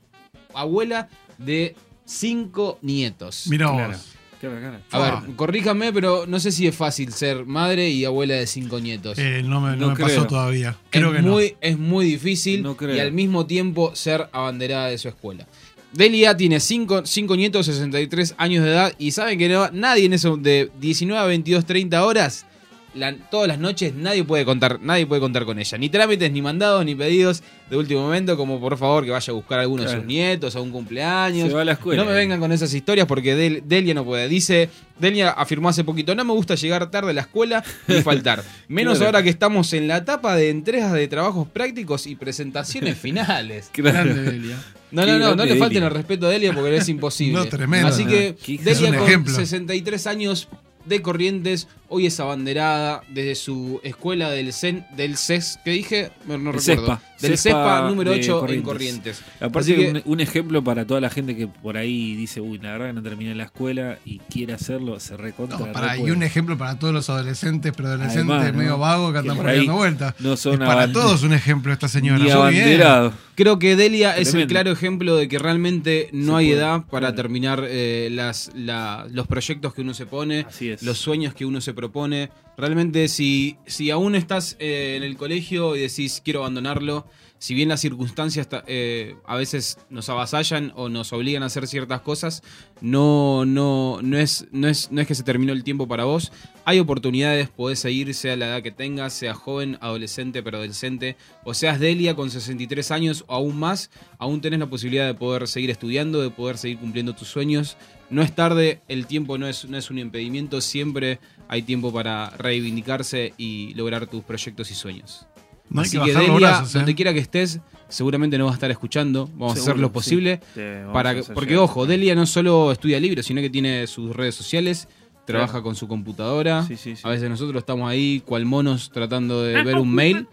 abuela 0.54 1.08
de 1.38 1.74
cinco 2.10 2.78
nietos. 2.82 3.46
Mirá 3.48 3.68
Claro. 3.70 3.92
vos. 3.92 4.06
Bacana. 4.42 4.80
A 4.92 4.98
ver, 4.98 5.36
corríjame, 5.36 5.92
pero 5.92 6.24
no 6.26 6.40
sé 6.40 6.50
si 6.50 6.66
es 6.66 6.74
fácil 6.74 7.12
ser 7.12 7.44
madre 7.44 7.90
y 7.90 8.06
abuela 8.06 8.36
de 8.36 8.46
cinco 8.46 8.80
nietos. 8.80 9.18
Eh, 9.18 9.42
no 9.44 9.60
me, 9.60 9.72
no 9.72 9.76
No 9.76 9.88
me 9.88 9.94
creo. 9.96 10.06
pasó 10.08 10.26
todavía. 10.26 10.78
Creo 10.88 11.10
es, 11.10 11.16
que 11.16 11.22
muy, 11.22 11.56
es 11.60 11.78
muy 11.78 12.06
difícil 12.06 12.62
No 12.62 12.74
creo. 12.74 12.96
y 12.96 13.00
al 13.00 13.12
mismo 13.12 13.44
tiempo 13.44 13.94
ser 13.94 14.30
abanderada 14.32 14.86
de 14.86 14.96
su 14.96 15.08
escuela. 15.08 15.46
Delia 15.92 16.34
tiene 16.38 16.58
5 16.58 17.02
nietos, 17.36 17.66
63 17.66 18.34
años 18.38 18.64
de 18.64 18.70
edad 18.70 18.94
y 18.98 19.10
saben 19.10 19.38
que 19.38 19.48
no, 19.50 19.68
nadie 19.72 20.06
en 20.06 20.14
eso 20.14 20.38
de 20.38 20.70
19 20.80 21.20
a 21.20 21.26
22, 21.26 21.66
30 21.66 22.02
horas, 22.02 22.46
la- 22.94 23.14
todas 23.31 23.48
las 23.48 23.59
noches 23.59 23.94
nadie 23.94 24.24
puede 24.24 24.44
contar, 24.44 24.81
nadie 24.81 25.07
puede 25.07 25.20
contar 25.20 25.44
con 25.44 25.59
ella. 25.59 25.79
Ni 25.79 25.88
trámites, 25.88 26.31
ni 26.33 26.42
mandados, 26.42 26.85
ni 26.85 26.94
pedidos 26.94 27.42
de 27.70 27.76
último 27.76 28.00
momento, 28.03 28.37
como 28.37 28.59
por 28.61 28.76
favor 28.76 29.05
que 29.05 29.11
vaya 29.11 29.31
a 29.31 29.35
buscar 29.35 29.59
a 29.61 29.62
alguno 29.62 29.85
de 29.85 29.88
sus 29.90 30.05
nietos 30.05 30.57
a 30.57 30.61
un 30.61 30.70
cumpleaños. 30.70 31.48
Se 31.48 31.55
va 31.55 31.62
a 31.62 31.64
la 31.64 31.72
escuela. 31.72 32.03
No 32.03 32.09
me 32.09 32.14
vengan 32.16 32.40
con 32.40 32.50
esas 32.53 32.72
historias 32.74 33.07
porque 33.07 33.35
Del- 33.37 33.62
Delia 33.66 33.94
no 33.94 34.05
puede. 34.05 34.26
Dice, 34.29 34.68
Delia 34.98 35.31
afirmó 35.31 35.68
hace 35.68 35.85
poquito, 35.85 36.14
no 36.14 36.24
me 36.24 36.33
gusta 36.33 36.55
llegar 36.57 36.90
tarde 36.90 37.11
a 37.11 37.14
la 37.14 37.20
escuela 37.22 37.62
ni 37.87 38.03
faltar. 38.03 38.42
Menos 38.68 38.98
Claro. 38.98 39.07
ahora 39.07 39.22
que 39.22 39.31
estamos 39.31 39.72
en 39.72 39.87
la 39.88 39.98
etapa 39.98 40.34
de 40.36 40.51
entregas 40.51 40.93
de 40.93 41.07
trabajos 41.09 41.47
prácticos 41.49 42.07
y 42.07 42.16
presentaciones 42.16 42.99
finales. 42.99 43.70
Claro. 43.72 44.12
Grande 44.12 44.32
Delia. 44.32 44.57
No, 44.91 45.07
no, 45.07 45.18
no, 45.20 45.36
no 45.36 45.45
le 45.45 45.55
falten 45.55 45.84
el 45.84 45.91
respeto 45.91 46.26
a 46.26 46.30
Delia 46.30 46.53
porque 46.53 46.76
es 46.76 46.88
imposible. 46.88 47.34
No, 47.38 47.47
tremendo. 47.47 47.86
Así 47.86 48.05
que 48.05 48.34
Delia 48.64 48.88
con 48.99 49.07
ejemplo. 49.07 49.32
63 49.34 50.07
años 50.09 50.49
de 50.85 51.03
Corrientes, 51.03 51.68
hoy 51.89 52.07
es 52.07 52.18
abanderada 52.20 53.03
desde 53.09 53.35
su 53.35 53.81
escuela 53.83 54.31
del 54.31 54.53
CEN, 54.53 54.87
del 54.97 55.16
CES, 55.16 55.59
que 55.64 55.70
dije, 55.72 56.11
no, 56.26 56.37
recuerdo. 56.37 56.61
CESPA. 56.61 57.03
Del 57.20 57.33
CESPA 57.37 57.76
CESPA 57.76 57.89
número 57.91 58.12
de 58.12 58.20
8 58.20 58.49
en 58.49 58.62
Corrientes. 58.62 59.22
Aparte, 59.41 59.72
Así 59.72 59.74
que- 59.74 59.91
un, 59.91 60.03
un 60.07 60.20
ejemplo 60.20 60.64
para 60.64 60.87
toda 60.87 61.01
la 61.01 61.11
gente 61.11 61.37
que 61.37 61.47
por 61.47 61.76
ahí 61.76 62.14
dice, 62.16 62.41
uy, 62.41 62.59
la 62.59 62.72
verdad 62.72 62.87
que 62.89 62.93
no 62.95 63.03
terminé 63.03 63.35
la 63.35 63.45
escuela 63.45 63.99
y 64.07 64.20
quiere 64.31 64.55
hacerlo, 64.55 64.99
se 65.01 65.16
recontra. 65.18 65.59
No, 65.59 66.07
y 66.07 66.11
un 66.12 66.22
ejemplo 66.22 66.57
para 66.57 66.78
todos 66.78 66.95
los 66.95 67.11
adolescentes, 67.11 67.72
pero 67.76 67.89
adolescentes 67.91 68.31
Además, 68.31 68.53
¿no? 68.53 68.59
medio 68.59 68.78
vagos 68.78 69.12
que 69.12 69.18
andan 69.18 69.37
Que 69.37 69.43
por 69.43 69.45
por 69.45 69.51
ahí 69.51 69.59
dando 69.59 69.74
vueltas. 69.74 70.14
no 70.20 70.37
son 70.37 70.55
Es 70.62 70.66
para 70.68 70.91
todos 70.91 71.22
un 71.22 71.35
ejemplo 71.35 71.72
esta 71.72 71.89
señora. 71.89 72.24
Abanderado. 72.33 73.12
Creo 73.35 73.59
que 73.59 73.74
Delia 73.74 74.16
es 74.18 74.35
el 74.35 74.47
claro 74.47 74.70
ejemplo 74.70 75.16
de 75.16 75.26
que 75.28 75.39
realmente 75.39 76.09
no 76.12 76.33
Se 76.35 76.39
hay 76.41 76.47
puede, 76.49 76.59
edad 76.61 76.81
para 76.91 77.01
claro. 77.09 77.14
terminar 77.14 77.64
eh, 77.68 78.09
las, 78.12 78.51
la- 78.55 79.07
los 79.11 79.26
proyectos 79.26 79.72
que 79.74 79.81
uno 79.81 79.95
se 79.95 80.05
pone, 80.07 80.45
Así 80.49 80.70
es. 80.70 80.80
Los 80.83 80.99
sueños 80.99 81.35
que 81.35 81.47
uno 81.47 81.61
se 81.61 81.74
propone. 81.74 82.31
Realmente 82.57 83.09
si, 83.09 83.57
si 83.66 83.91
aún 83.91 84.14
estás 84.14 84.57
eh, 84.59 84.95
en 84.97 85.03
el 85.03 85.16
colegio 85.16 85.76
y 85.76 85.81
decís 85.81 86.20
quiero 86.24 86.41
abandonarlo, 86.41 87.07
si 87.41 87.55
bien 87.55 87.70
las 87.70 87.80
circunstancias 87.80 88.49
ta- 88.51 88.64
eh, 88.66 89.16
a 89.26 89.34
veces 89.34 89.78
nos 89.88 90.11
avasallan 90.11 90.72
o 90.76 90.91
nos 90.91 91.11
obligan 91.14 91.43
a 91.43 91.47
hacer 91.47 91.66
ciertas 91.66 92.03
cosas, 92.03 92.43
no, 92.82 93.45
no, 93.47 94.01
no, 94.03 94.18
es, 94.18 94.47
no, 94.53 94.68
es, 94.68 94.93
no 94.93 95.01
es 95.01 95.07
que 95.09 95.14
se 95.14 95.22
terminó 95.22 95.53
el 95.55 95.64
tiempo 95.64 95.88
para 95.88 96.05
vos. 96.05 96.32
Hay 96.66 96.78
oportunidades, 96.78 97.49
podés 97.49 97.78
seguir, 97.78 98.12
sea 98.14 98.36
la 98.36 98.47
edad 98.49 98.62
que 98.62 98.70
tengas, 98.70 99.14
sea 99.14 99.32
joven, 99.32 99.78
adolescente, 99.80 100.43
pero 100.43 100.59
adolescente, 100.59 101.16
o 101.43 101.55
seas 101.55 101.80
Delia 101.80 102.14
con 102.14 102.30
63 102.30 102.91
años 102.91 103.24
o 103.26 103.34
aún 103.34 103.59
más, 103.59 103.91
aún 104.18 104.43
tenés 104.43 104.61
la 104.61 104.66
posibilidad 104.66 105.07
de 105.07 105.14
poder 105.14 105.49
seguir 105.49 105.70
estudiando, 105.70 106.20
de 106.20 106.28
poder 106.30 106.59
seguir 106.59 106.78
cumpliendo 106.78 107.14
tus 107.14 107.28
sueños. 107.28 107.78
No 108.11 108.22
es 108.22 108.34
tarde, 108.34 108.82
el 108.88 109.07
tiempo 109.07 109.38
no 109.38 109.47
es, 109.49 109.64
no 109.64 109.78
es 109.78 109.91
un 109.91 109.99
impedimento, 109.99 110.61
siempre 110.61 111.20
hay 111.49 111.62
tiempo 111.62 111.91
para 111.91 112.30
reivindicarse 112.36 113.32
y 113.38 113.72
lograr 113.74 114.07
tus 114.09 114.22
proyectos 114.24 114.70
y 114.70 114.74
sueños. 114.74 115.26
No 115.70 115.82
Así 115.82 115.98
que 115.98 116.04
que, 116.06 116.12
Delia, 116.18 116.34
brazos, 116.36 116.74
¿eh? 116.74 116.78
donde 116.78 116.94
quiera 116.94 117.12
que 117.14 117.20
estés, 117.20 117.60
seguramente 117.88 118.36
nos 118.38 118.48
va 118.48 118.50
a 118.50 118.54
estar 118.54 118.70
escuchando. 118.70 119.28
Vamos 119.34 119.56
a 119.56 119.60
hacer 119.60 119.78
lo 119.78 119.92
posible. 119.92 120.40
sí. 120.54 120.60
Para 120.92 121.14
que- 121.14 121.22
porque, 121.22 121.50
llegar. 121.50 121.64
ojo, 121.64 121.86
Delia 121.86 122.14
no 122.14 122.26
solo 122.26 122.72
estudia 122.72 122.98
libros, 123.00 123.24
sino 123.26 123.40
que 123.40 123.50
tiene 123.50 123.86
sus 123.86 124.14
redes 124.14 124.34
sociales, 124.34 124.88
trabaja 125.26 125.62
con 125.62 125.76
su 125.76 125.86
computadora. 125.86 126.64
Sí, 126.66 126.76
sí, 126.76 126.96
sí. 126.96 127.02
A 127.04 127.10
veces 127.10 127.30
nosotros 127.30 127.60
estamos 127.60 127.88
ahí, 127.88 128.20
cual 128.26 128.46
monos, 128.46 128.90
tratando 128.92 129.44
de 129.44 129.62
ver 129.62 129.76
un 129.76 129.92
mail. 129.94 130.26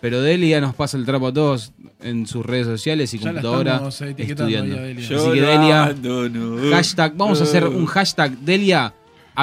Pero 0.00 0.22
Delia 0.22 0.60
nos 0.60 0.74
pasa 0.76 0.96
el 0.96 1.04
trapo 1.04 1.26
a 1.26 1.32
todos 1.32 1.72
en 2.00 2.28
sus 2.28 2.46
redes 2.46 2.66
sociales 2.68 3.12
y 3.12 3.18
Ya 3.18 3.24
la 3.32 3.42
computadora 3.42 3.72
estamos 3.72 4.00
etiquetando 4.02 4.54
estudiando. 4.56 4.82
Delia. 4.82 5.04
Así 5.16 5.30
que 5.32 5.40
Delia, 5.40 6.70
hashtag, 6.76 7.16
vamos 7.16 7.40
a 7.40 7.42
hacer 7.44 7.66
un 7.66 7.86
hashtag 7.86 8.38
Delia. 8.38 8.94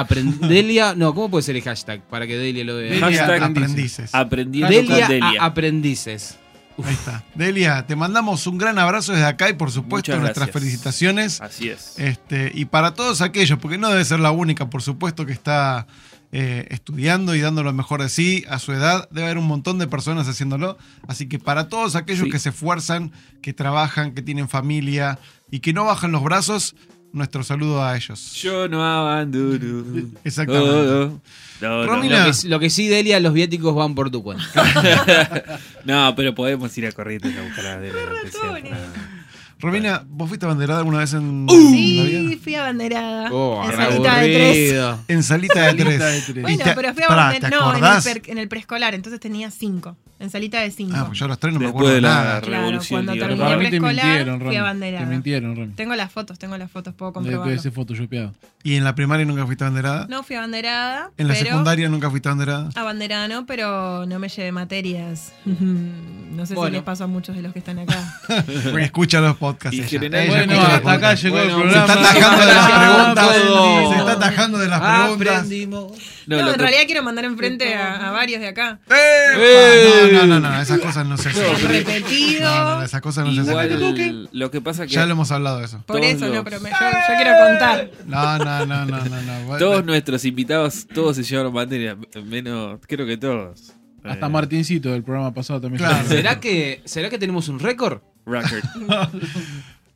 Aprend- 0.06 0.38
Delia, 0.48 0.94
no, 0.94 1.14
¿cómo 1.14 1.30
puede 1.30 1.42
ser 1.42 1.56
el 1.56 1.62
hashtag? 1.62 2.00
Para 2.02 2.26
que 2.26 2.36
Delia 2.36 2.64
lo 2.64 2.76
vea. 2.76 2.90
Delia 2.92 3.06
Hashtag 3.06 3.42
aprendices. 3.42 4.14
Aprendiendo 4.14 4.74
Delia, 4.74 5.00
con 5.06 5.08
Delia. 5.08 5.42
a- 5.42 5.46
aprendices. 5.46 6.36
Ahí 6.84 6.94
está. 6.94 7.24
Delia, 7.34 7.86
te 7.88 7.96
mandamos 7.96 8.46
un 8.46 8.56
gran 8.56 8.78
abrazo 8.78 9.12
desde 9.12 9.26
acá 9.26 9.48
y 9.50 9.54
por 9.54 9.72
supuesto 9.72 10.12
Muchas 10.12 10.20
nuestras 10.20 10.46
gracias. 10.46 10.62
felicitaciones. 10.62 11.40
Así 11.40 11.68
es. 11.68 11.98
Este, 11.98 12.52
y 12.54 12.66
para 12.66 12.94
todos 12.94 13.20
aquellos, 13.20 13.58
porque 13.58 13.78
no 13.78 13.88
debe 13.88 14.04
ser 14.04 14.20
la 14.20 14.30
única, 14.30 14.70
por 14.70 14.80
supuesto, 14.82 15.26
que 15.26 15.32
está 15.32 15.88
eh, 16.30 16.68
estudiando 16.70 17.34
y 17.34 17.40
dando 17.40 17.64
lo 17.64 17.72
mejor 17.72 18.00
de 18.02 18.08
sí 18.08 18.44
a 18.48 18.60
su 18.60 18.72
edad, 18.72 19.08
debe 19.10 19.26
haber 19.26 19.38
un 19.38 19.46
montón 19.48 19.78
de 19.80 19.88
personas 19.88 20.28
haciéndolo. 20.28 20.78
Así 21.08 21.26
que 21.26 21.40
para 21.40 21.68
todos 21.68 21.96
aquellos 21.96 22.26
Sí. 22.26 22.30
que 22.30 22.38
se 22.38 22.50
esfuerzan, 22.50 23.10
que 23.42 23.52
trabajan, 23.52 24.12
que 24.12 24.22
tienen 24.22 24.48
familia 24.48 25.18
y 25.50 25.58
que 25.58 25.72
no 25.72 25.84
bajan 25.84 26.12
los 26.12 26.22
brazos, 26.22 26.76
nuestro 27.12 27.42
saludo 27.42 27.82
a 27.84 27.96
ellos. 27.96 28.32
Yo 28.34 28.68
no 28.68 28.84
abandono. 28.84 30.08
Exactamente. 30.24 30.70
Oh, 30.70 31.04
oh. 31.04 31.20
No, 31.60 31.84
no, 31.84 31.86
Romina. 31.86 32.26
Lo 32.26 32.32
que, 32.32 32.48
lo 32.48 32.60
que 32.60 32.70
sí, 32.70 32.86
Delia, 32.88 33.18
los 33.20 33.32
viáticos 33.32 33.74
van 33.74 33.94
por 33.94 34.10
tu 34.10 34.22
cuenta. 34.22 35.58
no, 35.84 36.14
pero 36.14 36.34
podemos 36.34 36.76
ir 36.78 36.86
a 36.86 36.92
Corrientes 36.92 37.36
a 37.36 37.42
buscar 37.42 37.66
a 37.66 37.80
Delia. 37.80 39.17
Romina, 39.60 40.04
¿vos 40.08 40.28
fuiste 40.28 40.46
abanderada 40.46 40.78
alguna 40.80 40.98
vez 40.98 41.12
en, 41.14 41.46
Uh. 41.48 41.52
en 41.52 41.64
la 41.64 42.30
Sí, 42.30 42.40
fui 42.42 42.54
abanderada. 42.54 43.28
Oh, 43.32 43.64
en 43.68 43.76
salita 43.76 44.18
de 44.20 44.34
tres. 44.34 45.02
En 45.08 45.22
salita 45.22 45.60
de 45.62 45.66
Salita 45.70 45.84
tres. 45.98 46.34
de 46.34 46.42
Bueno, 46.42 46.64
te- 46.64 46.72
pero 46.74 46.94
fui 46.94 47.02
abanderada. 47.02 47.50
¿te 47.50 47.56
No, 47.56 47.62
en 47.70 47.76
el, 47.78 47.84
acordás? 47.84 48.04
per- 48.04 48.22
en 48.30 48.38
el 48.38 48.48
preescolar, 48.48 48.94
entonces 48.94 49.18
tenía 49.20 49.50
cinco. 49.50 49.96
En 50.20 50.30
salita 50.30 50.60
de 50.60 50.70
cinco. 50.72 50.94
Ah, 50.96 51.04
pues 51.06 51.18
yo 51.20 51.26
a 51.26 51.28
los 51.28 51.38
tres 51.38 51.54
no 51.54 51.60
me 51.60 51.66
acuerdo 51.68 51.90
de 51.90 52.00
la 52.00 52.08
nada. 52.08 52.40
Claro, 52.40 52.62
revolución 52.66 52.96
cuando 53.06 53.12
liberal. 53.14 53.36
terminé 53.38 53.70
te 53.70 53.78
preescolar, 53.78 54.04
mintieron, 54.16 54.40
fui 54.42 54.56
abanderada. 54.56 55.04
Te 55.04 55.10
mintieron, 55.10 55.56
Rami. 55.56 55.72
Tengo 55.74 55.94
las 55.94 56.10
fotos, 56.12 56.38
tengo 56.40 56.56
las 56.58 56.70
fotos, 56.72 56.94
puedo 56.94 57.12
comprobarlo. 57.12 57.48
debe 57.48 57.62
ser 57.62 57.70
photoshopeado. 57.70 58.34
¿Y 58.64 58.74
en 58.74 58.82
la 58.82 58.96
primaria 58.96 59.24
nunca 59.24 59.46
fuiste 59.46 59.62
abanderada? 59.62 60.06
No 60.08 60.24
fui 60.24 60.34
abanderada. 60.34 61.12
¿En 61.16 61.28
la 61.28 61.34
secundaria 61.36 61.88
nunca 61.88 62.10
fuiste 62.10 62.28
abanderada? 62.28 62.68
Abanderada 62.74 63.28
no, 63.28 63.46
pero 63.46 64.06
no 64.06 64.18
me 64.18 64.28
llevé 64.28 64.50
materias. 64.50 65.32
no 65.46 66.46
sé 66.46 66.54
Bueno. 66.54 66.66
si 66.70 66.72
les 66.72 66.82
pasó 66.82 67.04
a 67.04 67.06
muchos 67.06 67.36
de 67.36 67.42
los 67.42 67.52
que 67.52 67.60
están 67.60 67.78
acá. 67.78 68.20
Escucha 68.80 69.20
los 69.20 69.36
podcasts. 69.36 69.47
Y 69.70 69.80
ella. 69.82 70.00
Ella 70.22 70.26
Bueno, 70.28 70.60
hasta 70.60 70.92
acá 70.92 71.14
llegó 71.14 71.38
el 71.40 71.50
Bueno, 71.54 71.70
Se 71.72 71.78
programa. 71.78 71.94
está 71.94 72.10
atajando 72.10 72.46
de 72.46 72.52
las 72.54 72.66
preguntas. 72.68 73.88
Se 73.88 73.98
está 73.98 74.12
atajando 74.12 74.58
de 74.58 74.68
las 74.68 74.80
preguntas. 74.80 75.36
Aprendimos. 75.36 75.92
No, 76.26 76.36
No, 76.42 76.48
en 76.48 76.54
que- 76.56 76.60
realidad 76.60 76.82
quiero 76.84 77.02
mandar 77.02 77.24
enfrente 77.24 77.74
a, 77.74 78.08
a 78.08 78.10
varios 78.10 78.40
de 78.40 78.48
acá. 78.48 78.80
¡Epa! 78.86 80.12
No, 80.12 80.26
no, 80.26 80.40
no, 80.40 80.50
no, 80.50 80.60
esas 80.60 80.78
cosas 80.80 81.06
no 81.06 81.16
se 81.16 81.30
hacen. 81.30 81.68
repetido. 81.68 82.50
No, 82.50 82.76
no, 82.78 82.82
esas 82.82 83.00
cosas 83.00 83.24
no 83.26 83.32
se 83.32 83.40
hacen. 83.50 84.28
Lo 84.32 84.50
que 84.50 84.60
pasa 84.60 84.86
que 84.86 84.92
Ya 84.92 85.06
lo 85.06 85.12
hemos 85.12 85.30
hablado 85.32 85.60
de 85.60 85.64
eso. 85.64 85.82
Por 85.86 86.04
eso, 86.04 86.26
los- 86.26 86.34
no, 86.34 86.44
pero 86.44 86.60
me- 86.60 86.70
yo, 86.70 86.76
yo 86.76 87.14
quiero 87.16 87.32
contar. 87.46 87.90
No, 88.06 88.38
no, 88.38 88.66
no, 88.66 88.84
no, 88.84 88.98
no. 88.98 89.04
no. 89.22 89.40
Bueno, 89.46 89.58
todos 89.58 89.84
nuestros 89.84 90.24
invitados, 90.26 90.86
todos 90.92 91.16
se 91.16 91.22
llevaron 91.22 91.52
materia, 91.52 91.96
menos, 92.24 92.78
creo 92.86 93.06
que 93.06 93.16
todos. 93.16 93.72
Hasta 94.04 94.26
Eh, 94.26 94.28
Martincito 94.30 94.90
del 94.90 95.02
programa 95.02 95.32
pasado 95.34 95.60
también. 95.60 95.78
Claro. 95.84 96.06
¿Será 96.08 96.38
que, 96.40 96.80
¿Será 96.84 97.08
que 97.10 97.18
tenemos 97.18 97.48
un 97.48 97.58
récord? 97.58 98.00
Record. 98.28 98.62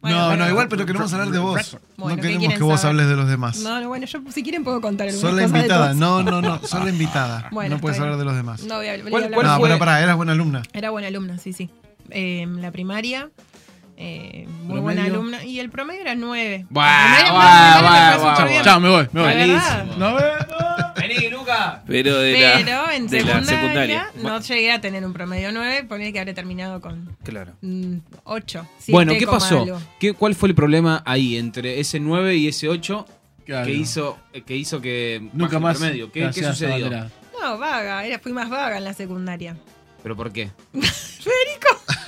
Bueno, 0.02 0.16
no, 0.18 0.26
bueno. 0.26 0.44
no, 0.46 0.50
igual, 0.50 0.66
pero 0.68 0.84
queremos 0.84 1.12
hablar 1.12 1.28
de 1.30 1.38
vos. 1.38 1.76
Bueno, 1.96 2.16
no 2.16 2.22
¿qué 2.22 2.28
queremos 2.36 2.54
que 2.58 2.64
vos 2.64 2.80
saber? 2.80 2.96
hables 3.02 3.08
de 3.10 3.14
los 3.14 3.28
demás. 3.28 3.60
No, 3.60 3.80
no, 3.80 3.86
bueno, 3.86 4.04
yo 4.04 4.18
si 4.34 4.42
quieren 4.42 4.64
puedo 4.64 4.80
contar 4.80 5.06
algunas 5.06 5.30
Sos 5.30 5.32
la 5.40 5.44
invitada. 5.46 5.94
No, 5.94 6.24
no, 6.24 6.42
no. 6.42 6.58
Sos 6.66 6.82
la 6.82 6.90
invitada. 6.90 7.46
Bueno, 7.52 7.76
no 7.76 7.80
puedes 7.80 8.00
hablar 8.00 8.16
de 8.16 8.24
los 8.24 8.34
demás. 8.34 8.64
No 8.64 8.78
voy 8.78 8.88
a, 8.88 8.96
voy 8.96 9.06
a 9.06 9.10
¿Cuál- 9.10 9.24
hablar. 9.26 9.34
cuál 9.36 9.46
No, 9.46 9.56
fue? 9.60 9.68
pero 9.68 9.78
pará, 9.78 10.02
eras 10.02 10.16
buena 10.16 10.32
alumna. 10.32 10.62
Era 10.72 10.90
buena 10.90 11.06
alumna, 11.06 11.38
sí, 11.38 11.52
sí. 11.52 11.70
Eh, 12.10 12.44
la 12.58 12.72
primaria, 12.72 13.30
eh, 13.96 14.46
muy 14.48 14.56
¿Promedio? 14.80 14.82
buena 14.82 15.04
alumna. 15.04 15.44
Y 15.44 15.60
el 15.60 15.70
promedio 15.70 16.00
era 16.00 16.16
9. 16.16 16.66
Buah, 16.68 16.88
el 16.88 17.12
promedio, 17.14 17.32
buah, 17.32 17.76
el 17.76 17.78
promedio 17.78 17.78
me 17.78 17.86
buah, 17.86 18.10
fue 18.10 18.18
buah, 18.18 18.34
súper 18.34 18.34
buah. 18.44 18.50
bien. 18.50 18.64
Chao, 18.64 18.80
me 18.80 18.88
voy, 18.88 19.08
me 19.12 19.20
¿De 19.22 19.52
voy. 19.52 19.60
No 19.98 20.14
veo. 20.16 20.32
Vení, 21.14 21.28
Luca. 21.30 21.82
Pero 21.86 22.18
de 22.18 22.32
Pero 22.34 22.86
la, 22.86 22.96
en 22.96 23.06
de 23.08 23.22
la 23.22 23.42
secundaria, 23.44 23.60
secundaria. 23.60 24.10
no 24.22 24.40
llegué 24.40 24.72
a 24.72 24.80
tener 24.80 25.04
un 25.04 25.12
promedio 25.12 25.52
9, 25.52 25.84
ponía 25.84 26.12
que 26.12 26.18
habré 26.20 26.34
terminado 26.34 26.80
con 26.80 27.16
Claro. 27.22 27.52
8. 28.24 28.66
Bueno, 28.88 29.12
¿qué 29.18 29.26
pasó? 29.26 29.80
¿Qué, 29.98 30.12
¿Cuál 30.14 30.34
fue 30.34 30.48
el 30.48 30.54
problema 30.54 31.02
ahí 31.06 31.36
entre 31.36 31.80
ese 31.80 32.00
9 32.00 32.36
y 32.36 32.48
ese 32.48 32.68
8 32.68 33.06
Claro. 33.44 33.66
que 33.66 33.72
hizo 33.72 34.18
que 34.46 34.56
hizo 34.56 34.80
que 34.80 35.28
Nunca 35.32 35.58
más. 35.58 35.78
promedio? 35.78 36.12
¿Qué, 36.12 36.30
qué 36.32 36.44
sucedió? 36.44 36.88
No, 37.40 37.58
vaga, 37.58 38.06
era, 38.06 38.18
fui 38.20 38.32
más 38.32 38.48
vaga 38.48 38.78
en 38.78 38.84
la 38.84 38.94
secundaria. 38.94 39.56
¿Pero 40.03 40.16
por 40.16 40.32
qué? 40.32 40.50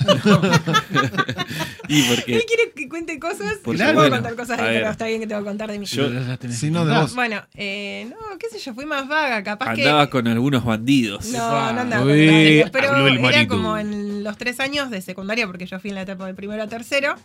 Y 1.87 2.01
porque 2.03 2.35
¿Él 2.35 2.43
quiere 2.47 2.71
que 2.75 2.89
cuente 2.89 3.19
cosas? 3.19 3.57
Por 3.63 3.75
yo 3.75 3.93
puedo 3.93 4.09
contar 4.09 4.35
cosas 4.35 4.57
de 4.57 4.63
él, 4.63 4.73
pero 4.79 4.89
está 4.91 5.05
bien 5.05 5.21
que 5.21 5.27
te 5.27 5.33
voy 5.35 5.43
a 5.43 5.45
contar 5.45 5.71
de 5.71 5.79
mí. 5.79 5.85
Yo- 5.85 6.09
Si 6.49 6.71
no, 6.71 6.79
de 6.85 6.85
contar. 6.85 7.01
vos. 7.03 7.15
Bueno, 7.15 7.43
eh, 7.53 8.07
no, 8.09 8.37
qué 8.37 8.47
sé 8.49 8.59
yo, 8.59 8.73
fui 8.73 8.85
más 8.85 9.07
vaga, 9.07 9.43
capaz 9.43 9.69
andaba 9.71 10.05
que... 10.05 10.11
con 10.11 10.27
algunos 10.27 10.65
bandidos. 10.65 11.27
No, 11.27 11.73
no 11.73 11.81
andaba 11.81 12.01
con 12.03 12.09
bandidos, 12.11 12.69
pero 12.71 13.07
era 13.29 13.47
como 13.47 13.77
en 13.77 14.23
los 14.23 14.37
tres 14.37 14.59
años 14.59 14.89
de 14.89 15.01
secundaria, 15.01 15.45
porque 15.47 15.65
yo 15.65 15.79
fui 15.79 15.89
en 15.91 15.95
la 15.95 16.01
etapa 16.01 16.25
de 16.25 16.33
primero 16.33 16.63
a 16.63 16.67
tercero. 16.67 17.15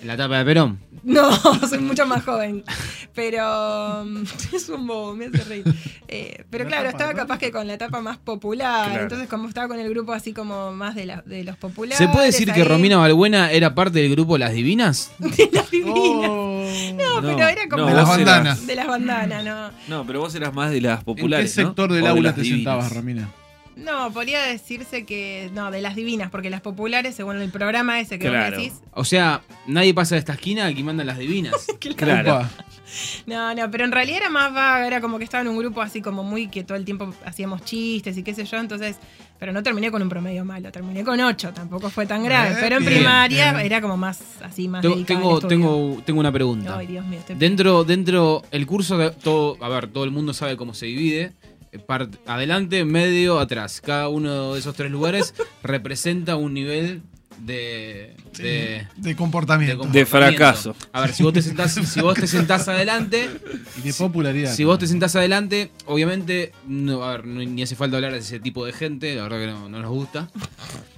En 0.00 0.06
la 0.08 0.16
tapa 0.16 0.38
de 0.38 0.44
Perón. 0.44 0.78
No, 1.02 1.30
soy 1.66 1.78
mucho 1.78 2.04
más 2.06 2.22
joven. 2.24 2.62
Pero 3.14 4.04
mm, 4.04 4.22
es 4.54 4.68
un 4.68 4.86
bobo, 4.86 5.14
me 5.16 5.26
hace 5.26 5.44
reír. 5.44 5.64
Eh, 6.08 6.44
pero 6.50 6.64
La 6.64 6.70
claro, 6.70 6.88
estaba 6.90 7.12
¿no? 7.12 7.16
capaz 7.16 7.38
que 7.38 7.50
con 7.50 7.66
la 7.66 7.72
etapa 7.74 8.02
más 8.02 8.18
popular. 8.18 8.86
Claro. 8.90 9.02
Entonces, 9.04 9.26
como 9.28 9.48
estaba 9.48 9.68
con 9.68 9.78
el 9.80 9.88
grupo 9.88 10.12
así 10.12 10.34
como 10.34 10.72
más 10.72 10.94
de, 10.94 11.06
la, 11.06 11.22
de 11.22 11.42
los 11.44 11.56
populares. 11.56 11.96
¿Se 11.96 12.08
puede 12.08 12.26
decir 12.26 12.52
que 12.52 12.64
Romina 12.64 12.98
Balbuena 12.98 13.50
era 13.50 13.74
parte 13.74 14.00
del 14.00 14.10
grupo 14.10 14.36
Las 14.36 14.52
Divinas? 14.52 15.10
De 15.18 15.48
las 15.52 15.70
divinas. 15.70 15.94
Oh. 15.96 16.66
No, 16.96 17.20
No, 17.22 17.26
pero 17.36 17.48
era 17.48 17.68
como. 17.70 17.82
no, 17.84 17.88
De 17.88 17.94
las 17.94 18.08
bandanas. 18.08 18.58
eras- 18.58 18.66
De 18.66 18.74
las 18.74 18.86
bandanas, 18.86 19.44
no. 19.44 19.70
No, 19.88 20.06
pero 20.06 20.20
vos 20.20 20.34
eras 20.34 20.52
más 20.52 20.70
de 20.70 20.82
las 20.82 20.98
¿En 20.98 21.04
populares. 21.06 21.54
qué 21.54 21.62
¿no? 21.62 21.68
sector 21.68 21.90
del 21.92 22.02
O 22.02 22.04
de 22.04 22.10
aula 22.10 22.34
te 22.34 22.42
divinas. 22.42 22.58
sentabas, 22.58 22.92
Romina? 22.94 23.28
No, 23.76 24.12
podría 24.12 24.42
decirse 24.42 25.04
que. 25.06 25.50
No, 25.54 25.70
de 25.70 25.80
las 25.80 25.96
divinas, 25.96 26.30
porque 26.30 26.50
las 26.50 26.60
populares, 26.60 27.14
según 27.14 27.36
el 27.40 27.50
programa 27.50 27.98
ese 28.00 28.18
que 28.18 28.28
Claro. 28.28 28.56
vos 28.56 28.64
decís. 28.64 28.80
O 28.92 29.04
sea, 29.04 29.42
nadie 29.66 29.94
pasa 29.94 30.14
de 30.16 30.18
esta 30.18 30.32
esquina, 30.34 30.66
aquí 30.66 30.82
mandan 30.82 31.06
Las 31.06 31.18
Divinas. 31.18 31.54
Claro. 31.96 32.36
Opa. 32.36 32.50
No, 33.26 33.54
no, 33.54 33.70
pero 33.70 33.84
en 33.84 33.92
realidad 33.92 34.18
era 34.18 34.30
más 34.30 34.52
vaga, 34.52 34.84
era 34.86 35.00
como 35.00 35.18
que 35.18 35.24
estaba 35.24 35.42
en 35.42 35.48
un 35.48 35.56
grupo 35.56 35.80
así 35.80 36.02
como 36.02 36.24
muy 36.24 36.48
que 36.48 36.64
todo 36.64 36.76
el 36.76 36.84
tiempo 36.84 37.14
hacíamos 37.24 37.64
chistes 37.64 38.16
y 38.18 38.24
qué 38.24 38.34
sé 38.34 38.44
yo, 38.44 38.58
entonces, 38.58 38.96
pero 39.38 39.52
no 39.52 39.62
terminé 39.62 39.92
con 39.92 40.02
un 40.02 40.08
promedio 40.08 40.44
malo, 40.44 40.72
terminé 40.72 41.04
con 41.04 41.20
8, 41.20 41.52
tampoco 41.54 41.88
fue 41.88 42.06
tan 42.06 42.24
grave, 42.24 42.50
Eh, 42.54 42.56
pero 42.60 42.78
en 42.78 42.84
primaria 42.84 43.52
bien. 43.52 43.64
era 43.66 43.80
como 43.80 43.96
más 43.96 44.20
así, 44.42 44.66
más 44.66 44.82
tengo, 44.82 45.04
tengo, 45.04 45.40
tengo, 45.40 46.02
tengo 46.04 46.18
una 46.20 46.32
pregunta. 46.32 46.76
Ay, 46.78 46.88
Dios 46.88 47.06
mío, 47.06 47.20
estoy- 47.20 47.36
Dentro, 47.36 47.84
dentro, 47.84 48.42
el 48.50 48.66
curso, 48.66 48.98
de 48.98 49.10
todo, 49.12 49.56
a 49.60 49.68
ver, 49.68 49.86
todo 49.86 50.02
el 50.02 50.10
mundo 50.10 50.34
sabe 50.34 50.56
cómo 50.56 50.74
se 50.74 50.86
divide. 50.86 51.32
Part- 51.86 52.18
adelante, 52.26 52.84
medio, 52.84 53.38
atrás. 53.38 53.80
Cada 53.80 54.08
uno 54.08 54.54
de 54.54 54.60
esos 54.60 54.74
tres 54.74 54.90
lugares 54.90 55.34
representa 55.62 56.36
un 56.36 56.54
nivel 56.54 57.02
de, 57.38 58.14
de, 58.36 58.42
De 58.42 58.86
de 58.96 59.16
comportamiento. 59.16 59.78
comportamiento. 59.78 59.98
De 59.98 60.04
fracaso. 60.04 60.76
A 60.92 61.00
ver, 61.02 61.12
si 61.14 61.22
vos 61.22 61.32
te 61.32 61.40
sentás, 61.42 61.72
si 61.72 62.00
vos 62.02 62.14
te 62.14 62.26
sentás 62.26 62.68
adelante, 62.68 63.30
Y 63.78 63.88
de 63.88 63.94
popularidad. 63.94 64.54
si 64.54 64.64
vos 64.64 64.78
te 64.78 64.86
sentás 64.86 65.16
adelante, 65.16 65.70
obviamente, 65.86 66.52
no, 66.66 67.02
a 67.02 67.12
ver, 67.12 67.26
no- 67.26 67.40
ni 67.42 67.62
hace 67.62 67.76
falta 67.76 67.96
hablar 67.96 68.12
de 68.12 68.18
ese 68.18 68.40
tipo 68.40 68.66
de 68.66 68.72
gente, 68.72 69.14
la 69.14 69.22
verdad 69.22 69.38
que 69.38 69.46
no, 69.46 69.68
no 69.70 69.80
nos 69.80 69.90
gusta. 69.90 70.28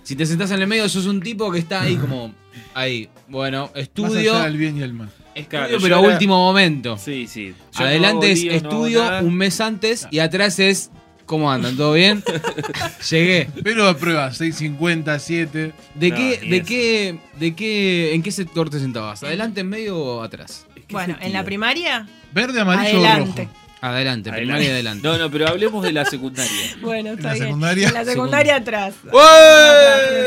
Si 0.02 0.16
te 0.16 0.26
sentás 0.26 0.50
en 0.50 0.60
el 0.62 0.66
medio, 0.66 0.88
sos 0.88 1.06
un 1.06 1.20
tipo 1.20 1.50
que 1.52 1.60
está 1.60 1.82
ahí 1.82 1.94
como, 1.96 2.34
ahí, 2.74 3.08
bueno, 3.28 3.70
Más 3.72 3.82
estudio, 3.82 4.34
allá 4.34 4.44
del 4.46 4.56
bien 4.56 4.76
y 4.78 4.82
el 4.82 4.94
mal. 4.94 5.10
Estudio 5.34 5.48
Claro, 5.48 5.78
pero 5.82 5.96
a 5.96 6.00
era- 6.00 6.08
último 6.12 6.36
momento. 6.36 6.98
Sí, 6.98 7.26
sí. 7.26 7.54
Yo 7.72 7.80
no 7.80 7.86
Adelante 7.86 8.26
hago 8.26 8.32
es 8.34 8.42
lío, 8.42 8.52
estudio 8.52 9.18
un 9.22 9.34
mes 9.34 9.60
antes 9.60 10.06
y 10.10 10.18
atrás 10.18 10.58
es 10.58 10.90
¿cómo 11.26 11.50
andan? 11.50 11.76
¿Todo 11.76 11.94
bien? 11.94 12.22
Llegué. 13.10 13.48
Pero 13.62 13.88
a 13.88 13.96
prueba, 13.96 14.30
6.50, 14.30 15.18
7. 15.18 15.72
¿De 15.94 16.10
No, 16.10 16.16
qué, 16.16 16.38
de 16.48 16.62
qué, 16.62 17.18
de 17.38 17.54
qué, 17.54 18.14
en 18.14 18.22
qué 18.22 18.30
sector 18.30 18.68
te 18.70 18.78
sentabas? 18.78 19.22
¿Adelante, 19.22 19.60
en 19.60 19.68
medio 19.68 19.98
o 19.98 20.22
atrás? 20.22 20.66
¿En 20.76 20.82
qué 20.82 20.92
Bueno, 20.94 21.16
en 21.20 21.32
la 21.32 21.44
primaria, 21.44 22.06
Verde, 22.32 22.60
amarillo 22.60 23.00
o 23.00 23.16
rojo. 23.16 23.34
Adelante, 23.82 24.30
primaria 24.32 24.68
y 24.68 24.70
adelante. 24.70 25.06
No, 25.06 25.18
no, 25.18 25.28
pero 25.28 25.48
hablemos 25.48 25.82
de 25.82 25.92
la 25.92 26.04
secundaria. 26.04 26.52
Bueno, 26.80 27.10
En 27.10 27.16
está 27.16 27.28
la 27.28 27.34
bien. 27.34 27.46
secundaria. 27.46 27.90
La 27.90 28.04
secundaria 28.04 28.56
atrás. 28.56 28.94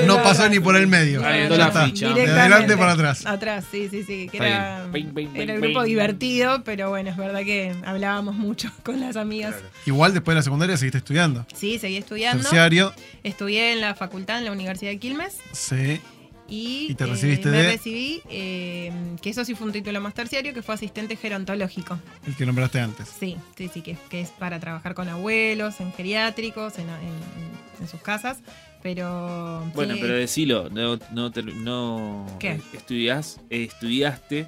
No 0.06 0.22
pasó 0.22 0.49
ni 0.49 0.60
por 0.60 0.76
el 0.76 0.88
medio. 0.88 1.26
Ahí 1.26 1.47
la 1.47 1.72
ficha. 1.72 2.14
De 2.14 2.30
adelante 2.30 2.76
para 2.76 2.91
atrás. 2.91 3.26
Atrás, 3.26 3.64
sí, 3.72 3.88
sí, 3.89 4.03
sí. 4.03 4.28
Que 4.30 4.38
era, 4.38 4.88
bien. 4.91 5.14
Bing, 5.14 5.14
bing, 5.14 5.36
era 5.41 5.53
el 5.53 5.62
grupo 5.62 5.80
bing. 5.80 5.88
divertido, 5.89 6.64
pero 6.66 6.89
bueno, 6.89 7.10
es 7.12 7.18
verdad 7.18 7.43
que 7.45 7.74
hablábamos 7.86 8.36
mucho 8.36 8.70
con 8.84 8.99
las 8.99 9.16
amigas. 9.16 9.56
Igual 9.86 10.14
después 10.14 10.36
de 10.36 10.39
la 10.39 10.43
secundaria 10.43 10.76
seguiste 10.76 10.97
estudiando. 10.97 11.45
Sí, 11.56 11.80
seguí 11.80 11.95
estudiando. 11.97 12.43
Terciario. 12.43 12.93
Estudié 13.24 13.72
en 13.72 13.80
la 13.80 13.95
facultad, 13.95 14.39
en 14.39 14.45
la 14.45 14.51
Universidad 14.51 14.91
de 14.91 14.99
Quilmes. 14.99 15.38
Sí. 15.53 16.01
Y, 16.48 16.88
¿Y 16.91 16.96
te 16.96 17.04
eh, 17.06 17.08
recibiste 17.08 17.50
me 17.50 17.58
de? 17.58 17.72
recibí, 17.72 18.22
eh, 18.30 18.91
que 19.22 19.32
eso 19.32 19.43
sí 19.43 19.56
fue 19.56 19.66
un 19.68 19.74
título 19.74 20.00
más 20.00 20.14
terciario, 20.14 20.54
que 20.54 20.62
fue 20.62 20.76
asistente 20.76 21.16
gerontológico. 21.16 22.00
El 22.28 22.36
que 22.36 22.46
nombraste 22.46 22.80
antes. 22.80 23.10
Sí, 23.20 23.36
sí, 23.58 23.70
sí, 23.74 23.82
que, 23.82 23.98
que 24.10 24.22
es 24.22 24.30
para 24.30 24.60
trabajar 24.60 24.93
con 24.93 25.10
abuelos, 25.10 25.80
en 25.82 25.91
geriátricos, 25.93 26.78
en, 26.78 26.88
en- 26.89 27.82
en 27.82 27.88
sus 27.88 28.00
casas. 28.02 28.39
Pero. 28.84 29.70
Bueno, 29.74 29.96
sí, 29.96 30.00
pero 30.02 30.14
decilo, 30.14 30.70
no, 30.70 31.00
no, 31.12 31.32
te- 31.32 31.41
no 31.41 32.28
¿Qué? 32.39 32.62
estudiás, 32.74 33.39
estudiaste 33.50 34.48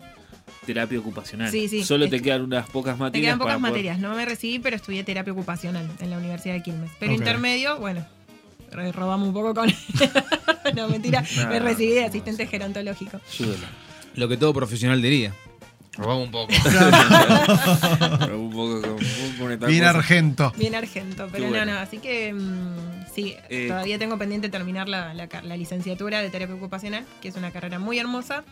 terapia 0.67 0.99
ocupacional. 0.99 1.49
Sí, 1.51 1.67
sí. 1.67 1.83
Solo 1.83 2.07
te 2.09 2.17
que- 2.17 2.23
quedan 2.25 2.41
unas 2.43 2.69
pocas 2.69 2.95
Me 2.97 3.05
materias. 3.05 3.25
quedan 3.29 3.39
pocas 3.39 3.55
para 3.55 3.59
poder- 3.59 3.71
materias. 3.73 3.99
No 3.99 4.15
me 4.15 4.25
recibí, 4.25 4.59
pero 4.59 4.75
estudié 4.75 5.03
terapia 5.03 5.33
ocupacional 5.33 5.89
en 5.99 6.09
la 6.11 6.17
Universidad 6.19 6.53
de 6.53 6.61
Quilmes. 6.61 6.91
Pero 6.99 7.13
intermedio, 7.13 7.79
bueno, 7.79 8.05
robamos 8.71 9.27
un 9.27 9.33
poco 9.33 9.53
con. 9.53 9.71
no, 10.75 10.87
mentira. 10.89 11.23
me 11.49 11.59
recibí 11.59 11.91
de 11.93 12.01
no, 12.01 12.07
asistente 12.07 12.47
gerontológico. 12.47 13.19
Lo 14.15 14.27
que 14.27 14.37
todo 14.37 14.53
profesional 14.53 15.01
diría. 15.01 15.33
Robamos 15.97 16.25
un 16.25 16.31
poco. 16.31 16.53
Un 18.35 18.51
poco 18.51 18.81
con, 18.81 18.97
con 19.39 19.51
esta 19.51 19.65
Bien 19.65 19.79
cosa. 19.83 19.89
argento. 19.97 20.53
Bien 20.55 20.75
argento, 20.75 21.27
pero 21.31 21.47
bueno. 21.47 21.65
no, 21.65 21.73
no. 21.73 21.79
Así 21.79 21.97
que 21.97 22.33
mm, 22.33 23.05
sí, 23.13 23.35
Eh, 23.49 23.65
todavía 23.67 23.97
tengo 23.97 24.15
pendiente 24.17 24.49
terminar 24.49 24.87
la, 24.87 25.13
la 25.15 25.57
licenciatura 25.57 26.21
de 26.21 26.29
terapia 26.29 26.53
ocupacional, 26.55 27.03
que 27.19 27.29
es 27.29 27.35
una 27.35 27.49
carrera 27.51 27.79
muy 27.79 27.97
hermosa. 27.97 28.43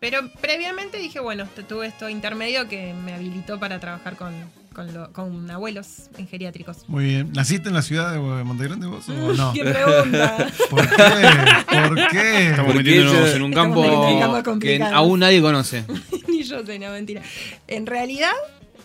Pero 0.00 0.28
previamente 0.40 0.98
dije, 0.98 1.20
bueno, 1.20 1.46
tuve 1.68 1.86
esto 1.86 2.08
intermedio 2.08 2.68
que 2.68 2.92
me 2.94 3.14
habilitó 3.14 3.60
para 3.60 3.78
trabajar 3.78 4.16
con, 4.16 4.34
con, 4.74 4.92
lo- 4.92 5.12
con 5.12 5.50
abuelos 5.50 6.10
en 6.18 6.26
geriátricos. 6.28 6.78
Muy 6.88 7.04
bien. 7.04 7.32
¿Naciste 7.32 7.68
en 7.68 7.74
la 7.74 7.82
ciudad 7.82 8.12
de 8.12 8.18
Montegrande 8.18 8.86
vos 8.86 9.08
o 9.08 9.32
no? 9.32 9.52
¿Qué 9.54 9.64
pregunta? 9.64 10.48
¿Por 10.68 10.88
qué? 10.88 11.88
¿Por 11.88 12.08
qué? 12.08 12.50
Estamos 12.50 12.74
metiéndonos 12.74 13.30
en 13.34 13.42
un 13.42 13.52
campo 13.52 14.58
que 14.60 14.82
aún 14.82 15.20
nadie 15.20 15.40
conoce. 15.40 15.84
Ni 16.28 16.42
yo 16.42 16.64
sé, 16.66 16.78
no, 16.78 16.90
mentira. 16.90 17.22
En 17.68 17.86
realidad, 17.86 18.32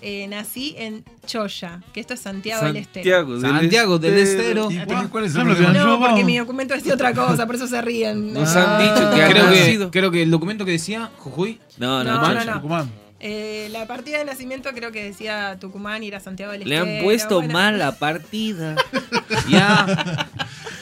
eh, 0.02 0.28
nací 0.30 0.76
en 0.78 1.04
Choya, 1.26 1.82
que 1.94 2.00
esto 2.00 2.14
es 2.14 2.20
Santiago 2.22 2.66
del 2.68 2.78
Estero. 2.78 3.04
Santiago 3.04 3.34
del 3.34 3.42
Santiago 3.60 4.00
del 4.00 4.18
Estero. 4.20 4.72
¿Y 4.72 4.78
cuál, 4.86 5.10
cuál 5.10 5.26
es 5.26 5.36
el 5.36 5.46
No, 5.46 5.74
No, 5.74 6.00
porque 6.00 6.24
mi 6.24 6.38
documento 6.38 6.74
decía 6.74 6.94
otra 6.94 7.14
cosa, 7.14 7.46
por 7.46 7.56
eso 7.56 7.68
se 7.68 7.82
ríen. 7.82 8.34
Nos 8.34 8.54
No. 8.54 8.62
han 8.62 8.80
dicho 8.82 9.12
que 9.16 9.22
ha 9.24 9.30
Creo 9.30 9.50
que, 9.50 9.60
nacido. 9.60 9.92
creo 9.92 10.12
que 10.12 10.22
el 10.24 10.32
documento 10.32 10.64
que 10.66 10.72
decía 10.72 11.10
Jujuy. 11.18 11.60
No, 11.78 12.04
no, 12.04 12.16
No, 12.22 12.34
no. 12.46 12.46
no. 12.46 12.88
Eh, 13.22 13.68
la 13.72 13.86
partida 13.86 14.18
de 14.18 14.26
nacimiento 14.26 14.70
creo 14.74 14.92
que 14.94 15.04
decía 15.04 15.58
Tucumán 15.60 16.04
y 16.04 16.08
era 16.08 16.20
Santiago 16.22 16.54
del 16.54 16.62
Le 16.68 16.76
Estero. 16.78 16.98
han 16.98 17.04
puesto 17.04 17.36
bueno. 17.36 17.54
mal 17.54 17.78
la 17.80 17.92
partida. 17.98 18.76
Ya. 19.48 20.28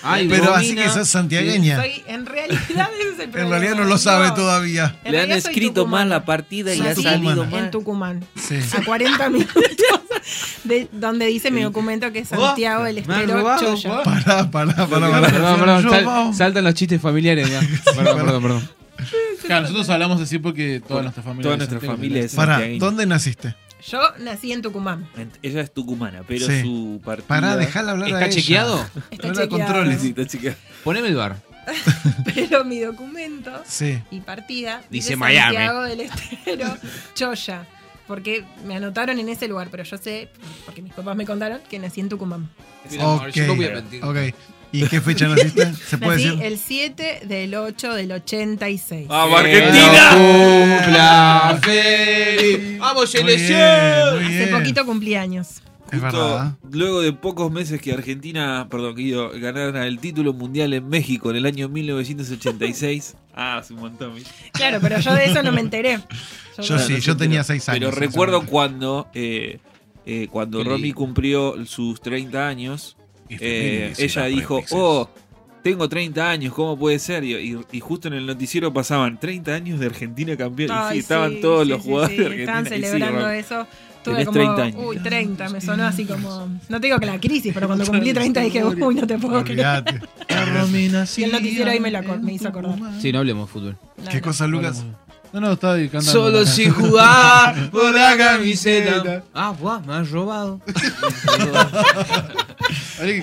Ay, 0.03 0.27
Pero 0.29 0.53
así 0.53 0.73
que 0.75 0.87
sos 0.89 1.07
santiagueña. 1.09 1.77
Soy, 1.77 2.01
en 2.07 2.25
realidad 2.25 2.59
ese 2.99 3.09
es 3.13 3.19
el 3.19 3.21
En 3.25 3.31
problema. 3.31 3.49
realidad 3.59 3.75
no 3.75 3.83
lo 3.83 3.97
sabe 3.97 4.31
todavía. 4.31 4.95
En 5.03 5.11
Le 5.11 5.19
han 5.21 5.31
escrito 5.31 5.81
tucumana. 5.81 5.97
mal 6.05 6.09
la 6.09 6.25
partida 6.25 6.73
y 6.73 6.79
ha 6.81 6.95
salido 6.95 7.45
mal. 7.45 7.65
en 7.65 7.71
Tucumán. 7.71 8.25
Sí. 8.35 8.57
A 8.77 8.83
40 8.85 9.29
minutos 9.31 9.63
de 10.63 10.87
donde 10.93 11.25
dice 11.27 11.51
mi 11.51 11.61
documento 11.61 12.11
que 12.13 12.19
es 12.19 12.29
Santiago 12.29 12.83
del 12.83 12.99
Estero. 12.99 13.43
Pará, 14.03 14.49
pará, 14.51 14.87
pará, 14.87 16.33
saltan 16.33 16.63
los 16.63 16.73
chistes 16.73 17.01
familiares 17.01 17.49
ya. 17.49 17.59
Perdón, 17.95 18.17
perdón, 18.25 18.41
perdón. 18.43 18.69
Claro, 19.47 19.61
nosotros 19.63 19.89
hablamos 19.89 20.21
así 20.21 20.37
porque 20.39 20.81
toda 20.87 21.01
nuestra 21.03 21.23
familia. 21.23 21.43
Toda 21.43 21.53
es 21.55 21.57
nuestra 21.59 21.79
Santiago 21.79 21.95
familia 21.97 22.23
es 22.23 22.35
Pará, 22.35 22.53
santiagueña. 22.53 22.79
¿dónde 22.85 23.05
naciste? 23.05 23.55
Yo 23.87 23.99
nací 24.19 24.51
en 24.51 24.61
Tucumán. 24.61 25.07
Ella 25.41 25.61
es 25.61 25.73
tucumana, 25.73 26.23
pero 26.27 26.45
Sí. 26.47 26.61
su 26.61 27.01
partida. 27.03 27.27
Pará, 27.27 27.55
dejala 27.57 27.91
hablar 27.91 28.07
a 28.07 28.11
¿Está 28.11 28.25
ella. 28.25 28.35
chequeado? 28.35 28.81
Está 29.11 29.27
No 29.27 29.33
la 29.33 29.41
chequeado. 29.43 29.49
controles. 29.49 30.01
Sí, 30.01 30.09
está 30.09 30.25
chica. 30.27 30.55
Poneme 30.83 31.07
el 31.09 31.15
bar. 31.15 31.37
Pero 32.33 32.63
mi 32.63 32.79
documento 32.79 33.51
Sí. 33.65 33.99
y 34.09 34.21
partida 34.21 34.81
Dice 34.89 35.17
Miami. 35.17 35.55
Santiago 35.55 35.83
del 35.83 35.99
Estero 36.01 36.77
Choya. 37.15 37.67
Porque 38.07 38.45
me 38.65 38.77
anotaron 38.77 39.19
en 39.19 39.27
ese 39.27 39.49
lugar, 39.49 39.67
pero 39.69 39.83
yo 39.83 39.97
sé, 39.97 40.29
porque 40.65 40.81
mis 40.81 40.93
papás 40.93 41.17
me 41.17 41.25
contaron, 41.25 41.59
que 41.69 41.77
nací 41.77 41.99
en 41.99 42.07
Tucumán. 42.07 42.49
Ok. 43.01 43.29
Yo 43.33 43.47
no 43.47 43.55
voy 43.55 43.65
a 43.65 43.71
mentir. 43.75 44.01
Ok. 44.01 44.17
¿Y 44.71 44.83
qué 44.87 45.01
fecha 45.01 45.27
naciste? 45.27 45.73
¿Se 45.73 45.97
puede 45.97 46.17
Nací 46.17 46.29
decir? 46.29 46.43
el 46.43 46.57
7 46.57 47.21
del 47.25 47.55
8 47.55 47.93
del 47.93 48.11
86. 48.11 49.07
¡Vamos, 49.07 49.39
Argentina! 49.39 51.57
feliz. 51.61 52.79
¡Vamos, 52.79 53.09
selección! 53.09 54.23
Hace 54.25 54.47
poquito 54.51 54.85
cumpleaños. 54.85 55.61
Es 55.91 56.01
Justo 56.01 56.17
verdad. 56.17 56.51
luego 56.69 57.01
de 57.01 57.13
pocos 57.13 57.49
meses 57.49 57.81
que 57.81 57.93
Argentina, 57.93 58.67
perdón, 58.69 58.95
Guido, 58.95 59.31
ganara 59.39 59.87
el 59.87 59.99
título 59.99 60.33
mundial 60.33 60.73
en 60.73 60.89
México 60.89 61.29
en 61.31 61.37
el 61.37 61.45
año 61.45 61.69
1986. 61.69 63.15
Ah, 63.39 63.59
hace 63.59 63.75
un 63.75 63.81
montón. 63.81 64.15
¿viste? 64.15 64.31
Claro, 64.51 64.79
pero 64.81 64.99
yo 64.99 65.13
de 65.13 65.25
eso 65.25 65.43
no 65.43 65.51
me 65.51 65.61
enteré. 65.61 65.99
Yo 66.59 66.79
sí, 66.79 66.99
yo 66.99 67.15
tenía 67.15 67.43
seis 67.43 67.69
años. 67.69 67.79
Pero 67.79 67.91
recuerdo 67.91 68.47
cuando, 68.47 69.07
eh, 69.13 69.59
eh, 70.07 70.27
cuando 70.31 70.63
Romy 70.63 70.91
cumplió 70.91 71.53
sus 71.67 72.01
30 72.01 72.47
años, 72.47 72.96
eh, 73.29 73.93
ella 73.97 74.25
dijo, 74.25 74.61
oh, 74.71 75.09
tengo 75.63 75.89
30 75.89 76.29
años, 76.29 76.53
¿cómo 76.53 76.77
puede 76.77 76.97
ser? 76.99 77.23
Y, 77.23 77.33
y- 77.35 77.59
y 77.71 77.79
justo 77.79 78.07
en 78.07 78.13
el 78.15 78.25
noticiero 78.25 78.71
pasaban 78.73 79.19
30 79.19 79.53
años 79.53 79.79
de 79.79 79.87
Argentina 79.87 80.35
campeón. 80.37 80.71
y 80.89 80.93
sí, 80.93 80.99
estaban 80.99 81.33
sí, 81.33 81.41
todos 81.41 81.63
sí, 81.63 81.69
los 81.69 81.81
jugadores 81.81 82.15
sí, 82.15 82.21
de 82.21 82.25
Argentina. 82.27 82.59
Estaban 82.59 82.65
y 82.65 82.69
sí, 82.85 82.91
celebrando 82.91 83.29
eso. 83.29 83.67
Tuve 84.03 84.23
como, 84.25 84.31
30 84.37 84.63
años. 84.63 84.81
uy, 84.85 84.97
30, 84.99 85.49
me 85.49 85.59
sonó 85.59 85.83
así 85.83 86.05
como, 86.05 86.47
no 86.69 86.79
te 86.79 86.87
digo 86.87 86.97
que 86.99 87.05
la 87.05 87.19
crisis, 87.19 87.51
pero 87.53 87.67
cuando 87.67 87.85
cumplí 87.91 88.13
30 88.13 88.39
dije, 88.41 88.63
uy, 88.63 88.95
no 88.95 89.05
te 89.05 89.17
puedo 89.17 89.43
creer. 89.43 89.83
Y 91.17 91.23
el 91.23 91.31
noticiero 91.31 91.71
ahí 91.71 91.79
me, 91.79 91.91
la, 91.91 92.01
me 92.01 92.33
hizo 92.33 92.47
acordar. 92.47 92.77
Sí, 92.99 93.11
no 93.11 93.19
hablemos 93.19 93.47
de 93.47 93.53
fútbol. 93.53 93.77
¿Qué 94.09 94.21
cosa, 94.21 94.47
Lucas? 94.47 94.85
No, 95.33 95.41
no, 95.41 95.51
estaba 95.53 95.73
ahí 95.73 95.89
cantando. 95.89 96.11
Solo 96.11 96.45
si 96.45 96.69
jugar 96.69 97.69
por 97.71 97.93
la 97.93 98.17
camiseta. 98.17 99.23
Ah, 99.33 99.53
guau, 99.59 99.81
me 99.85 99.93
has 99.95 100.09
robado. 100.09 100.59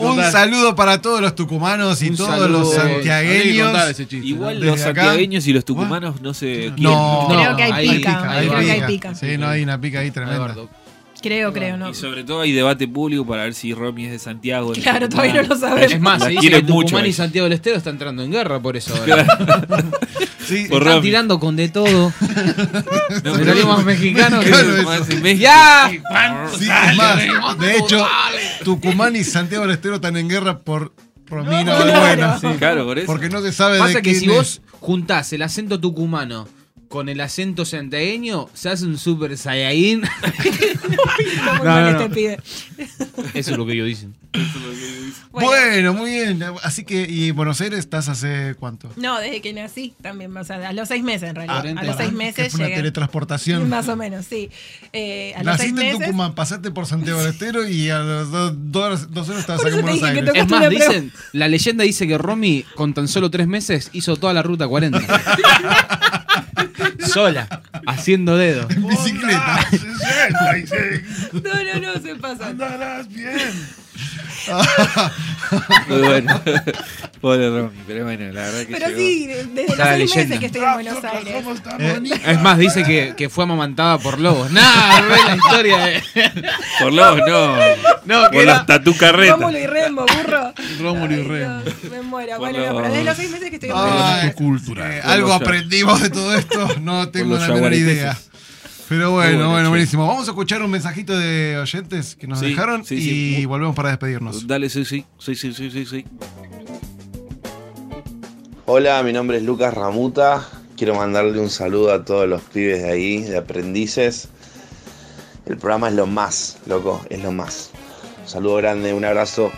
Un 0.01 0.23
saludo 0.31 0.75
para 0.77 1.03
todos 1.03 1.21
los 1.21 1.35
tucumanos 1.35 2.01
y 2.03 2.11
Un 2.11 2.17
todos 2.17 2.31
saludo. 2.31 2.49
los 2.61 2.71
que 2.75 2.81
santiagueños. 2.81 3.67
contar 3.71 3.91
ese 3.91 4.07
chiste, 4.07 4.27
Igual 4.27 4.55
Desde 4.61 4.67
los 4.71 4.81
acá- 4.83 5.03
santiagueños 5.03 5.47
y 5.47 5.53
los 5.53 5.65
tucumanos 5.65 6.21
no 6.21 6.33
se 6.35 6.47
quieren. 6.77 6.83
No, 6.83 7.27
Creo 7.31 7.57
que 7.57 7.63
hay 7.65 7.89
pica, 7.99 8.35
creo 8.39 8.59
que 8.61 8.71
hay 8.71 8.83
pica. 8.83 9.15
Sí, 9.15 9.37
no 9.39 9.49
hay 9.49 9.63
una 9.63 9.81
pica 9.81 9.99
ahí 10.01 10.11
tremenda. 10.11 10.55
Creo, 11.25 11.55
creo, 11.55 11.79
¿no? 11.79 11.89
Y 11.89 11.95
sobre 11.95 12.23
todo 12.23 12.43
hay 12.43 12.53
debate 12.53 12.87
público 12.87 13.25
para 13.27 13.45
ver 13.45 13.55
si 13.55 13.73
Romy 13.73 14.05
es 14.05 14.11
de 14.13 14.19
Santiago. 14.19 14.69
o 14.69 14.75
de 14.75 14.83
Claro, 14.83 15.09
todavía 15.09 15.41
no 15.41 15.49
lo 15.49 15.57
sabemos. 15.57 15.91
Es 15.93 15.99
más, 15.99 16.23
se 16.23 16.29
dice 16.29 16.51
que 16.51 16.63
Tucumán 16.63 17.07
y. 17.07 17.13
Santiago 17.15 17.45
del 17.45 17.55
Estero 17.55 17.77
están 17.79 17.95
entrando 17.95 18.23
en 18.23 18.31
guerra 18.31 18.61
por 18.61 18.77
eso 18.77 18.95
ahora. 18.95 19.25
Sí, 20.47 20.67
Por 20.69 20.83
Están 20.83 20.97
Romy. 20.97 21.01
tirando 21.09 21.41
con 21.41 21.57
de 21.57 21.71
todo. 21.71 22.13
No, 23.25 23.35
Me 23.39 23.45
salió 23.47 23.67
más 23.67 23.83
mexicano 23.87 24.41
que... 24.41 24.51
Claro. 24.51 25.03
¡Ya! 25.39 25.89
sí, 26.59 26.65
es 26.65 26.97
más, 26.97 27.59
de 27.59 27.79
hecho, 27.79 28.07
Tucumán 28.63 29.17
y 29.17 29.25
Santiago 29.25 29.65
del 29.65 29.77
Estero 29.77 29.95
están 29.95 30.19
en 30.19 30.29
guerra 30.29 30.59
por 30.59 30.93
Romina 31.27 31.65
Claro. 31.65 31.93
Balbuena. 31.93 32.39
Sí. 32.39 32.47
Claro, 32.59 32.85
por 32.85 32.99
eso. 32.99 33.07
Porque 33.07 33.31
no 33.31 33.41
se 33.41 33.53
sabe 33.53 33.79
Pasa 33.79 33.89
de 33.95 34.03
que 34.03 34.11
quién 34.11 34.21
si 34.21 34.27
es. 34.27 34.33
vos 34.33 34.61
juntás 34.81 35.33
el 35.33 35.41
acento 35.41 35.81
tucumano 35.81 36.47
con 36.89 37.09
el 37.09 37.21
acento 37.21 37.65
santiagueño, 37.65 38.49
se 38.55 38.69
hace 38.71 38.85
un 38.87 38.99
super 38.99 39.37
saiyajin. 39.37 40.03
No, 41.65 41.81
no, 41.81 41.89
este 41.89 42.09
no. 42.09 42.15
pibe. 42.15 42.39
Eso 43.35 43.51
es 43.53 43.57
lo 43.57 43.65
que 43.67 43.73
ellos 43.73 43.87
dicen. 43.87 44.15
Bueno. 45.31 45.49
Bueno, 45.49 45.95
muy 45.95 46.11
bien. 46.11 46.45
Así 46.63 46.85
que, 46.85 47.07
¿y 47.11 47.31
en 47.31 47.37
Buenos 47.37 47.61
Aires 47.61 47.81
estás 47.81 48.09
hace 48.09 48.55
cuánto? 48.59 48.89
No, 48.97 49.19
desde 49.19 49.41
que 49.41 49.53
nací 49.53 49.93
también, 50.01 50.37
o 50.37 50.45
sea, 50.45 50.69
a 50.69 50.73
los 50.73 50.87
seis 50.87 51.03
meses 51.03 51.31
en 51.31 51.35
realidad. 51.35 51.65
Ah, 51.77 51.81
a 51.81 51.85
los 51.85 51.97
seis 51.97 52.11
Que 52.11 52.15
meses 52.15 52.53
fue 52.53 52.59
una 52.61 52.67
llegué. 52.69 52.77
teletransportación. 52.77 53.69
Más 53.69 53.89
o 53.89 53.97
menos, 53.97 54.27
sí. 54.27 54.49
Eh, 54.93 55.35
a 55.37 55.43
los 55.43 55.57
seis 55.57 55.73
Naciste 55.73 55.81
en 55.81 55.87
meses. 55.95 56.07
Tucumán, 56.07 56.35
pasaste 56.37 56.71
por 56.71 56.87
Santiago 56.87 57.21
del 57.21 57.31
Estero 57.33 57.67
y 57.69 57.91
a 57.91 57.99
los 57.99 58.31
dos, 58.31 58.53
dos, 58.57 59.11
dos 59.13 59.29
horas 59.29 59.41
estabas 59.41 59.63
Por 59.63 59.71
acá 59.73 59.81
en 59.81 59.85
Buenos 59.87 60.03
Aires. 60.05 60.31
Es 60.37 60.49
más, 60.49 60.71
dicen, 60.71 61.13
la 61.33 61.49
leyenda 61.49 61.83
dice 61.83 62.07
que 62.07 62.17
Romy, 62.17 62.65
con 62.77 62.95
tan 62.95 63.09
solo 63.09 63.29
tres 63.31 63.49
meses, 63.49 63.91
hizo 63.93 64.17
toda 64.17 64.33
la 64.35 64.43
ruta 64.45 64.69
40. 64.69 65.01
Sola, 67.05 67.63
haciendo 67.87 68.37
dedo. 68.37 68.69
En 68.71 68.87
bicicleta. 68.87 69.67
No, 71.33 71.65
no, 71.65 71.81
no, 71.95 72.01
se 72.01 72.15
pasa. 72.17 72.49
Andarás 72.49 73.09
bien. 73.09 73.84
Muy 75.89 75.99
bueno. 76.03 76.41
Pobre 77.21 77.49
Romy, 77.49 77.71
pero 77.87 78.05
bueno, 78.05 78.25
la 78.33 78.43
verdad 78.43 78.61
que 78.67 78.73
Pero 78.75 78.87
llegó. 78.89 78.99
sí, 78.99 79.27
de- 79.27 79.45
desde 79.45 79.77
los 79.77 79.89
seis 79.89 79.99
leyenda. 79.99 80.17
meses 80.25 80.39
que 80.41 80.47
estoy 80.47 80.61
en 80.63 80.73
Buenos 80.75 81.05
Aires. 81.05 81.35
Eh, 81.79 82.21
Es 82.27 82.43
más, 82.43 82.59
dice 82.59 82.83
que, 82.85 83.15
que 83.17 83.29
fue 83.31 83.45
amamantada 83.45 83.99
por 83.99 84.21
lobos. 84.21 84.51
Nada, 84.51 85.01
re 85.01 85.17
la 85.29 85.37
historia 85.37 85.79
de... 85.87 86.03
Por 86.81 86.93
los, 86.93 87.17
no. 87.19 87.57
No, 88.05 88.23
que 88.31 88.35
Por 88.37 88.43
era... 88.43 88.53
las 88.55 88.67
tatu 88.67 88.95
carretas. 88.97 89.39
Rómulo 89.39 89.59
y 89.59 89.67
Rembo, 89.67 90.05
burro. 90.07 90.53
Rómulo 90.81 91.15
y 91.15 91.23
Remo. 91.23 91.63
Dios, 91.63 91.75
me 91.91 92.03
muero. 92.03 92.31
Por 92.33 92.39
Bueno, 92.41 92.59
no, 92.59 92.65
los- 92.73 92.83
pero 92.83 92.89
desde 92.93 93.05
los 93.05 93.17
seis 93.17 93.31
meses 93.31 93.49
que 93.51 93.57
estoy 93.57 93.71
en 93.71 93.77
Buenos 93.77 94.03
Ay, 94.03 94.21
Aires. 94.21 94.35
cultura. 94.35 94.97
eh, 94.97 95.01
algo 95.03 95.29
los- 95.29 95.37
aprendimos 95.41 96.03
de 96.03 96.11
todo 96.11 96.35
esto, 96.37 96.69
no 96.83 97.09
tengo 97.09 97.37
los 97.37 97.49
la 97.49 97.55
menor 97.55 97.73
idea. 97.73 98.19
Pero 98.89 99.13
bueno, 99.13 99.51
bueno, 99.51 99.71
buenísimo. 99.71 100.07
Vamos 100.07 100.29
a 100.29 100.33
escuchar 100.33 100.63
un 100.63 100.71
mensajito 100.71 101.17
de 101.19 101.57
oyentes 101.59 102.15
que 102.17 102.27
nos 102.27 102.41
Sí, 102.41 102.47
dejaron 102.47 102.85
sí, 102.85 102.97
y 102.97 103.37
sí. 103.37 103.47
volvemos 103.47 103.75
para 103.75 103.89
despedirnos. 103.91 104.47
Dale, 104.47 104.69
sí, 104.69 104.85
sí. 104.85 105.05
Sí, 105.19 105.35
sí, 105.35 105.53
sí, 105.55 105.71
sí, 105.71 105.87
sí. 105.87 106.05
Hola, 108.67 109.03
mi 109.03 109.13
nombre 109.13 109.39
es 109.39 109.43
Lucas 109.43 109.73
Ramuta. 109.75 110.47
Quiero 110.77 110.95
mandarle 110.97 111.39
un 111.41 111.51
saludo 111.51 111.93
a 111.93 112.05
todos 112.05 112.29
los 112.29 112.43
pibes 112.43 112.83
de 112.83 112.91
ahí, 112.91 113.23
de 113.23 113.37
aprendices. 113.39 114.29
El 115.47 115.57
programa 115.57 115.89
es 115.89 115.95
lo 115.95 116.07
más, 116.07 116.59
loco, 116.67 117.05
es 117.11 117.23
lo 117.23 117.33
más. 117.33 117.71
Un 118.23 118.29
saludo 118.29 118.57
grande, 118.57 118.93
un 118.93 119.05
abrazo. 119.05 119.51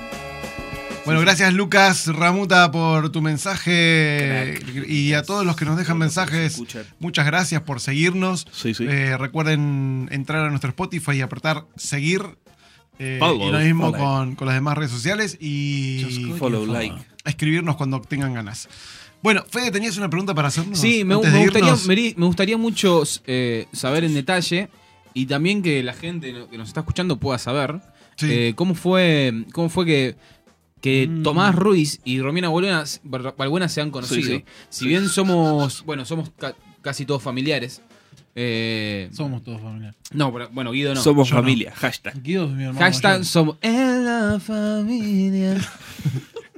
Bueno, 1.07 1.21
gracias 1.21 1.55
Lucas 1.55 2.09
Ramuta 2.09 2.71
por 2.73 3.11
tu 3.13 3.23
mensaje 3.23 4.59
y 4.89 5.13
a 5.13 5.23
todos 5.23 5.47
los 5.47 5.57
que 5.57 5.65
nos 5.65 5.77
dejan 5.79 5.99
mensajes. 5.99 6.61
Muchas 6.99 7.25
gracias 7.27 7.63
por 7.63 7.81
seguirnos. 7.81 8.47
Sí, 8.53 8.75
sí. 8.75 8.85
Eh, 8.89 9.17
recuerden 9.17 10.09
entrar 10.11 10.45
a 10.45 10.51
nuestro 10.51 10.71
Spotify 10.71 11.13
y 11.13 11.21
apretar 11.21 11.65
seguir. 11.77 12.23
Eh, 12.99 13.19
Follow, 13.21 13.49
y 13.49 13.53
lo 13.53 13.59
mismo 13.61 13.93
con, 13.93 14.35
con 14.37 14.47
las 14.47 14.57
demás 14.57 14.77
redes 14.79 14.91
sociales 14.91 15.37
y 15.41 16.33
Follow, 16.39 16.67
like. 16.67 16.97
escribirnos 17.25 17.77
cuando 17.77 18.01
tengan 18.01 18.35
ganas. 18.35 18.69
Bueno, 19.23 19.45
Fede, 19.49 19.71
¿tenías 19.71 19.97
una 19.99 20.09
pregunta 20.11 20.35
para 20.35 20.49
hacernos? 20.49 20.79
Sí, 20.79 21.05
me, 21.05 21.15
antes 21.15 21.31
me 21.33 21.39
de 21.39 21.45
gustaría, 21.45 21.69
irnos? 21.69 21.87
me, 21.87 22.15
me 22.17 22.27
gustaría 22.27 22.57
mucho 22.57 23.03
eh, 23.27 23.67
saber 23.73 24.05
en 24.05 24.15
detalle 24.15 24.69
y 25.15 25.27
también 25.27 25.63
que 25.63 25.83
la 25.83 25.93
gente 25.93 26.35
que 26.51 26.59
nos 26.59 26.69
está 26.69 26.81
escuchando 26.81 27.19
pueda 27.19 27.39
saber 27.39 27.81
Sí. 28.19 28.29
eh, 28.31 28.53
cómo 28.57 28.75
fue 28.75 29.45
cómo 29.53 29.69
fue 29.69 29.85
que, 29.85 30.17
que 30.87 31.09
Mm. 31.09 31.23
Tomás 31.25 31.55
Ruiz 31.57 32.01
y 32.05 32.21
Romina 32.21 32.49
Balbuena, 32.49 33.69
se 33.69 33.81
han 33.81 33.91
conocido. 33.91 34.23
Sí, 34.23 34.37
sí. 34.39 34.45
Si 34.69 34.87
bien 34.87 35.09
somos, 35.09 35.83
bueno, 35.85 36.05
somos 36.05 36.31
ca- 36.39 36.55
casi 36.83 37.05
todos 37.05 37.23
familiares, 37.23 37.83
Eh, 38.39 39.09
Somos 39.13 39.43
todos 39.43 39.63
familia. 39.63 39.95
no, 40.13 40.31
pero, 40.31 40.51
bueno, 40.53 40.71
Guido 40.71 40.95
no. 40.95 41.01
Somos 41.03 41.27
Yo 41.31 41.37
no. 41.37 41.41
familia, 41.41 41.73
hashtag. 41.75 42.23
Guido 42.23 42.45
es 42.45 42.51
mi 42.51 42.65
hermano. 42.65 42.81
Hashtag 42.81 43.13
mayor. 43.13 43.25
somos 43.25 43.57
en 43.63 44.05
la 44.05 44.39
familia. 44.39 45.57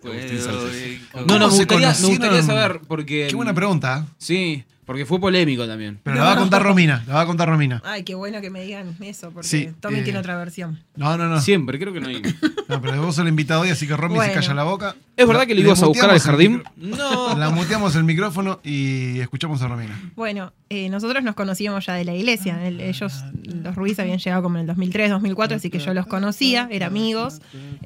No, 0.02 1.20
no, 1.20 1.24
¿Cómo 1.24 1.38
me 1.38 1.50
se 1.52 1.56
gustaría, 1.58 1.88
me 2.00 2.08
gustaría 2.08 2.42
saber 2.42 2.80
porque. 2.86 3.26
Qué 3.28 3.36
buena 3.36 3.52
pregunta. 3.54 4.06
Sí, 4.18 4.64
porque 4.88 5.04
fue 5.04 5.20
polémico 5.20 5.66
también. 5.66 6.00
Pero 6.02 6.16
la 6.16 6.22
va 6.22 6.32
a 6.32 6.36
contar 6.36 6.62
Romina. 6.62 7.04
La 7.06 7.12
va 7.16 7.20
a 7.20 7.26
contar 7.26 7.46
Romina. 7.46 7.82
Ay, 7.84 8.04
qué 8.04 8.14
bueno 8.14 8.40
que 8.40 8.48
me 8.48 8.62
digan 8.64 8.96
eso, 9.02 9.30
porque 9.30 9.46
Sí, 9.46 9.68
Tommy 9.80 9.98
eh, 9.98 10.02
tiene 10.02 10.18
otra 10.18 10.34
versión. 10.38 10.82
No, 10.96 11.14
no, 11.18 11.28
no. 11.28 11.42
Siempre, 11.42 11.78
creo 11.78 11.92
que 11.92 12.00
no 12.00 12.08
hay. 12.08 12.22
No, 12.68 12.80
pero 12.80 12.96
vos 13.02 13.14
sos 13.14 13.22
el 13.22 13.28
invitado 13.28 13.60
hoy, 13.62 13.68
así 13.68 13.86
que 13.86 13.94
Romy 13.94 14.18
se 14.18 14.32
calla 14.32 14.54
la 14.54 14.62
boca. 14.64 14.96
¿Es 15.14 15.26
verdad 15.28 15.46
que 15.46 15.54
le 15.54 15.60
ibas 15.60 15.82
a 15.82 15.86
buscar 15.86 16.08
al 16.08 16.18
jardín? 16.20 16.62
No. 16.76 17.36
La 17.36 17.50
muteamos 17.50 17.94
el 17.96 18.04
micrófono 18.04 18.60
y 18.64 19.20
escuchamos 19.20 19.60
a 19.60 19.68
Romina. 19.68 20.00
Bueno, 20.16 20.54
eh, 20.70 20.88
nosotros 20.88 21.22
nos 21.22 21.34
conocíamos 21.34 21.84
ya 21.84 21.92
de 21.92 22.06
la 22.06 22.14
iglesia. 22.14 22.66
El- 22.66 22.80
ellos, 22.80 23.12
los 23.44 23.74
Ruiz, 23.74 23.98
habían 23.98 24.18
llegado 24.18 24.42
como 24.42 24.56
en 24.56 24.62
el 24.62 24.66
2003, 24.68 25.10
2004, 25.10 25.56
así 25.58 25.68
que 25.68 25.80
yo 25.80 25.92
los 25.92 26.06
conocía, 26.06 26.66
eran 26.70 26.88
amigos, 26.88 27.42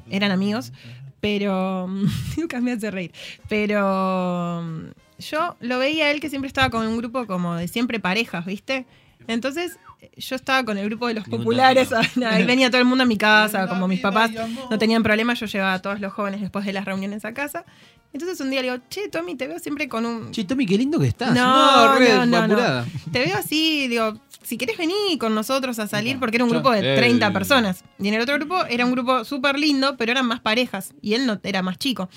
eran 0.09 0.31
amigos, 0.31 0.71
pero. 1.19 1.89
Lucas 2.37 2.61
me 2.61 2.71
hace 2.71 2.91
reír. 2.91 3.11
Pero. 3.49 4.61
mm, 4.63 4.91
Yo 5.29 5.55
lo 5.59 5.79
veía 5.79 6.05
a 6.05 6.11
él 6.11 6.19
que 6.19 6.29
siempre 6.29 6.47
estaba 6.47 6.69
con 6.69 6.85
un 6.87 6.97
grupo 6.97 7.25
como 7.27 7.55
de 7.55 7.67
siempre 7.67 7.99
parejas, 7.99 8.45
¿viste? 8.45 8.85
Entonces. 9.27 9.77
Yo 10.17 10.35
estaba 10.35 10.65
con 10.65 10.77
el 10.77 10.85
grupo 10.89 11.07
de 11.07 11.13
los 11.13 11.25
Ningún 11.27 11.45
populares, 11.45 11.89
ahí 12.27 12.43
venía 12.43 12.69
todo 12.69 12.81
el 12.81 12.85
mundo 12.85 13.03
a 13.03 13.07
mi 13.07 13.17
casa, 13.17 13.69
como 13.69 13.87
mis 13.87 14.01
papás 14.01 14.31
no 14.69 14.77
tenían 14.77 15.01
problema, 15.01 15.33
yo 15.33 15.45
llevaba 15.45 15.75
a 15.75 15.81
todos 15.81 16.01
los 16.01 16.11
jóvenes 16.11 16.41
después 16.41 16.65
de 16.65 16.73
las 16.73 16.83
reuniones 16.83 17.23
a 17.23 17.33
casa. 17.33 17.63
Entonces 18.11 18.41
un 18.41 18.49
día 18.51 18.61
le 18.61 18.69
digo, 18.69 18.83
che, 18.89 19.07
Tommy, 19.07 19.35
te 19.35 19.47
veo 19.47 19.59
siempre 19.59 19.87
con 19.87 20.05
un, 20.05 20.31
Che, 20.31 20.43
Tommy, 20.43 20.65
qué 20.65 20.77
lindo 20.77 20.99
que 20.99 21.07
estás. 21.07 21.33
no, 21.33 21.95
re 21.97 22.09
no, 22.09 22.25
no, 22.25 22.25
no. 22.25 22.37
apurada. 22.53 22.85
Te 23.13 23.19
veo 23.19 23.37
así, 23.37 23.87
digo, 23.87 24.19
si 24.41 24.57
querés 24.57 24.77
venir 24.77 25.17
con 25.17 25.33
nosotros 25.33 25.79
a 25.79 25.87
salir, 25.87 26.19
porque 26.19 26.35
era 26.35 26.43
un 26.43 26.51
grupo 26.51 26.71
de 26.71 26.95
Eh. 26.95 26.97
30 26.97 27.31
personas. 27.31 27.85
Y 27.97 28.09
en 28.09 28.15
el 28.15 28.21
otro 28.21 28.35
grupo 28.35 28.65
era 28.65 28.85
un 28.85 28.91
grupo 28.91 29.23
súper 29.23 29.57
lindo, 29.57 29.95
pero 29.95 30.11
eran 30.11 30.25
más 30.27 30.41
parejas. 30.41 30.93
Y 31.01 31.13
él 31.13 31.25
no 31.25 31.39
era 31.43 31.61
más 31.61 31.77
chico. 31.77 32.09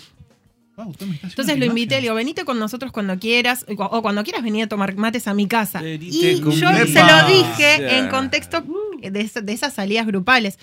Wow, 0.76 0.90
usted 0.90 1.06
me 1.06 1.14
está 1.14 1.26
haciendo 1.28 1.42
Entonces 1.42 1.58
lo 1.58 1.64
invité, 1.66 1.94
le 1.96 2.00
digo, 2.02 2.14
venite 2.14 2.44
con 2.44 2.58
nosotros 2.58 2.92
cuando 2.92 3.18
quieras, 3.18 3.64
o 3.68 4.02
cuando 4.02 4.22
quieras 4.24 4.42
venir 4.42 4.64
a 4.64 4.66
tomar 4.68 4.94
mates 4.96 5.26
a 5.26 5.34
mi 5.34 5.46
casa. 5.46 5.80
Venite 5.80 6.14
Y 6.16 6.40
yo 6.40 6.52
se 6.52 7.02
lo 7.02 7.26
dije 7.26 7.98
en 7.98 8.08
contexto 8.08 8.62
de, 9.02 9.20
esa- 9.20 9.40
de 9.40 9.52
esas 9.52 9.72
salidas 9.72 10.06
grupales. 10.06 10.58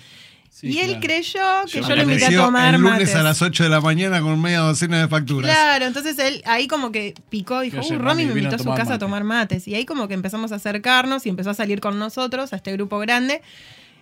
Sí, 0.50 0.68
y 0.68 0.78
él 0.78 0.86
claro. 0.86 1.00
creyó 1.00 1.40
que 1.72 1.82
yo, 1.82 1.96
lo 1.96 2.02
invité 2.04 2.26
a 2.26 2.30
tomar 2.44 2.74
el 2.76 2.80
lunes 2.80 3.00
mates. 3.00 3.14
a 3.16 3.24
las 3.24 3.42
8 3.42 3.64
de 3.64 3.68
la 3.70 3.80
mañana 3.80 4.20
con 4.20 4.40
media 4.40 4.60
docena 4.60 5.00
de 5.00 5.08
facturas. 5.08 5.50
Claro, 5.50 5.84
entonces 5.86 6.16
él 6.20 6.42
ahí 6.46 6.68
como 6.68 6.92
que 6.92 7.14
picó, 7.28 7.60
dijo, 7.62 7.80
Oye, 7.80 7.96
uh, 7.96 7.98
Romy, 7.98 8.24
me 8.24 8.34
invitó 8.38 8.54
a 8.54 8.58
su 8.58 8.64
casa 8.66 8.82
a 8.82 8.84
mate". 8.84 8.98
tomar 9.00 9.24
mates. 9.24 9.66
Y 9.66 9.74
ahí 9.74 9.84
como 9.84 10.06
que 10.06 10.14
empezamos 10.14 10.52
a 10.52 10.54
acercarnos 10.54 11.26
y 11.26 11.28
empezó 11.28 11.50
a 11.50 11.54
salir 11.54 11.80
con 11.80 11.98
nosotros, 11.98 12.52
a 12.52 12.56
este 12.56 12.70
grupo 12.70 13.00
grande. 13.00 13.42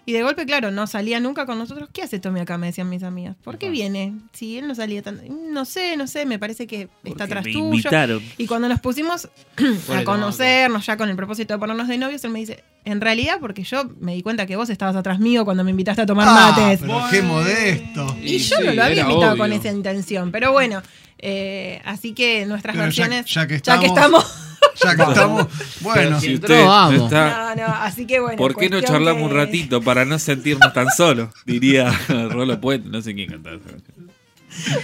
Y 0.05 0.13
de 0.13 0.23
golpe, 0.25 0.45
claro, 0.47 0.73
no 0.73 0.89
salía 0.89 1.21
nunca 1.21 1.47
con 1.47 1.59
nosotros. 1.59 1.89
¿Qué 1.93 2.03
hace 2.03 2.19
Tommy 2.19 2.41
acá? 2.41 2.59
Me 2.59 2.67
decían 2.67 2.89
mis 2.89 3.05
amigas. 3.05 3.37
¿Por 3.45 3.57
qué 3.57 3.71
viene? 3.71 4.15
Si 4.33 4.59
él 4.59 4.67
no 4.67 4.75
salía 4.75 5.01
tan... 5.01 5.21
No 5.53 5.65
sé, 5.65 5.97
no 5.97 6.09
sé, 6.09 6.27
me 6.27 6.41
parece 6.41 6.67
que 6.67 6.83
está 6.83 6.97
Porque 7.05 7.23
atrás 7.23 7.45
me 7.45 7.53
tuyo. 7.53 7.65
invitaron. 7.67 8.21
Y 8.37 8.47
cuando 8.49 8.69
nos 8.69 8.81
pusimos 8.81 9.29
a 9.97 10.03
conocernos 10.05 10.85
ya 10.87 10.97
con 10.97 11.09
el 11.09 11.15
propósito 11.15 11.55
de 11.55 11.61
ponernos 11.61 11.87
de 11.87 11.99
novios, 11.99 12.25
él 12.25 12.31
me 12.33 12.41
dice, 12.41 12.65
en 12.85 13.01
realidad 13.01 13.37
porque 13.41 13.63
yo 13.63 13.85
me 14.01 14.15
di 14.15 14.23
cuenta 14.23 14.45
que 14.45 14.57
vos 14.57 14.71
estabas 14.71 14.97
atrás 14.97 15.21
mío 15.21 15.45
cuando 15.45 15.63
me 15.63 15.71
invitaste 15.71 16.03
a 16.03 16.07
tomar 16.07 16.27
Ah, 16.29 16.53
mates. 16.57 16.81
pero 16.81 17.01
qué 17.09 17.23
modesto. 17.23 18.17
Y 18.21 18.35
Y 18.35 18.39
yo 18.39 18.57
sí, 18.57 18.65
no 18.65 18.73
lo 18.73 18.83
había 18.83 19.01
era 19.03 19.03
invitado 19.03 19.33
obvio. 19.35 19.43
con 19.45 19.53
esa 19.53 19.69
intención, 19.71 20.33
pero 20.33 20.51
bueno, 20.51 20.83
eh, 21.19 21.81
así 21.85 22.13
que 22.13 22.45
nuestras 22.47 22.75
Pero 22.75 22.91
ya- 22.91 23.07
versiones. 23.07 23.27
ya 23.33 23.47
que 23.47 23.61
ya 23.61 23.79
que 23.79 23.87
estamos- 23.87 24.25
estamos. 24.25 24.49
Ya 24.83 24.97
que 24.97 25.03
estamos. 25.03 25.47
Bueno, 25.81 26.21
Si 26.21 26.35
usted 26.35 26.51
entró, 26.51 26.67
vamos. 26.69 27.03
está- 27.05 27.55
No, 27.55 27.67
no, 27.69 27.75
así 27.75 28.07
que 28.07 28.21
bueno. 28.21 28.37
¿Por 28.37 28.57
qué 28.57 28.69
no 28.71 28.81
charlamos 28.81 29.23
que- 29.29 29.35
un 29.35 29.37
ratito 29.37 29.83
para 29.83 30.05
no 30.05 30.19
sentirnos 30.19 30.73
tan 30.73 30.89
solos? 30.97 31.29
Diría 31.45 31.91
Rolo 32.31 32.61
Puente, 32.61 32.89
no 32.89 33.01
sé 33.03 33.15
quién 33.15 33.29
cantaba 33.31 33.57
esa 33.57 33.69
canción. 33.71 34.11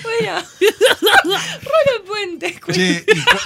Bueno, 0.03 0.43
Rolo 1.25 2.05
Puente. 2.07 2.61
che, 2.73 3.05
¿y, 3.07 3.21
cu- 3.21 3.39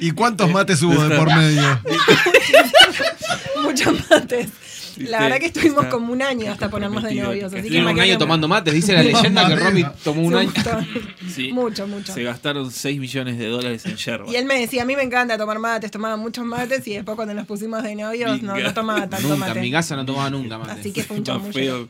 ¿y 0.00 0.10
cuántos 0.12 0.50
mates 0.50 0.82
hubo 0.82 1.02
de 1.04 1.16
por 1.16 1.28
medio? 1.34 1.80
Muchos 3.62 3.94
mates. 4.10 4.48
La 4.98 5.20
verdad 5.20 5.38
que 5.38 5.46
estuvimos 5.46 5.84
está 5.84 5.90
como 5.90 6.12
un 6.12 6.22
año 6.22 6.50
hasta 6.52 6.70
ponernos 6.70 7.02
de 7.02 7.14
novios. 7.14 7.52
Así 7.52 7.68
que 7.68 7.80
un 7.80 8.00
año 8.00 8.18
tomando 8.18 8.48
mates. 8.48 8.74
Dice 8.74 8.92
la 8.92 9.02
leyenda 9.04 9.46
que 9.48 9.56
Romy 9.56 9.84
tomó 10.04 10.22
un 10.22 10.34
año. 10.34 10.52
Sí. 11.28 11.52
Mucho, 11.52 11.86
mucho. 11.86 12.12
Se 12.12 12.22
gastaron 12.22 12.70
6 12.70 12.98
millones 12.98 13.38
de 13.38 13.46
dólares 13.46 13.84
en 13.86 13.96
yerba. 13.96 14.30
Y 14.32 14.36
él 14.36 14.44
me 14.46 14.58
decía, 14.58 14.82
a 14.82 14.84
mí 14.84 14.96
me 14.96 15.02
encanta 15.02 15.36
tomar 15.36 15.58
mates, 15.58 15.90
tomaba 15.90 16.16
muchos 16.16 16.44
mates 16.44 16.86
y 16.88 16.94
después 16.94 17.16
cuando 17.16 17.34
nos 17.34 17.46
pusimos 17.46 17.82
de 17.82 17.94
novios 17.94 18.42
no, 18.42 18.56
no 18.58 18.74
tomaba 18.74 19.08
tanto 19.08 19.28
Nunca, 19.28 19.34
en 19.34 19.40
mate. 19.50 19.60
mi 19.60 19.70
casa 19.70 19.94
no 19.94 20.04
tomaba 20.06 20.30
nunca 20.30 20.58
mates. 20.58 20.78
Así 20.78 20.92
que 20.92 21.02
fue 21.04 21.16
un 21.18 21.22
Más 21.22 21.26
chamuyo. 21.26 21.88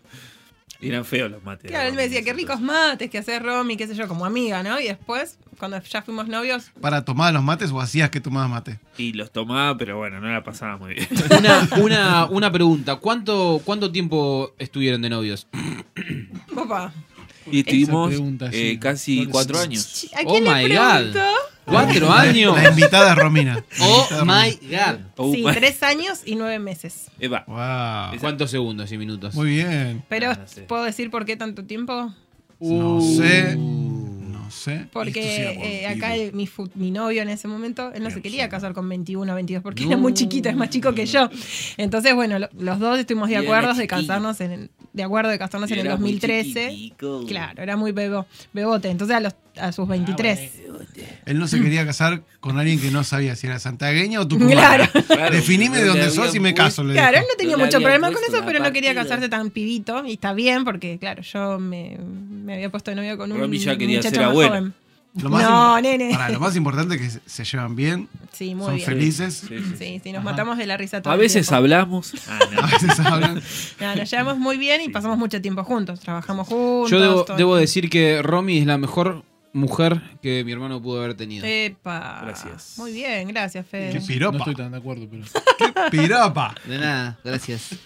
Eran 0.80 1.04
feos 1.04 1.30
los 1.30 1.42
mates. 1.42 1.70
Claro, 1.70 1.88
él 1.88 1.94
me 1.94 2.02
decía, 2.02 2.22
qué 2.22 2.32
ricos 2.32 2.60
mates 2.60 3.10
que 3.10 3.18
hace 3.18 3.38
Romy, 3.40 3.76
qué 3.76 3.86
sé 3.88 3.94
yo, 3.96 4.06
como 4.06 4.24
amiga, 4.24 4.62
¿no? 4.62 4.78
Y 4.78 4.84
después, 4.84 5.38
cuando 5.58 5.82
ya 5.82 6.02
fuimos 6.02 6.28
novios, 6.28 6.70
¿Para 6.80 7.04
tomar 7.04 7.34
los 7.34 7.42
mates 7.42 7.72
o 7.72 7.80
hacías 7.80 8.10
que 8.10 8.20
tomabas 8.20 8.48
mate? 8.48 8.78
Y 8.96 9.12
los 9.12 9.32
tomaba, 9.32 9.76
pero 9.76 9.96
bueno, 9.98 10.20
no 10.20 10.30
la 10.32 10.44
pasaba 10.44 10.76
muy 10.76 10.94
bien. 10.94 11.08
Una, 11.38 11.68
una, 11.82 12.26
una 12.26 12.52
pregunta. 12.52 12.96
¿Cuánto, 12.96 13.60
¿Cuánto 13.64 13.90
tiempo 13.90 14.54
estuvieron 14.58 15.02
de 15.02 15.08
novios? 15.10 15.48
papá, 16.54 16.92
Y 17.50 17.60
estuvimos 17.60 18.08
pregunta, 18.10 18.50
sí. 18.52 18.56
eh, 18.58 18.78
casi 18.78 19.26
No, 19.26 19.30
4 19.32 19.56
sí. 19.56 19.62
años. 19.64 20.06
¿a 20.16 20.20
Oh 20.26 20.34
le 20.34 20.40
my 20.40 20.74
God. 20.74 21.16
¿Cuatro 21.68 22.10
años? 22.12 22.56
La 22.62 22.70
invitada 22.70 23.14
Romina. 23.14 23.54
La 23.78 23.86
Oh 23.86 23.98
invitada 24.02 24.06
es 24.06 24.18
Romina. 24.20 24.44
my 24.44 24.68
god. 24.76 25.00
Oh, 25.16 25.32
sí, 25.34 25.42
my- 25.44 25.52
tres 25.52 25.82
años 25.82 26.20
y 26.24 26.34
nueve 26.34 26.58
meses. 26.58 27.06
Eva, 27.20 27.44
Wow. 27.46 28.18
¿Cuántos 28.20 28.50
segundos 28.50 28.90
y 28.92 28.98
minutos? 28.98 29.34
Muy 29.34 29.50
bien. 29.50 30.02
Pero, 30.08 30.30
Ah, 30.30 30.38
no 30.40 30.46
sé. 30.48 30.62
¿puedo 30.62 30.84
decir 30.84 31.10
por 31.10 31.24
qué 31.24 31.36
tanto 31.36 31.64
tiempo? 31.64 32.12
No 32.60 33.00
sé. 33.00 33.56
No 33.56 34.50
sé. 34.50 34.86
Porque 34.92 35.82
eh, 35.82 35.86
acá 35.88 36.14
el- 36.16 36.32
mi, 36.32 36.46
fu- 36.46 36.70
mi 36.74 36.90
novio 36.90 37.20
en 37.22 37.28
ese 37.28 37.46
momento, 37.48 37.92
él 37.92 38.02
no 38.02 38.10
se 38.10 38.22
quería 38.22 38.48
casar 38.48 38.72
con 38.72 38.88
21 38.88 39.30
o 39.30 39.34
22 39.34 39.62
porque 39.62 39.82
No. 39.84 39.90
era 39.90 39.96
muy 39.98 40.14
chiquito, 40.14 40.48
es 40.48 40.56
más 40.56 40.70
chico 40.70 40.94
que 40.94 41.04
yo. 41.06 41.28
Entonces, 41.76 42.14
bueno, 42.14 42.38
lo- 42.38 42.48
los 42.58 42.78
dos 42.78 42.98
estuvimos 42.98 43.28
de 43.28 43.36
acuerdo 43.36 43.74
de 43.74 43.86
casarnos 43.86 44.40
en 44.40 44.52
el, 44.52 44.70
de 44.94 45.02
acuerdo 45.02 45.30
de 45.30 45.38
casarnos 45.38 45.70
en 45.70 45.80
el 45.80 45.86
Era 45.86 45.96
muy 45.96 46.12
2013. 46.12 46.70
chiquitico. 46.70 47.26
Claro, 47.26 47.62
era 47.62 47.76
muy 47.76 47.92
bebo, 47.92 48.26
bebote. 48.54 48.88
Entonces 48.88 49.16
a, 49.16 49.20
los, 49.20 49.34
a 49.60 49.70
sus 49.70 49.86
23. 49.86 50.52
Él 51.26 51.38
no 51.38 51.48
se 51.48 51.60
quería 51.60 51.84
casar 51.86 52.22
con 52.40 52.58
alguien 52.58 52.80
que 52.80 52.90
no 52.90 53.04
sabía 53.04 53.36
si 53.36 53.46
era 53.46 53.58
santagueña 53.58 54.20
o 54.20 54.28
tucumana. 54.28 54.54
Claro. 54.88 55.06
Claro, 55.06 55.34
Definime 55.34 55.78
de 55.78 55.86
dónde 55.86 56.10
sos 56.10 56.34
y 56.34 56.40
me 56.40 56.54
caso. 56.54 56.84
Le 56.84 56.94
Claro, 56.94 57.18
él 57.18 57.24
no 57.28 57.36
tenía 57.36 57.56
mucho 57.56 57.78
problema 57.80 58.10
con 58.12 58.22
eso, 58.28 58.42
pero 58.46 58.58
no 58.60 58.72
quería 58.72 58.94
casarse 58.94 59.28
tan 59.28 59.50
pibito. 59.50 60.04
Y 60.06 60.12
está 60.14 60.32
bien, 60.32 60.64
porque 60.64 60.98
claro, 60.98 61.22
yo 61.22 61.58
me, 61.58 61.98
me 61.98 62.54
había 62.54 62.70
puesto 62.70 62.90
de 62.90 62.96
novio 62.96 63.16
con 63.18 63.30
un 63.32 63.38
Romy 63.38 63.58
ya 63.58 63.76
quería 63.76 63.98
muchacho 63.98 64.14
ser 64.14 64.20
más 64.24 64.30
abuela. 64.30 64.48
joven. 64.58 64.74
Lo 65.22 65.30
más 65.30 65.42
no, 65.42 65.80
nene. 65.80 66.10
Pará, 66.12 66.28
lo 66.28 66.38
más 66.38 66.54
importante 66.54 66.94
es 66.94 67.00
que 67.00 67.20
se- 67.30 67.44
llevan 67.44 67.74
bien, 67.74 68.08
Sí, 68.32 68.54
muy 68.54 68.66
son 68.66 68.74
bien. 68.76 68.86
felices. 68.86 69.34
Sí, 69.48 69.48
sí, 69.48 69.64
sí. 69.70 69.74
Sí, 69.78 70.00
sí, 70.04 70.12
nos 70.12 70.20
Ajá. 70.20 70.30
matamos 70.30 70.58
de 70.58 70.66
la 70.66 70.76
risa 70.76 71.02
todo 71.02 71.12
A 71.12 71.16
veces 71.16 71.46
tiempo. 71.46 71.56
hablamos. 71.56 72.12
Ah, 72.28 72.38
no. 72.52 72.60
A 72.60 72.66
veces 72.66 73.00
hablan. 73.04 73.42
No, 73.80 73.96
nos 73.96 74.08
llevamos 74.10 74.38
muy 74.38 74.58
bien 74.58 74.80
y 74.82 74.90
pasamos 74.90 75.18
mucho 75.18 75.40
tiempo 75.42 75.64
juntos. 75.64 75.98
Trabajamos 76.00 76.46
juntos. 76.46 76.90
Yo 76.90 77.00
debo, 77.00 77.24
debo 77.36 77.56
decir 77.56 77.90
que 77.90 78.22
Romy 78.22 78.58
es 78.58 78.66
la 78.66 78.78
mejor 78.78 79.24
mujer 79.52 80.00
que 80.22 80.44
mi 80.44 80.52
hermano 80.52 80.80
pudo 80.82 81.00
haber 81.02 81.14
tenido. 81.14 81.46
Epa. 81.46 82.20
Gracias. 82.22 82.74
Muy 82.78 82.92
bien, 82.92 83.28
gracias, 83.28 83.66
Fede. 83.66 83.92
Qué 83.92 84.00
No 84.00 84.06
piropa. 84.06 84.38
estoy 84.38 84.54
tan 84.54 84.72
de 84.72 84.78
acuerdo, 84.78 85.06
pero. 85.10 85.24
Qué 85.58 85.72
piropa. 85.90 86.54
De 86.66 86.78
nada, 86.78 87.18
gracias. 87.24 87.76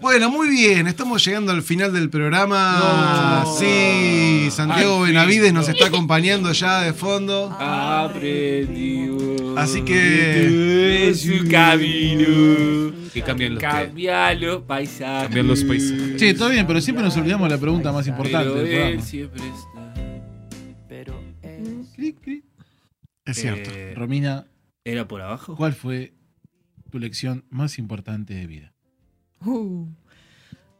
Bueno, 0.00 0.30
muy 0.30 0.48
bien, 0.48 0.86
estamos 0.86 1.24
llegando 1.24 1.50
al 1.50 1.60
final 1.62 1.92
del 1.92 2.08
programa. 2.08 3.44
Sí, 3.58 4.48
Santiago 4.52 5.00
Benavides 5.00 5.52
nos 5.52 5.68
está 5.68 5.86
acompañando 5.88 6.52
ya 6.52 6.82
de 6.82 6.92
fondo. 6.92 7.50
Aprendió. 7.58 9.58
Así 9.58 9.82
que- 9.82 11.08
Es 11.10 11.22
su 11.22 11.48
camino. 11.50 12.92
Que 13.12 13.22
cambian 13.22 13.54
los 13.54 14.40
los 14.40 14.62
paisajes. 14.62 15.22
Cambian 15.24 15.46
los 15.48 15.64
paisajes. 15.64 16.20
Sí, 16.20 16.34
todo 16.34 16.50
bien, 16.50 16.64
pero 16.66 16.80
siempre 16.80 17.04
nos 17.04 17.16
olvidamos 17.16 17.48
de 17.48 17.54
la 17.56 17.60
pregunta 17.60 17.90
más 17.90 18.06
importante 18.06 18.50
Pero 18.52 18.86
él 18.86 19.02
siempre 19.02 19.42
está. 19.48 19.77
Es 23.30 23.36
cierto. 23.40 23.70
Eh, 23.72 23.94
Romina, 23.94 24.46
¿Era 24.84 25.06
por 25.06 25.20
abajo? 25.20 25.56
¿cuál 25.56 25.74
fue 25.74 26.14
tu 26.90 26.98
lección 26.98 27.44
más 27.50 27.78
importante 27.78 28.34
de 28.34 28.46
vida? 28.46 28.74
Uh. 29.44 29.86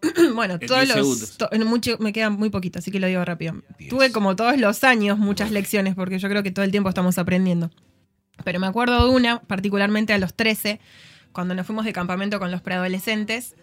bueno, 0.34 0.54
En 0.54 0.66
todos 0.66 0.80
10 0.84 0.88
los. 0.88 0.96
segundos. 0.96 1.36
to- 1.38 1.48
en 1.52 1.66
mucho, 1.66 1.96
me 1.98 2.12
queda 2.12 2.30
muy 2.30 2.50
poquito, 2.50 2.78
así 2.78 2.90
que 2.90 3.00
lo 3.00 3.06
digo 3.06 3.24
rápido. 3.24 3.62
Tuve 3.90 4.12
como 4.12 4.36
todos 4.36 4.56
los 4.58 4.84
años 4.84 5.18
muchas 5.18 5.50
lecciones, 5.50 5.94
porque 5.94 6.18
yo 6.18 6.28
creo 6.28 6.42
que 6.42 6.50
todo 6.50 6.64
el 6.64 6.70
tiempo 6.70 6.88
estamos 6.88 7.18
aprendiendo. 7.18 7.70
Pero 8.44 8.60
me 8.60 8.66
acuerdo 8.68 9.04
de 9.08 9.10
una, 9.14 9.40
particularmente 9.40 10.12
a 10.12 10.18
los 10.18 10.32
13, 10.34 10.80
cuando 11.32 11.54
nos 11.54 11.66
fuimos 11.66 11.84
de 11.84 11.92
campamento 11.92 12.38
con 12.38 12.50
los 12.50 12.62
preadolescentes. 12.62 13.54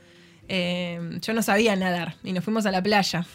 eh, 0.47 1.17
yo 1.21 1.33
no 1.33 1.41
sabía 1.41 1.75
nadar 1.75 2.15
y 2.23 2.31
nos 2.33 2.43
fuimos 2.43 2.65
a 2.67 2.71
la 2.71 2.83
playa. 2.83 3.25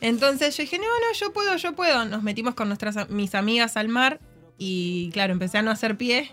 Entonces 0.00 0.56
yo 0.56 0.62
dije, 0.62 0.78
no, 0.78 0.84
no, 0.84 1.18
yo 1.18 1.32
puedo, 1.32 1.56
yo 1.56 1.74
puedo. 1.74 2.04
Nos 2.04 2.22
metimos 2.22 2.54
con 2.54 2.68
nuestras 2.68 3.08
mis 3.10 3.34
amigas 3.34 3.76
al 3.76 3.88
mar 3.88 4.20
y 4.60 5.08
claro, 5.12 5.32
empecé 5.32 5.56
a 5.56 5.62
no 5.62 5.70
hacer 5.70 5.96
pie 5.96 6.30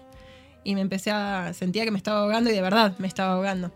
y 0.66 0.76
me 0.76 0.82
empecé 0.82 1.12
a 1.12 1.54
sentía 1.54 1.86
que 1.86 1.92
me 1.92 1.98
estaba 1.98 2.20
ahogando 2.20 2.50
y 2.50 2.54
de 2.54 2.62
verdad 2.62 2.94
me 3.00 3.08
estaba 3.08 3.34
ahogando. 3.34 3.72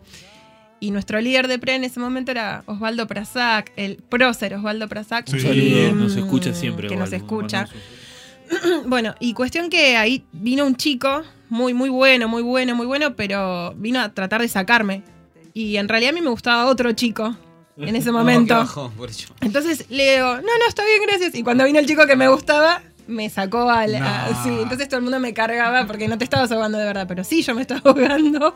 Y 0.78 0.90
nuestro 0.90 1.20
líder 1.22 1.48
de 1.48 1.58
pre 1.58 1.74
en 1.74 1.84
ese 1.84 2.00
momento 2.00 2.32
era 2.32 2.62
Osvaldo 2.66 3.06
Prazac, 3.06 3.72
el 3.76 3.96
prócer 3.96 4.54
Osvaldo 4.54 4.88
Prazac. 4.88 5.26
Sí. 5.26 5.38
Y, 5.38 5.40
saludo, 5.40 5.94
nos 5.94 6.16
mm, 6.16 6.18
escucha 6.18 6.54
siempre. 6.54 6.88
Que 6.88 6.96
nos 6.96 7.12
escucha. 7.12 7.66
Bueno, 8.84 9.14
y 9.18 9.32
cuestión 9.32 9.70
que 9.70 9.96
ahí 9.96 10.26
vino 10.32 10.66
un 10.66 10.76
chico 10.76 11.22
muy, 11.48 11.72
muy 11.72 11.88
bueno, 11.88 12.28
muy 12.28 12.42
bueno, 12.42 12.74
muy 12.74 12.84
bueno, 12.84 13.16
pero 13.16 13.72
vino 13.78 13.98
a 13.98 14.10
tratar 14.10 14.42
de 14.42 14.48
sacarme. 14.48 15.02
Y 15.54 15.78
en 15.78 15.88
realidad 15.88 16.10
a 16.10 16.14
mí 16.14 16.20
me 16.20 16.28
gustaba 16.28 16.66
otro 16.66 16.92
chico 16.92 17.34
en 17.78 17.96
ese 17.96 18.12
momento. 18.18 18.66
Entonces 19.40 19.86
le 19.88 20.16
digo, 20.16 20.36
no, 20.36 20.42
no, 20.42 20.68
está 20.68 20.84
bien, 20.84 21.00
gracias. 21.06 21.34
Y 21.34 21.42
cuando 21.42 21.64
vino 21.64 21.78
el 21.78 21.86
chico 21.86 22.06
que 22.06 22.16
me 22.16 22.28
gustaba, 22.28 22.82
me 23.12 23.30
sacó 23.30 23.70
al. 23.70 23.92
No. 23.98 24.06
a- 24.06 24.42
sí, 24.42 24.50
entonces 24.60 24.88
todo 24.88 24.98
el 24.98 25.04
mundo 25.04 25.20
me 25.20 25.32
cargaba 25.34 25.86
porque 25.86 26.08
no 26.08 26.18
te 26.18 26.24
estabas 26.24 26.50
ahogando 26.50 26.78
de 26.78 26.84
verdad, 26.84 27.06
pero 27.06 27.24
sí, 27.24 27.42
yo 27.42 27.54
me 27.54 27.60
estaba 27.62 27.80
ahogando. 27.84 28.54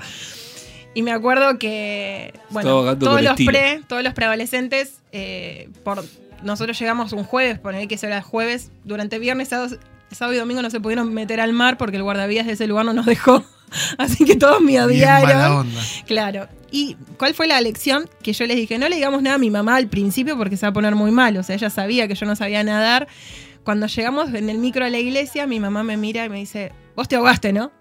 Y 0.94 1.02
me 1.02 1.12
acuerdo 1.12 1.58
que, 1.58 2.32
bueno, 2.50 2.96
todos 2.96 3.20
los 3.22 3.36
pre, 3.36 3.82
todos 3.86 4.02
los 4.02 4.14
preadolescentes, 4.14 5.00
eh, 5.12 5.68
por, 5.84 6.02
nosotros 6.42 6.78
llegamos 6.78 7.12
un 7.12 7.24
jueves, 7.24 7.58
poner 7.58 7.86
que 7.86 7.96
eso 7.96 8.06
era 8.06 8.22
jueves, 8.22 8.70
durante 8.84 9.18
viernes, 9.18 9.48
sábado, 9.48 9.76
sábado 10.10 10.34
y 10.34 10.38
domingo 10.38 10.62
no 10.62 10.70
se 10.70 10.80
pudieron 10.80 11.12
meter 11.12 11.40
al 11.40 11.52
mar 11.52 11.76
porque 11.76 11.96
el 11.98 12.02
guardavías 12.02 12.46
de 12.46 12.52
ese 12.52 12.66
lugar 12.66 12.86
no 12.86 12.94
nos 12.94 13.04
dejó. 13.04 13.44
Así 13.98 14.24
que 14.24 14.36
todos 14.36 14.60
me 14.62 14.80
odiaron. 14.80 15.68
Claro. 16.06 16.48
¿Y 16.70 16.96
cuál 17.18 17.34
fue 17.34 17.46
la 17.46 17.60
lección? 17.60 18.08
Que 18.22 18.32
yo 18.32 18.46
les 18.46 18.56
dije, 18.56 18.78
no 18.78 18.88
le 18.88 18.96
digamos 18.96 19.22
nada 19.22 19.36
a 19.36 19.38
mi 19.38 19.50
mamá 19.50 19.76
al 19.76 19.88
principio 19.88 20.36
porque 20.36 20.56
se 20.56 20.66
va 20.66 20.70
a 20.70 20.72
poner 20.72 20.94
muy 20.94 21.10
mal. 21.10 21.36
O 21.36 21.42
sea, 21.42 21.56
ella 21.56 21.70
sabía 21.70 22.08
que 22.08 22.14
yo 22.14 22.26
no 22.26 22.36
sabía 22.36 22.62
nadar. 22.64 23.06
Cuando 23.66 23.88
llegamos 23.88 24.32
en 24.32 24.48
el 24.48 24.58
micro 24.58 24.84
a 24.84 24.90
la 24.90 24.98
iglesia, 24.98 25.44
mi 25.48 25.58
mamá 25.58 25.82
me 25.82 25.96
mira 25.96 26.24
y 26.24 26.28
me 26.28 26.36
dice, 26.36 26.70
vos 26.94 27.08
te 27.08 27.16
ahogaste, 27.16 27.52
¿no? 27.52 27.72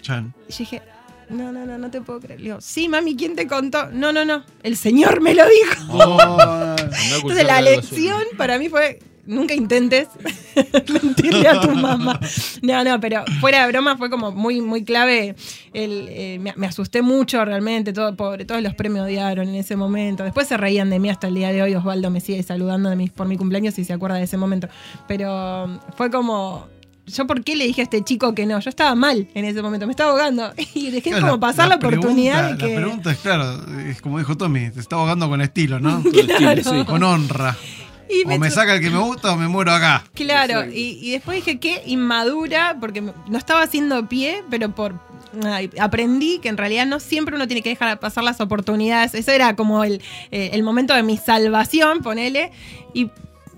Chan. 0.00 0.34
Y 0.48 0.50
yo 0.50 0.58
dije, 0.58 0.82
no, 1.28 1.52
no, 1.52 1.64
no, 1.64 1.78
no 1.78 1.92
te 1.92 2.00
puedo 2.00 2.18
creer. 2.18 2.40
Le 2.40 2.46
digo, 2.46 2.60
sí, 2.60 2.88
mami, 2.88 3.14
¿quién 3.14 3.36
te 3.36 3.46
contó? 3.46 3.88
No, 3.92 4.12
no, 4.12 4.24
no, 4.24 4.44
el 4.64 4.76
Señor 4.76 5.20
me 5.20 5.32
lo 5.36 5.44
dijo. 5.48 5.92
Oh, 5.92 6.74
Entonces 7.14 7.46
la 7.46 7.62
lección 7.62 8.24
para 8.36 8.58
mí 8.58 8.68
fue, 8.68 8.98
nunca 9.26 9.54
intentes 9.54 10.08
mentirle 11.02 11.48
a 11.48 11.60
tu 11.60 11.70
mamá. 11.70 12.18
No, 12.62 12.84
no, 12.84 13.00
pero 13.00 13.24
fuera 13.40 13.62
de 13.66 13.72
broma 13.72 13.96
fue 13.96 14.10
como 14.10 14.32
muy, 14.32 14.60
muy 14.60 14.84
clave. 14.84 15.34
El, 15.72 16.06
eh, 16.10 16.38
me, 16.40 16.52
me 16.56 16.66
asusté 16.66 17.02
mucho 17.02 17.44
realmente, 17.44 17.92
todo, 17.92 18.14
pobre, 18.16 18.44
todos 18.44 18.62
los 18.62 18.74
premios 18.74 19.06
odiaron 19.06 19.48
en 19.48 19.54
ese 19.54 19.76
momento. 19.76 20.24
Después 20.24 20.48
se 20.48 20.56
reían 20.56 20.90
de 20.90 20.98
mí 20.98 21.08
hasta 21.10 21.28
el 21.28 21.34
día 21.34 21.52
de 21.52 21.62
hoy. 21.62 21.74
Osvaldo 21.74 22.10
me 22.10 22.20
sigue 22.20 22.42
saludando 22.42 22.90
de 22.90 22.96
mis- 22.96 23.10
por 23.10 23.26
mi 23.26 23.36
cumpleaños 23.36 23.78
y 23.78 23.84
se 23.84 23.92
acuerda 23.92 24.16
de 24.16 24.24
ese 24.24 24.36
momento. 24.36 24.68
Pero 25.08 25.64
um, 25.64 25.78
fue 25.96 26.10
como... 26.10 26.66
¿Yo 27.04 27.26
por 27.26 27.42
qué 27.42 27.56
le 27.56 27.66
dije 27.66 27.80
a 27.80 27.84
este 27.84 28.04
chico 28.04 28.32
que 28.32 28.46
no? 28.46 28.60
Yo 28.60 28.70
estaba 28.70 28.94
mal 28.94 29.26
en 29.34 29.44
ese 29.44 29.60
momento, 29.60 29.86
me 29.86 29.90
estaba 29.92 30.12
ahogando. 30.12 30.52
Y 30.74 30.90
dejé 30.90 31.10
Claro, 31.10 31.26
como 31.26 31.40
pasar 31.40 31.68
la, 31.68 31.74
oportunidad 31.74 32.52
de 32.52 32.56
que... 32.58 32.74
La 32.74 32.80
pregunta 32.80 33.10
es, 33.10 33.18
claro, 33.18 33.60
es 33.88 34.00
como 34.00 34.18
dijo 34.18 34.36
Tommy, 34.36 34.70
te 34.70 34.78
está 34.78 34.94
ahogando 34.96 35.28
con 35.28 35.40
estilo, 35.40 35.80
¿no? 35.80 36.00
El 36.14 36.30
estilo, 36.30 36.62
sí. 36.62 36.84
Con 36.84 37.02
honra. 37.02 37.56
Y 38.12 38.24
O 38.24 38.38
me 38.38 38.50
saca 38.50 38.74
el 38.74 38.80
que 38.80 38.90
me 38.90 38.98
gusta 38.98 39.32
o 39.32 39.36
me 39.36 39.48
muero 39.48 39.72
acá. 39.72 40.04
Claro, 40.14 40.64
y, 40.70 40.98
y 41.00 41.12
después 41.12 41.44
dije 41.44 41.58
qué 41.58 41.82
inmadura, 41.86 42.76
porque 42.80 43.00
no 43.00 43.38
estaba 43.38 43.62
haciendo 43.62 44.08
pie, 44.08 44.44
pero 44.50 44.74
por 44.74 44.94
ay, 45.44 45.70
aprendí 45.78 46.38
que 46.38 46.48
en 46.48 46.56
realidad 46.56 46.86
no 46.86 47.00
siempre 47.00 47.34
uno 47.36 47.46
tiene 47.46 47.62
que 47.62 47.70
dejar 47.70 47.98
pasar 48.00 48.24
las 48.24 48.40
oportunidades. 48.40 49.14
Eso 49.14 49.32
era 49.32 49.56
como 49.56 49.84
el, 49.84 50.02
eh, 50.30 50.50
el 50.52 50.62
momento 50.62 50.94
de 50.94 51.02
mi 51.02 51.16
salvación, 51.16 52.02
ponele. 52.02 52.52
Y 52.92 53.10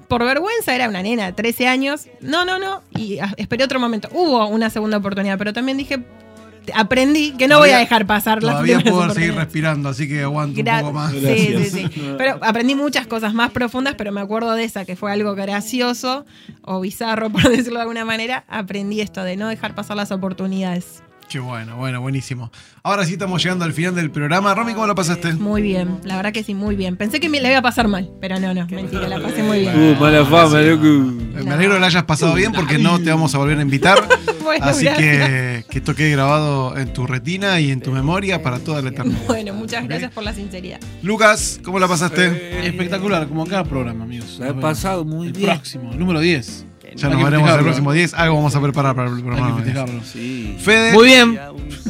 por 0.08 0.24
vergüenza 0.24 0.74
era 0.74 0.88
una 0.88 1.02
nena 1.02 1.26
de 1.26 1.32
13 1.32 1.66
años. 1.66 2.06
No, 2.20 2.44
no, 2.44 2.58
no. 2.58 2.82
Y 2.96 3.18
esperé 3.36 3.64
otro 3.64 3.80
momento. 3.80 4.08
Hubo 4.12 4.46
una 4.46 4.70
segunda 4.70 4.98
oportunidad, 4.98 5.38
pero 5.38 5.52
también 5.52 5.78
dije, 5.78 6.04
aprendí 6.74 7.32
que 7.32 7.48
no 7.48 7.58
voy 7.58 7.70
a 7.70 7.78
dejar 7.78 8.06
pasar 8.06 8.42
las 8.42 8.54
Todavía 8.54 8.80
puedo 8.80 9.10
seguir 9.10 9.34
respirando, 9.34 9.88
así 9.88 10.08
que 10.08 10.22
aguanto 10.22 10.60
Gra- 10.60 10.76
un 10.76 10.80
poco 10.80 10.92
más. 10.92 11.12
Sí, 11.12 11.54
sí, 11.58 11.70
sí. 11.70 11.90
Pero 12.18 12.38
aprendí 12.40 12.74
muchas 12.74 13.06
cosas 13.06 13.34
más 13.34 13.50
profundas, 13.50 13.94
pero 13.96 14.12
me 14.12 14.20
acuerdo 14.20 14.54
de 14.54 14.64
esa, 14.64 14.84
que 14.84 14.96
fue 14.96 15.12
algo 15.12 15.34
gracioso 15.34 16.24
o 16.62 16.80
bizarro, 16.80 17.30
por 17.32 17.42
decirlo 17.42 17.74
de 17.74 17.82
alguna 17.82 18.04
manera. 18.04 18.44
Aprendí 18.48 19.00
esto 19.00 19.22
de 19.22 19.36
no 19.36 19.48
dejar 19.48 19.74
pasar 19.74 19.96
las 19.96 20.12
oportunidades. 20.12 21.02
Qué 21.28 21.40
bueno, 21.40 21.76
bueno, 21.76 22.00
buenísimo. 22.00 22.52
Ahora 22.84 23.04
sí 23.04 23.14
estamos 23.14 23.42
llegando 23.42 23.64
al 23.64 23.72
final 23.72 23.94
del 23.94 24.10
programa. 24.10 24.54
Romy, 24.54 24.72
¿cómo 24.74 24.86
lo 24.86 24.94
pasaste? 24.94 25.32
Muy 25.32 25.62
bien, 25.62 25.98
la 26.04 26.16
verdad 26.16 26.32
que 26.32 26.44
sí, 26.44 26.54
muy 26.54 26.76
bien. 26.76 26.96
Pensé 26.96 27.18
que 27.18 27.28
me 27.28 27.40
la 27.40 27.48
iba 27.48 27.58
a 27.58 27.62
pasar 27.62 27.88
mal, 27.88 28.10
pero 28.20 28.38
no, 28.38 28.54
no, 28.54 28.66
mentira, 28.68 29.08
la 29.08 29.20
pasé 29.20 29.42
muy 29.42 29.60
bien. 29.60 29.76
Uh, 29.76 30.00
mala 30.00 30.24
fama, 30.24 30.60
loco. 30.60 30.84
Me 31.44 31.50
alegro 31.50 31.74
que 31.74 31.80
la 31.80 31.86
hayas 31.86 32.04
pasado 32.04 32.34
bien 32.34 32.52
porque 32.52 32.78
no 32.78 33.00
te 33.00 33.10
vamos 33.10 33.34
a 33.34 33.38
volver 33.38 33.58
a 33.58 33.62
invitar. 33.62 33.98
Bueno, 34.44 34.66
Así 34.66 34.84
gracias. 34.84 35.30
que 35.30 35.64
que 35.70 35.78
esto 35.78 35.94
quede 35.94 36.10
grabado 36.10 36.76
en 36.76 36.92
tu 36.92 37.06
retina 37.06 37.60
y 37.60 37.70
en 37.70 37.80
tu 37.80 37.92
memoria 37.92 38.42
para 38.42 38.58
toda 38.58 38.82
la 38.82 38.90
eternidad. 38.90 39.22
Bueno, 39.26 39.54
muchas 39.54 39.84
gracias 39.88 40.12
por 40.12 40.22
la 40.22 40.34
sinceridad. 40.34 40.80
Lucas, 41.02 41.58
¿cómo 41.64 41.78
la 41.78 41.88
pasaste? 41.88 42.66
Espectacular, 42.66 43.26
como 43.26 43.46
cada 43.46 43.64
programa, 43.64 44.04
amigos. 44.04 44.36
La 44.38 44.48
he 44.50 44.54
pasado 44.54 45.06
muy 45.06 45.28
El 45.28 45.32
bien. 45.32 45.48
próximo, 45.54 45.94
número 45.94 46.20
10. 46.20 46.66
Ya 46.96 47.08
nos 47.08 47.22
veremos 47.24 47.50
el 47.50 47.58
próximo 47.60 47.92
10. 47.92 48.14
Algo 48.14 48.36
vamos 48.36 48.54
a 48.54 48.60
preparar 48.60 48.94
para 48.94 49.08
el 49.08 49.16
Hay 49.16 49.22
programa. 49.22 49.56
que 49.56 49.62
festejarlo. 49.62 50.00
Sí. 50.04 50.56
Fede, 50.62 50.92
Muy 50.92 51.06
bien. 51.06 51.38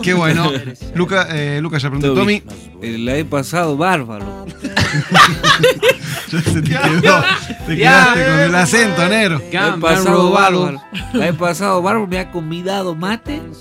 qué 0.02 0.14
bueno. 0.14 0.50
Luca, 0.94 1.26
eh, 1.30 1.58
Lucas 1.60 1.82
ya 1.82 1.90
preguntó. 1.90 2.14
Tommy, 2.14 2.42
Eh, 2.82 2.96
La 2.98 3.16
he 3.16 3.24
pasado 3.24 3.76
bárbaro. 3.76 4.46
ya 6.32 6.40
se 6.40 6.62
te 6.62 6.70
quedó. 6.70 7.24
Te 7.66 7.76
quedaste 7.76 8.24
con 8.24 8.38
el 8.40 8.54
acento, 8.54 9.08
negro. 9.08 9.42
La 9.52 9.68
he 9.68 9.72
pasado 9.78 10.30
bárbaro. 10.30 10.82
La 11.12 11.28
he 11.28 11.32
pasado 11.32 11.82
bárbaro. 11.82 12.06
Me 12.06 12.18
ha 12.18 12.30
convidado 12.30 12.94
mate. 12.94 13.42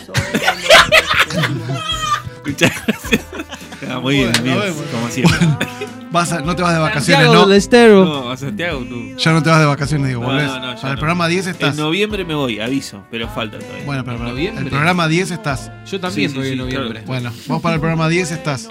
Muchas 2.46 2.72
gracias. 2.88 3.22
Ah, 3.89 4.00
muy 4.00 4.16
bien, 4.16 4.32
amigos. 4.38 4.66
Como 4.91 5.10
siempre. 5.10 5.38
Vas 6.14 6.32
a- 6.32 6.41
no 6.41 6.55
te 6.55 6.61
vas 6.61 6.74
de 6.74 6.80
vacaciones, 6.80 7.26
Santiago 7.26 7.34
¿no? 7.34 7.47
del 7.49 7.57
Estero. 7.57 8.05
No, 8.05 8.30
a 8.32 8.38
Santiago 8.38 8.80
tú. 8.88 9.16
Ya 9.18 9.32
no 9.34 9.41
te 9.43 9.49
vas 9.49 9.59
de 9.59 9.66
vacaciones, 9.66 10.07
digo, 10.07 10.22
No, 10.22 10.28
volvés. 10.28 10.45
no, 10.45 10.59
no, 10.59 10.76
ya 10.76 10.82
para 10.82 10.89
el 10.89 10.93
no. 10.95 10.99
programa 10.99 11.28
10 11.28 11.47
estás. 11.47 11.72
En 11.72 11.84
noviembre 11.84 12.24
me 12.24 12.36
voy, 12.36 12.59
aviso, 12.59 13.03
pero 13.09 13.28
falta 13.28 13.57
todavía. 13.57 13.84
Bueno, 13.86 14.05
pero 14.05 14.18
para 14.20 14.30
¿Noviembre? 14.30 14.64
el 14.64 14.70
programa 14.70 15.07
10 15.07 15.32
estás. 15.32 15.72
Yo 15.89 15.99
también 15.99 16.30
Sí, 16.30 16.34
sí, 16.36 16.39
voy 16.39 16.47
en 16.49 16.53
sí, 16.53 16.59
noviembre. 16.59 17.03
Bueno, 17.07 17.32
vos 17.47 17.61
para 17.61 17.76
el 17.76 17.82
programa 17.82 18.07
10 18.07 18.32
estás. 18.32 18.68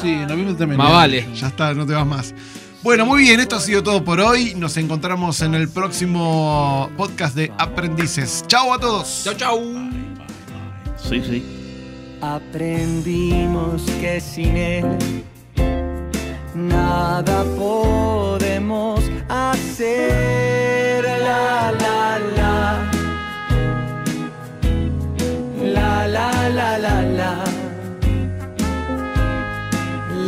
Sí, 0.00 0.08
en 0.08 0.26
noviembre 0.26 0.54
también. 0.54 0.78
Más 0.78 0.90
vale. 0.90 1.28
Ya 1.34 1.48
está, 1.48 1.74
no 1.74 1.84
te 1.86 1.92
vas 1.92 2.06
más. 2.06 2.34
Bueno, 2.82 3.04
muy 3.04 3.22
bien, 3.24 3.40
esto 3.40 3.56
ha 3.56 3.60
sido 3.60 3.82
todo 3.82 4.02
por 4.02 4.18
hoy. 4.20 4.54
Nos 4.56 4.76
encontramos 4.78 5.42
en 5.42 5.54
el 5.54 5.68
próximo 5.68 6.88
podcast 6.96 7.36
de 7.36 7.52
Aprendices. 7.58 8.44
Chao 8.46 8.72
a 8.72 8.78
todos. 8.78 9.22
Chau, 9.24 9.34
chau. 9.34 9.60
Sí, 10.96 11.20
sí. 11.22 11.44
Aprendimos 12.22 13.82
que 14.00 14.20
sin 14.20 14.56
él 14.56 14.84
nada 16.56 17.44
podemos 17.56 19.00
hacer. 19.28 21.04
La 21.26 21.72
la 21.72 22.18
la. 22.38 22.54
La 25.76 26.06
la 26.06 26.48
la 26.48 26.78
la 26.78 27.02
la. 27.18 27.32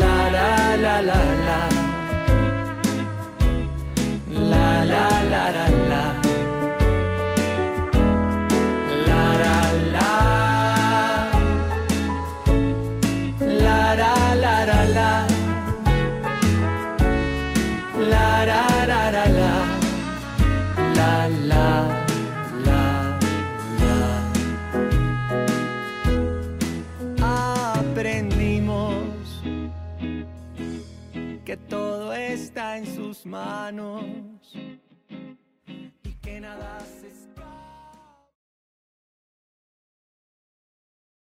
La 0.01 0.17
la 0.35 0.77
la 0.77 1.03
la 1.03 1.21
la. 1.47 1.61
La 4.51 4.85
la 4.85 5.09
la 5.33 5.51
la 5.53 5.69
la. 5.89 6.18
Está 32.59 32.77
en 32.77 32.87
sus 32.87 33.25
manos 33.25 34.03
y 36.03 36.13
que 36.21 36.41
nada 36.41 36.81
se. 36.81 36.98